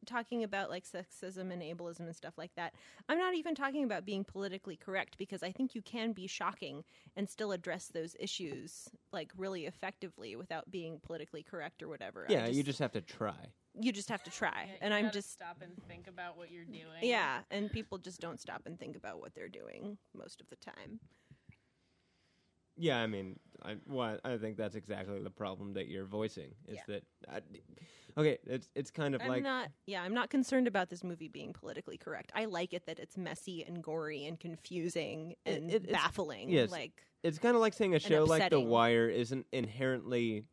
[0.06, 2.74] talking about like sexism and ableism and stuff like that.
[3.10, 6.84] I'm not even talking about being politically correct because I think you can be shocking
[7.16, 12.26] and still address those issues like really effectively without being politically correct or whatever.
[12.30, 13.54] I Yeah, you just have to try.
[13.80, 14.68] you just have to try.
[14.70, 17.02] Yeah, and you I'm just stop and think about what you're doing.
[17.02, 20.56] yeah, and people just don't stop and think about what they're doing most of the
[20.56, 21.00] time.
[22.78, 26.76] Yeah, I mean, I well, I think that's exactly the problem that you're voicing is
[26.76, 26.84] Yeah.
[26.88, 27.40] that I,
[28.18, 31.28] okay, it's it's kind of I'm like not yeah, I'm not concerned about this movie
[31.28, 32.32] being politically correct.
[32.36, 36.50] I like it that it's messy and gory and confusing and it- it's- baffling.
[36.50, 36.72] yes.
[36.72, 38.60] Like it's kind of like saying a show like The.
[38.60, 40.44] Wire isn't inherently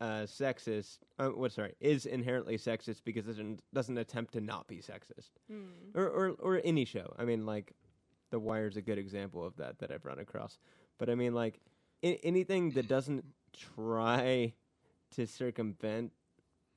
[0.00, 0.98] uh, sexist.
[1.18, 5.66] Uh, what sorry is inherently sexist because it doesn't- attempt to not be sexist, hmm.
[5.94, 7.14] or, or or any show.
[7.18, 7.72] I mean, like
[8.30, 10.58] The Wire is a good example of that that I've run across.
[10.98, 11.60] But I mean, like
[12.04, 14.54] I- anything that doesn't try
[15.12, 16.12] to circumvent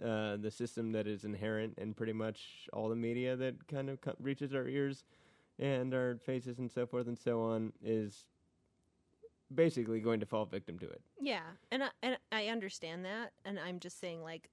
[0.04, 4.02] uh, the system that is inherent in pretty much all the media that kind of
[4.02, 5.04] co- reaches our ears
[5.58, 8.28] and our faces and so forth and so on is
[9.54, 11.02] basically going to fall victim to it.
[11.20, 14.50] Yeah, and I, and I understand that, and I'm just saying like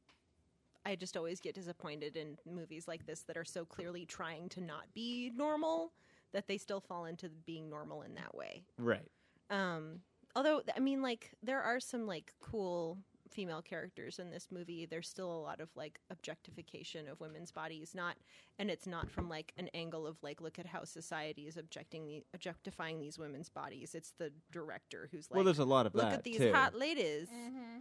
[0.85, 4.61] I just always get disappointed in movies like this that are so clearly trying to
[4.61, 5.93] not be normal
[6.33, 8.63] that they still fall into being normal in that way.
[8.79, 9.09] Right.
[9.51, 10.01] Um,
[10.35, 12.99] although I mean, like there are some like cool
[13.33, 14.87] female characters in this movie.
[14.87, 18.17] There's still a lot of like objectification of women's bodies, not,
[18.59, 22.07] and it's not from like an angle of like look at how society is objecting
[22.07, 23.95] the objectifying these women's bodies.
[23.95, 26.53] It's the director who's like, well, there's a lot of look that at these too.
[26.53, 27.29] hot ladies.
[27.29, 27.79] Mm-hmm.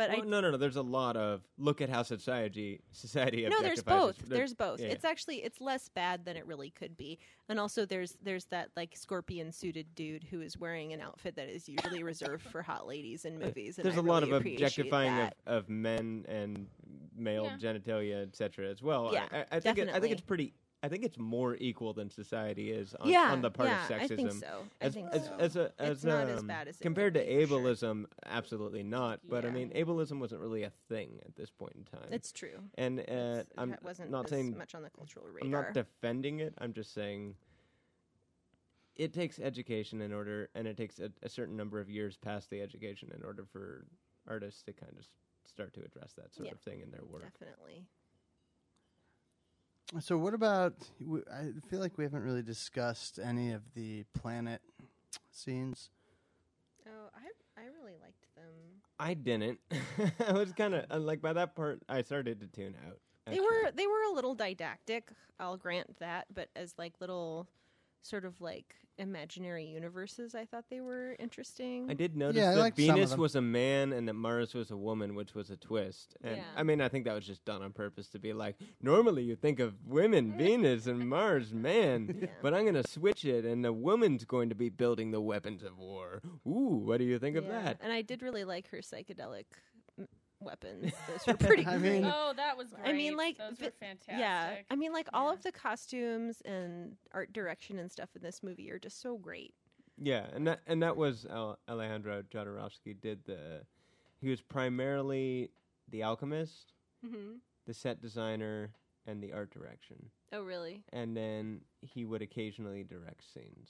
[0.00, 0.56] But Well, I no, no, no.
[0.56, 4.22] There's a lot of look at how society society no, there's objectifies both.
[4.22, 4.28] us.
[4.28, 4.80] There's both.
[4.80, 4.86] yeah.
[4.88, 7.18] It's actually it's less bad than it really could be,
[7.50, 11.48] and also there's there's that like scorpion suited dude who is wearing an outfit that
[11.50, 13.76] is usually reserved for hot ladies in uh, movies.
[13.76, 16.66] And There's a a lot of objectifying of, of men and
[17.14, 17.58] male Yeah.
[17.72, 18.70] genitalia, etc.
[18.70, 19.10] As well.
[19.12, 20.54] Yeah, I, I, I think it, I think it's pretty.
[20.82, 23.90] I think it's more equal than society is on, yeah, on the part yeah, of
[23.90, 24.02] sexism.
[24.02, 24.62] I think so.
[24.80, 25.34] I As, think as, so.
[25.38, 27.58] as a, as It's not as um, bad as compared to be, sure.
[27.60, 29.20] ableism, absolutely not.
[29.28, 32.08] But I mean, ableism wasn't really a thing at this point in time.
[32.10, 32.58] it's true.
[32.76, 35.44] and uh, It's- I'm wasn't not as saying much on the cultural radar.
[35.44, 36.54] I'm not defending it.
[36.56, 37.34] I'm just saying
[38.96, 42.50] it takes education in order, and it takes a, a certain number of years past
[42.50, 43.86] the education in order for
[44.26, 45.06] artists to kind of
[45.46, 46.52] start to address that sort Yeah.
[46.52, 47.22] of thing in their work.
[47.38, 47.84] Definitely.
[49.98, 50.74] So what about?
[51.32, 54.60] I feel like we haven't really discussed any of the planet
[55.32, 55.90] scenes.
[56.86, 58.44] Oh, I I really liked them.
[59.00, 59.58] I didn't.
[60.28, 62.98] I was kind of uh, like by that part, I started to tune out.
[63.26, 65.10] They were they were a little didactic.
[65.40, 67.48] I'll grant that, but as like little
[68.02, 71.86] sort of like imaginary universes, I thought they were interesting.
[71.90, 73.20] I did notice Yeah, I that liked some of Venus them.
[73.20, 76.14] was a man and that Mars was a woman, which was a twist.
[76.22, 76.44] And Yeah.
[76.56, 79.34] I mean, I think that was just done on purpose to be like, normally you
[79.36, 82.28] think of women, Venus, and Mars, man, Yeah.
[82.42, 85.62] but I'm going to switch it, and the woman's going to be building the weapons
[85.62, 86.20] of war.
[86.46, 87.78] Ooh, what do you think of Yeah, that?
[87.80, 89.69] And I did really like her psychedelic m-
[90.40, 90.92] weapons.
[91.08, 91.92] Those were pretty I great.
[92.02, 92.86] mean- Oh, that was great.
[92.88, 94.18] I mean, like, those vi- were fantastic.
[94.18, 95.34] yeah, I mean, like all Yeah.
[95.34, 99.54] of the costumes and art direction and stuff in this movie are just so great.
[100.02, 103.62] Yeah, and that and that was Al- Alejandro Jodorowsky did the.
[104.18, 105.50] He was primarily
[105.88, 106.72] the alchemist,
[107.04, 107.36] Mm-hmm.
[107.66, 108.70] the set designer,
[109.06, 110.10] and the art direction.
[110.32, 110.84] Oh, really?
[110.92, 113.68] and then he would occasionally direct scenes.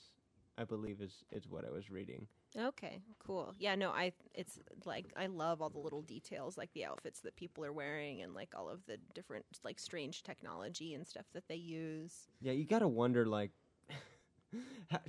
[0.57, 2.27] I believe is is what I was reading.
[2.59, 3.53] Okay, cool.
[3.59, 7.35] Yeah, no, I it's like I love all the little details, like the outfits that
[7.35, 11.47] people are wearing, and like all of the different like strange technology and stuff that
[11.47, 12.27] they use.
[12.41, 13.51] Yeah, you gotta wonder like,
[14.89, 14.99] how-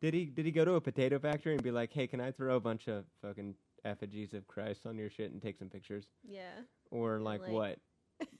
[0.00, 2.30] did he did he go to a potato factory and be like, hey, can I
[2.30, 3.54] throw a bunch of fucking
[3.84, 6.50] effigies of Christ on your shit and take some pictures, Yeah,
[6.90, 7.78] or like, like- what,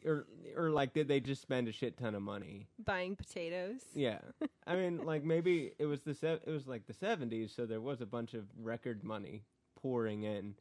[0.06, 0.26] or
[0.56, 2.68] or like did they just spend a shit ton of money?
[2.84, 3.80] buying potatoes.
[3.94, 4.18] Yeah,
[4.66, 7.80] I mean, like maybe it was the se- it was like the seventies, so there
[7.80, 9.42] was a bunch of record money
[9.80, 10.54] pouring in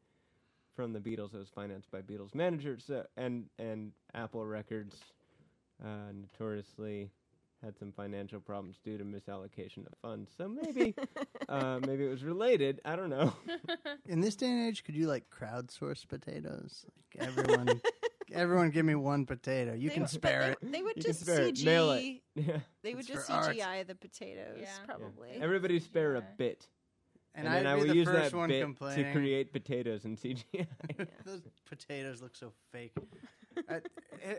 [0.76, 1.34] from the Beatles.
[1.34, 4.98] It was financed by Beatles managers, so, and and Apple Records
[5.84, 7.10] uh, notoriously
[7.64, 10.32] had some financial problems due to misallocation of funds.
[10.38, 10.94] So maybe
[11.50, 12.80] uh, maybe it was related.
[12.86, 13.34] I don't know.
[14.08, 16.86] In this day and age, could you like crowdsource potatoes?
[17.18, 17.82] Like everyone,
[18.34, 19.74] everyone, give me one potato.
[19.74, 20.72] You They can would- but spare they, it.
[20.72, 21.56] They would You can just spare it.
[21.56, 21.66] CG.
[21.66, 22.22] Mail it.
[22.36, 23.56] Yeah, They would It's just for art.
[23.56, 24.68] CGI the potatoes, Yeah.
[24.86, 25.30] probably.
[25.40, 26.68] everybody spare a bit,
[27.34, 29.06] And, and, then I'd I be will the use first that one bit complaining.
[29.06, 30.68] to create potatoes in CGI.
[31.26, 32.94] Those potatoes look so fake.
[33.70, 33.80] I,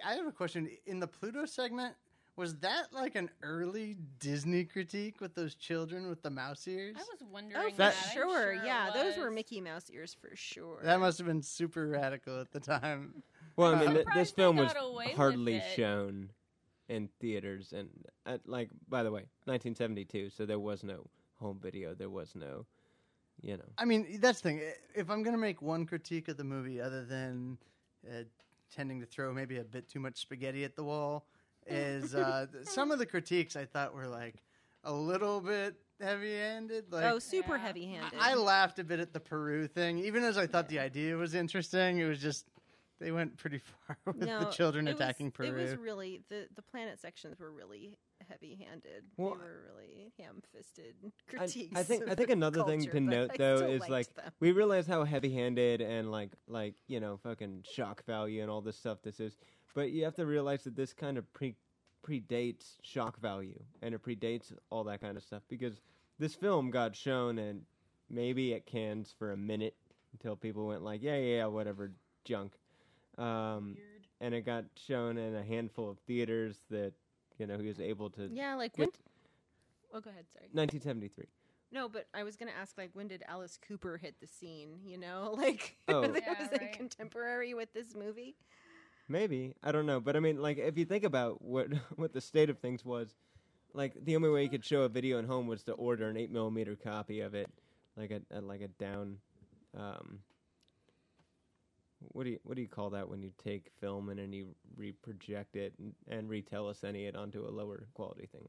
[0.05, 0.69] I have a question.
[0.87, 1.95] In the Pluto segment,
[2.37, 6.97] was that like an early Disney critique with those children with the mouse ears?
[6.99, 7.95] I was Oh, wondering for that.
[7.95, 8.53] That- I'm sure.
[8.53, 9.35] it Yeah, those were was.
[9.37, 10.81] Mickey Mouse ears for sure.
[10.83, 13.23] that must have been super radical at the time.
[13.57, 16.31] Well, I mean, th- this film was got away with hardly shown
[16.89, 17.89] in theaters, and
[18.27, 21.07] uh, like, by the way, 1972, so there was no
[21.41, 22.67] home video, there was no,
[23.41, 24.61] you know, I mean, that's the thing.
[24.95, 27.59] If I'm going to make one critique of the movie, other than
[28.09, 28.23] uh,
[28.75, 31.27] tending to throw maybe a bit too much spaghetti at the wall,
[31.67, 34.43] is uh, some of the critiques I thought were like
[34.85, 36.93] a little bit heavy-handed.
[36.93, 37.63] Like, oh, super Yeah.
[37.63, 38.19] heavy-handed.
[38.21, 41.35] I laughed a bit at the Peru thing, even as I thought the idea was
[41.35, 41.99] interesting.
[41.99, 42.47] It was just
[42.99, 45.49] they went pretty far with no, the children it was- attacking Peru.
[45.49, 47.99] It was really the the planet sections were really
[48.29, 49.05] heavy-handed.
[49.17, 51.79] Well, they were really ham-fisted I, critiques.
[51.79, 54.33] I think of I think the another thing to note I though is like them.
[54.41, 58.77] we realize how heavy-handed and like like you know fucking shock value and all this
[58.77, 59.37] stuff this is,
[59.75, 61.55] but you have to realize that this kind of pre
[62.07, 65.81] predates shock value and it predates all that kind of stuff because
[66.21, 67.63] this film got shown and
[68.09, 69.75] maybe at Cannes for a minute
[70.13, 71.91] until people went like yeah yeah yeah whatever
[72.25, 72.53] junk,
[73.19, 73.77] um,
[74.21, 76.93] and it got shown in a handful of theaters that
[77.39, 78.29] you know he was able to.
[78.33, 78.81] yeah, like Good.
[78.81, 78.89] when.
[79.95, 80.25] Oh, go ahead.
[80.33, 80.49] Sorry.
[80.53, 81.27] 1973.
[81.73, 84.81] No, but I was gonna ask like when did Alice Cooper hit the scene?
[84.85, 86.03] You know, like Oh.
[86.03, 86.73] was Yeah, it right.
[86.73, 88.37] contemporary with this movie?
[89.09, 92.21] Maybe I don't know, but I mean, like, if you think about what what the
[92.21, 93.15] state of things was,
[93.73, 96.17] like, the only way you could show a video at home was to order an
[96.17, 97.49] eight millimeter copy of it,
[97.97, 99.19] like a, a like a down,
[99.77, 100.19] um,
[102.01, 104.55] what do you what do you call that when you take film and then you
[104.79, 108.49] reproject it and, and retelecine it onto a lower quality thing?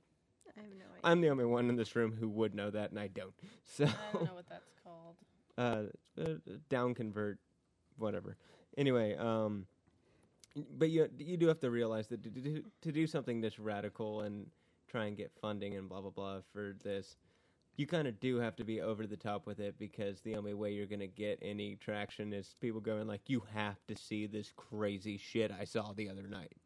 [0.58, 1.02] I have no idea.
[1.04, 3.34] I'm the only one in this room who would know that, and I don't.
[3.64, 5.16] So, I don't know what that's called.
[5.58, 6.36] uh, uh,
[6.70, 7.38] down convert,
[7.98, 8.38] whatever.
[8.78, 9.66] Anyway, um,
[10.78, 14.22] but you you do have to realize that to do, to do something this radical
[14.22, 14.48] and
[14.88, 17.18] try and get funding and blah blah blah for this,
[17.78, 20.54] you kind of do have to be over the top with it because the only
[20.54, 24.52] way you're gonna get any traction is people going like, "You have to see this
[24.56, 26.58] crazy shit I saw the other night."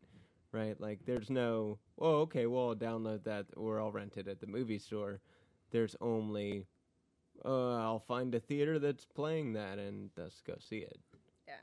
[0.54, 0.80] Right?
[0.80, 4.48] Like, there's no, oh, okay, well, I'll download that or I'll rent it at the
[4.48, 5.22] movie store.
[5.72, 6.66] There's only,
[7.46, 11.00] uh, I'll find a theater that's playing that and thus go see it.
[11.48, 11.54] yeah.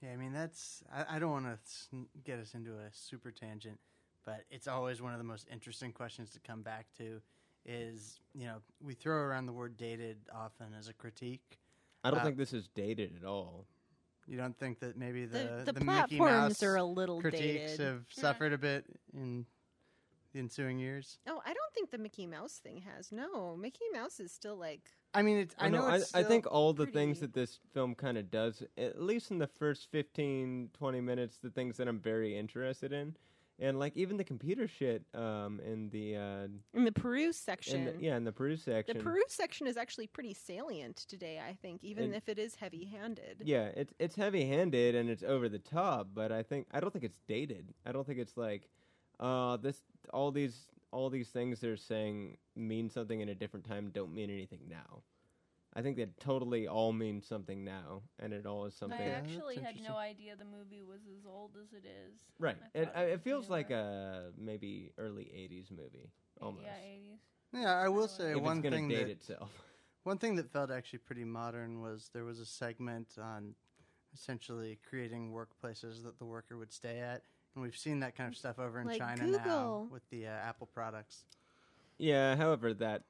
[0.00, 0.82] Yeah, I mean that's.
[0.92, 3.78] I, I don't want to get us into a super tangent,
[4.24, 7.20] but it's always one of the most interesting questions to come back to.
[7.66, 11.58] Is you know we throw around the word dated often as a critique.
[12.02, 13.66] I don't Uh, think this is dated at all.
[14.26, 15.84] You don't think that maybe The the the, Mickey
[16.18, 17.80] platforms Mouse are a little critiques dated.
[17.80, 18.84] have suffered a bit
[19.14, 19.46] in
[20.32, 21.18] the ensuing years.
[21.26, 23.10] Oh, I don't think the Mickey Mouse thing has.
[23.12, 24.82] No, Mickey Mouse is still like.
[25.14, 25.54] I mean, it's.
[25.58, 25.78] I I know.
[25.80, 25.86] know.
[25.86, 29.00] I, it's I think still all the things that this film kind of does, at
[29.00, 33.16] least in the first 15, 20 minutes, the things that I'm very interested in,
[33.58, 37.84] and like even the computer shit, um, in the uh, In the Peru in section.
[37.84, 38.96] the, yeah, in the Peru section.
[38.96, 42.56] The Peru section is actually pretty salient today, I think, even And- if it is
[42.56, 43.42] heavy handed.
[43.44, 46.92] Yeah, it's it's heavy handed and it's over the top, but I think I don't
[46.92, 47.72] think it's dated.
[47.86, 48.68] I don't think it's like,
[49.20, 49.82] uh, this
[50.12, 54.30] all these all these things they're saying mean something in a different time don't mean
[54.30, 55.02] anything now.
[55.76, 59.00] I think they totally all mean something now, and it all is something.
[59.00, 62.14] I actually had no idea the movie was as old as it is.
[62.38, 62.56] Right.
[62.76, 66.10] I It thought I, was it feels like a maybe early '80s movie
[66.40, 66.64] almost.
[66.64, 67.62] Yeah, 80s.
[67.62, 69.50] Yeah, I will say if one it's gonna thing date that itself.
[70.04, 73.54] one thing that felt actually pretty modern was there was a segment on
[74.12, 77.22] essentially creating workplaces that the worker would stay at,
[77.54, 80.30] and we've seen that kind of stuff over in Like China now with the uh,
[80.30, 81.24] Apple products.
[81.98, 82.36] Yeah.
[82.36, 83.02] However, that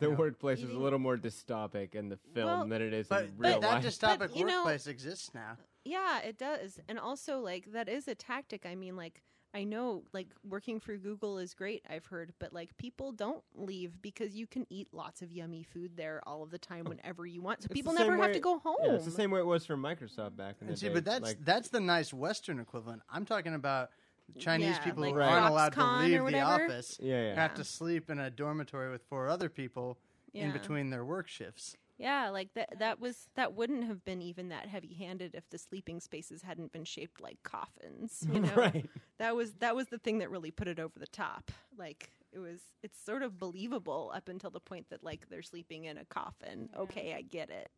[0.00, 0.16] the Yeah.
[0.16, 3.38] workplace is a little more dystopic in the film Well, than it is But, in
[3.38, 3.84] real but that life.
[3.84, 5.56] dystopic But, you know- workplace exists now.
[5.84, 6.80] Yeah, it does.
[6.88, 8.66] And also, like, that is a tactic.
[8.66, 9.22] I mean, like,
[9.52, 14.00] I know, like, working for Google is great, I've heard, but, like, people don't leave
[14.00, 16.90] because you can eat lots of yummy food there all of the time oh.
[16.90, 17.62] whenever you want.
[17.62, 18.76] So It's people the same never have way- to go home.
[18.84, 20.94] Yeah, it's the same way it was for Microsoft back in the And see, day.
[20.94, 23.02] but that's like, that's the nice Western equivalent.
[23.10, 23.90] I'm talking about
[24.38, 27.34] Chinese Yeah, people like who aren't allowed to leave the office yeah, yeah.
[27.34, 29.98] have to sleep in a dormitory with four other people
[30.34, 31.76] in between their work shifts.
[31.98, 36.00] Yeah, like that that was that wouldn't have been even that heavy-handed if the sleeping
[36.00, 38.54] spaces hadn't been shaped like coffins, you know.
[38.54, 38.88] right.
[39.18, 41.50] That was that was the thing that really put it over the top.
[41.76, 45.84] Like it was it's sort of believable up until the point that like they're sleeping
[45.84, 46.70] in a coffin.
[46.74, 47.68] Okay, I get it.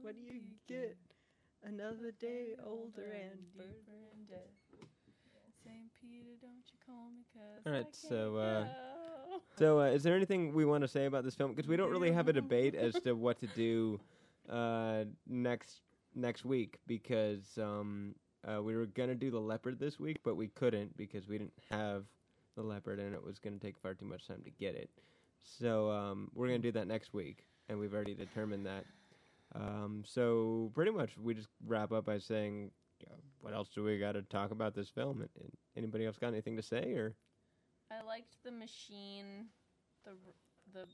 [0.00, 0.96] What do you get?
[1.64, 3.38] Another day older and
[5.64, 5.76] St.
[6.00, 9.42] Peter, don't you call me 'cause All I so, uh, go.
[9.56, 11.52] So, uh, is there anything we want to say about this film?
[11.54, 14.00] Because we don't really have a debate as to what to do
[14.48, 15.82] uh, next
[16.14, 16.80] next week.
[16.86, 18.14] Because um,
[18.44, 21.54] uh, we were gonna do the leopard this week, but we couldn't because we didn't
[21.70, 22.06] have
[22.56, 24.90] the leopard, and it was gonna take far too much time to get it.
[25.44, 28.84] So um, we're gonna do that next week, and we've already determined that.
[29.54, 32.70] Um, so pretty much, we just wrap up by saying,
[33.10, 36.18] uh, "What else do we got to talk about this film?" And, and anybody else
[36.18, 37.14] got anything to say, or
[37.90, 39.46] I liked the machine,
[40.04, 40.12] the
[40.72, 40.86] the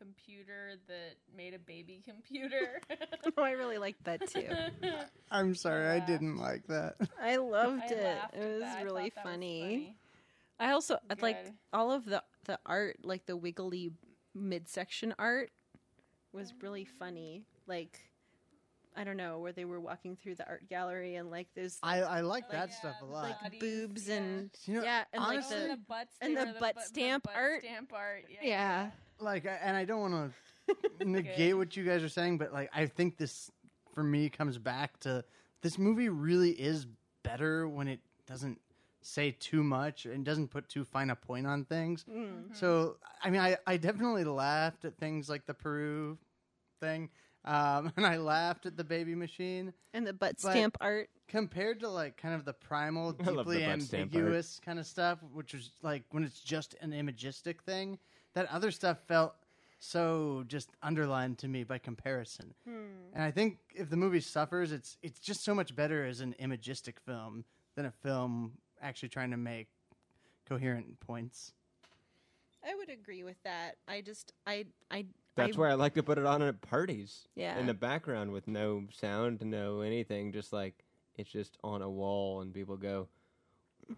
[0.00, 2.80] computer that made a baby computer.
[3.36, 4.48] oh, I really liked that too.
[5.30, 6.06] I'm sorry, I laughed.
[6.06, 6.96] didn't like that.
[7.20, 8.18] I loved I it.
[8.34, 8.84] It was that.
[8.84, 9.62] Really thought that was funny.
[9.62, 9.96] funny.
[10.58, 13.92] I also I'd like all of the the art, like the wiggly
[14.34, 15.50] midsection art,
[16.32, 17.44] was really funny.
[17.66, 17.98] Like
[18.96, 22.00] I don't know where they were walking through the art gallery and like there's I,
[22.02, 23.22] I like Like, that yeah, stuff a lot.
[23.22, 24.16] like bodies, boobs yeah.
[24.16, 26.80] and You know, yeah, and honestly- like the the butt and the sticker, butt bu-
[26.82, 27.62] stamp butt art.
[27.62, 28.24] Stamp art.
[28.28, 28.48] Yeah.
[28.48, 28.90] yeah.
[29.20, 30.32] like, and I don't want
[30.98, 33.50] to negate what you guys are saying, but like, I think this
[33.94, 35.24] for me comes back to
[35.62, 36.86] this movie really is
[37.22, 38.60] better when it doesn't
[39.02, 42.04] say too much and doesn't put too fine a point on things.
[42.10, 42.54] Mm.
[42.56, 46.18] So, I mean, I, I definitely laughed at things like the Peru
[46.80, 47.08] thing,
[47.44, 49.72] um, and I laughed at the baby machine.
[49.94, 51.08] And the butt But- stamp art.
[51.28, 54.18] Compared to like kind of the primal, I love the deeply butt stamp art.
[54.20, 57.98] ambiguous kind of stuff, which was like when it's just an imagistic thing,
[58.34, 59.34] that other stuff felt
[59.78, 62.52] so just underlined to me by comparison.
[62.66, 66.34] And I think if the movie suffers, it's it's just so much better as an
[66.40, 67.44] imagistic film
[67.76, 68.52] than a film
[68.82, 69.68] actually trying to make
[70.48, 71.52] coherent points.
[72.68, 73.76] I would agree with that.
[73.88, 75.06] I just I I
[75.36, 77.28] That's I, why I like to put it on at parties.
[77.34, 77.58] Yeah.
[77.58, 80.84] In the background with no sound, no anything, just like
[81.16, 83.08] it's just on a wall and people go,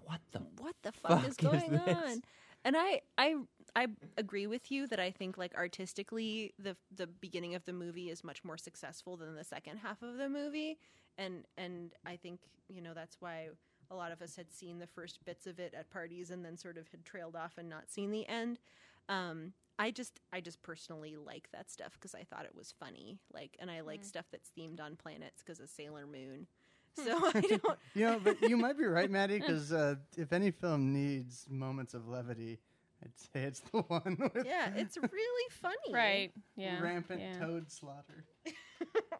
[0.04, 1.96] What the what the fuck, fuck is going this?
[1.96, 2.22] on?
[2.64, 3.34] And I, I,
[3.74, 8.08] I agree with you that I think like artistically, the the beginning of the movie
[8.10, 10.78] is much more successful than the second half of the movie,
[11.18, 13.48] and and I think you know that's why
[13.90, 16.56] a lot of us had seen the first bits of it at parties and then
[16.56, 18.58] sort of had trailed off and not seen the end.
[19.08, 23.18] Um, I just, I just personally like that stuff because I thought it was funny,
[23.32, 26.46] like, and I like stuff that's themed on planets because of Sailor Moon.
[26.94, 27.78] So I don't.
[27.94, 31.94] You know, but you might be right, Maddie, because uh, if any film needs moments
[31.94, 32.58] of levity,
[33.02, 35.92] I'd say it's the one with Yeah, it's really funny.
[35.92, 36.32] Right.
[36.56, 36.80] Yeah.
[36.80, 37.38] rampant yeah.
[37.38, 38.24] toad slaughter.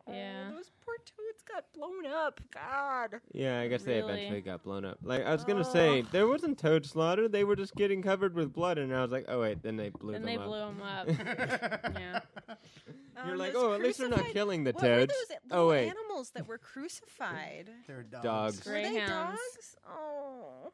[0.09, 0.49] Yeah.
[0.51, 2.41] Oh, those poor toads got blown up.
[2.53, 3.21] God.
[3.33, 4.13] Yeah, I guess they Really?
[4.15, 4.99] eventually got blown up.
[5.05, 7.29] Like I was gonna say, there wasn't toad slaughter.
[7.29, 9.91] They were just getting covered with blood, and I was like, oh wait, then they
[9.91, 10.45] blew And them they up.
[10.47, 11.09] blew him up.
[11.95, 12.21] yeah.
[13.25, 15.15] You're Um, like, those oh, at least they're not crucified- killing the what were toads.
[15.29, 17.71] those Oh wait, animals that were crucified?
[17.87, 18.25] They're dogs.
[18.25, 18.67] Dogs.
[18.67, 19.39] Were they Greyhounds.
[19.41, 19.77] dogs?
[19.89, 20.73] Oh.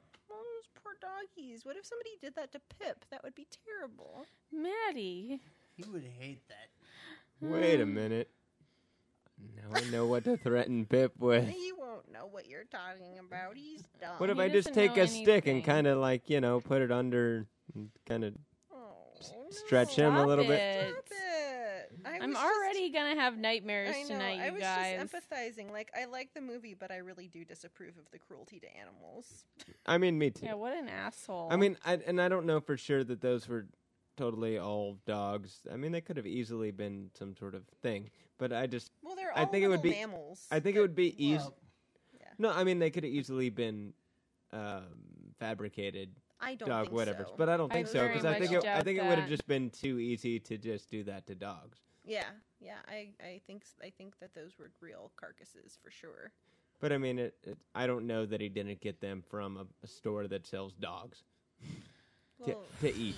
[1.01, 1.65] Doggies.
[1.65, 3.05] What if somebody did that to Pip?
[3.11, 4.27] That would be terrible.
[4.53, 5.41] Maddie.
[5.77, 6.69] He would hate that.
[7.41, 8.31] Wait a um, minute.
[9.57, 11.49] Now I know what to threaten Pip with.
[11.49, 13.57] He won't know what you're talking about.
[13.57, 14.15] He's dumb.
[14.19, 15.63] What if He I just doesn't take know a stick and anything.
[15.63, 18.35] kind of like you know put it under, and kind of
[18.75, 19.13] Oh,
[19.51, 20.61] stretch him a Stop little bit?
[20.61, 20.89] it.
[20.91, 21.68] Stop it.
[22.05, 24.21] I I'm was already gonna have nightmares Just, I know.
[24.21, 25.01] tonight, I was guys.
[25.01, 25.71] just empathizing.
[25.73, 29.45] Like I like the movie, but I really do disapprove of the cruelty to animals.
[29.87, 30.47] I mean, me too.
[30.47, 31.49] yeah, what an asshole.
[31.51, 33.67] I mean, I, and I don't know for sure that those were
[34.17, 35.61] totally all dogs.
[35.73, 39.15] I mean, they could have easily been some sort of thing, but I just, Well,
[39.17, 40.47] they're all I think it would be- mammals.
[40.51, 41.39] I think it would be easy.
[41.39, 41.55] Well,
[42.39, 43.93] No, I mean they could have easily been
[44.53, 44.85] um,
[45.39, 46.11] fabricated
[46.41, 47.35] I don't dog think whatever, so.
[47.37, 49.19] but I don't I think so because I think it, I doubt think it would
[49.19, 51.79] have just been too easy to just do that to dogs.
[52.05, 52.25] Yeah,
[52.61, 52.77] yeah.
[52.89, 56.33] I, I think s- I think that those were real carcasses for sure.
[56.81, 59.67] But I mean, it, it, I don't know that he didn't get them from a,
[59.83, 61.25] a store that sells dogs
[62.45, 63.17] to, Well, to eat.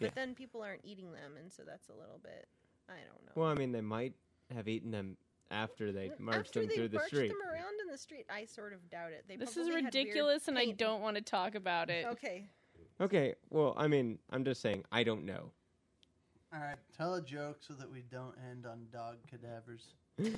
[0.00, 0.10] but yeah.
[0.14, 2.48] then people aren't eating them, and so that's a little bit.
[2.88, 3.32] I don't know.
[3.36, 4.14] Well, I mean, they might
[4.54, 5.16] have eaten them
[5.50, 7.28] after they marched After them they through the marched street.
[7.28, 9.24] them around in the street, I sort of doubt it.
[9.28, 10.78] They this is probably had weird ridiculous, and I paint.
[10.78, 12.06] don't want to talk about it.
[12.06, 12.48] Okay,
[13.00, 15.50] Okay, well, I mean, I'm just saying, I don't know.
[16.52, 19.94] all right, tell a joke so that we don't end on dog cadavers.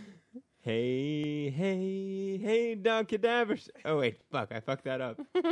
[0.60, 3.70] Hey, hey, hey, dog cadavers.
[3.84, 5.18] Oh wait, fuck, I fucked that up.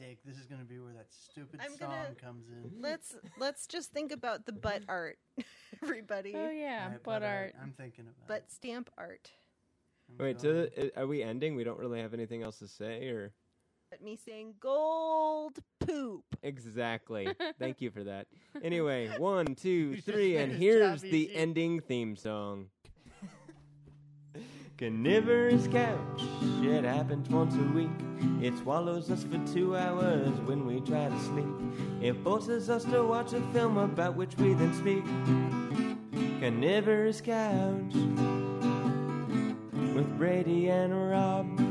[0.00, 2.80] Dick, this is gonna be where that stupid I'm song gonna- comes in.
[2.80, 5.18] let's let's just think about the butt art,
[5.82, 6.34] everybody.
[6.34, 7.54] Oh yeah, Alright, butt art.
[7.60, 8.26] I'm thinking about.
[8.26, 8.50] Butt it.
[8.52, 9.30] stamp art.
[10.08, 10.68] I'm Wait, going.
[10.70, 11.54] so th- are we ending?
[11.54, 13.32] We don't really have anything else to say, or
[13.92, 16.24] Let me saying gold poop.
[16.42, 17.28] exactly?
[17.58, 18.26] Thank you for that.
[18.62, 22.70] Anyway, one, two, You just three, and here's the ending theme song.
[24.80, 26.22] Carnivorous couch,
[26.62, 27.90] it happens once a week.
[28.40, 31.44] It swallows us for two hours when we try to sleep.
[32.00, 35.04] It forces us to watch a film about which we then speak.
[36.40, 37.92] Carnivorous couch
[39.94, 41.69] with Brady and Rob.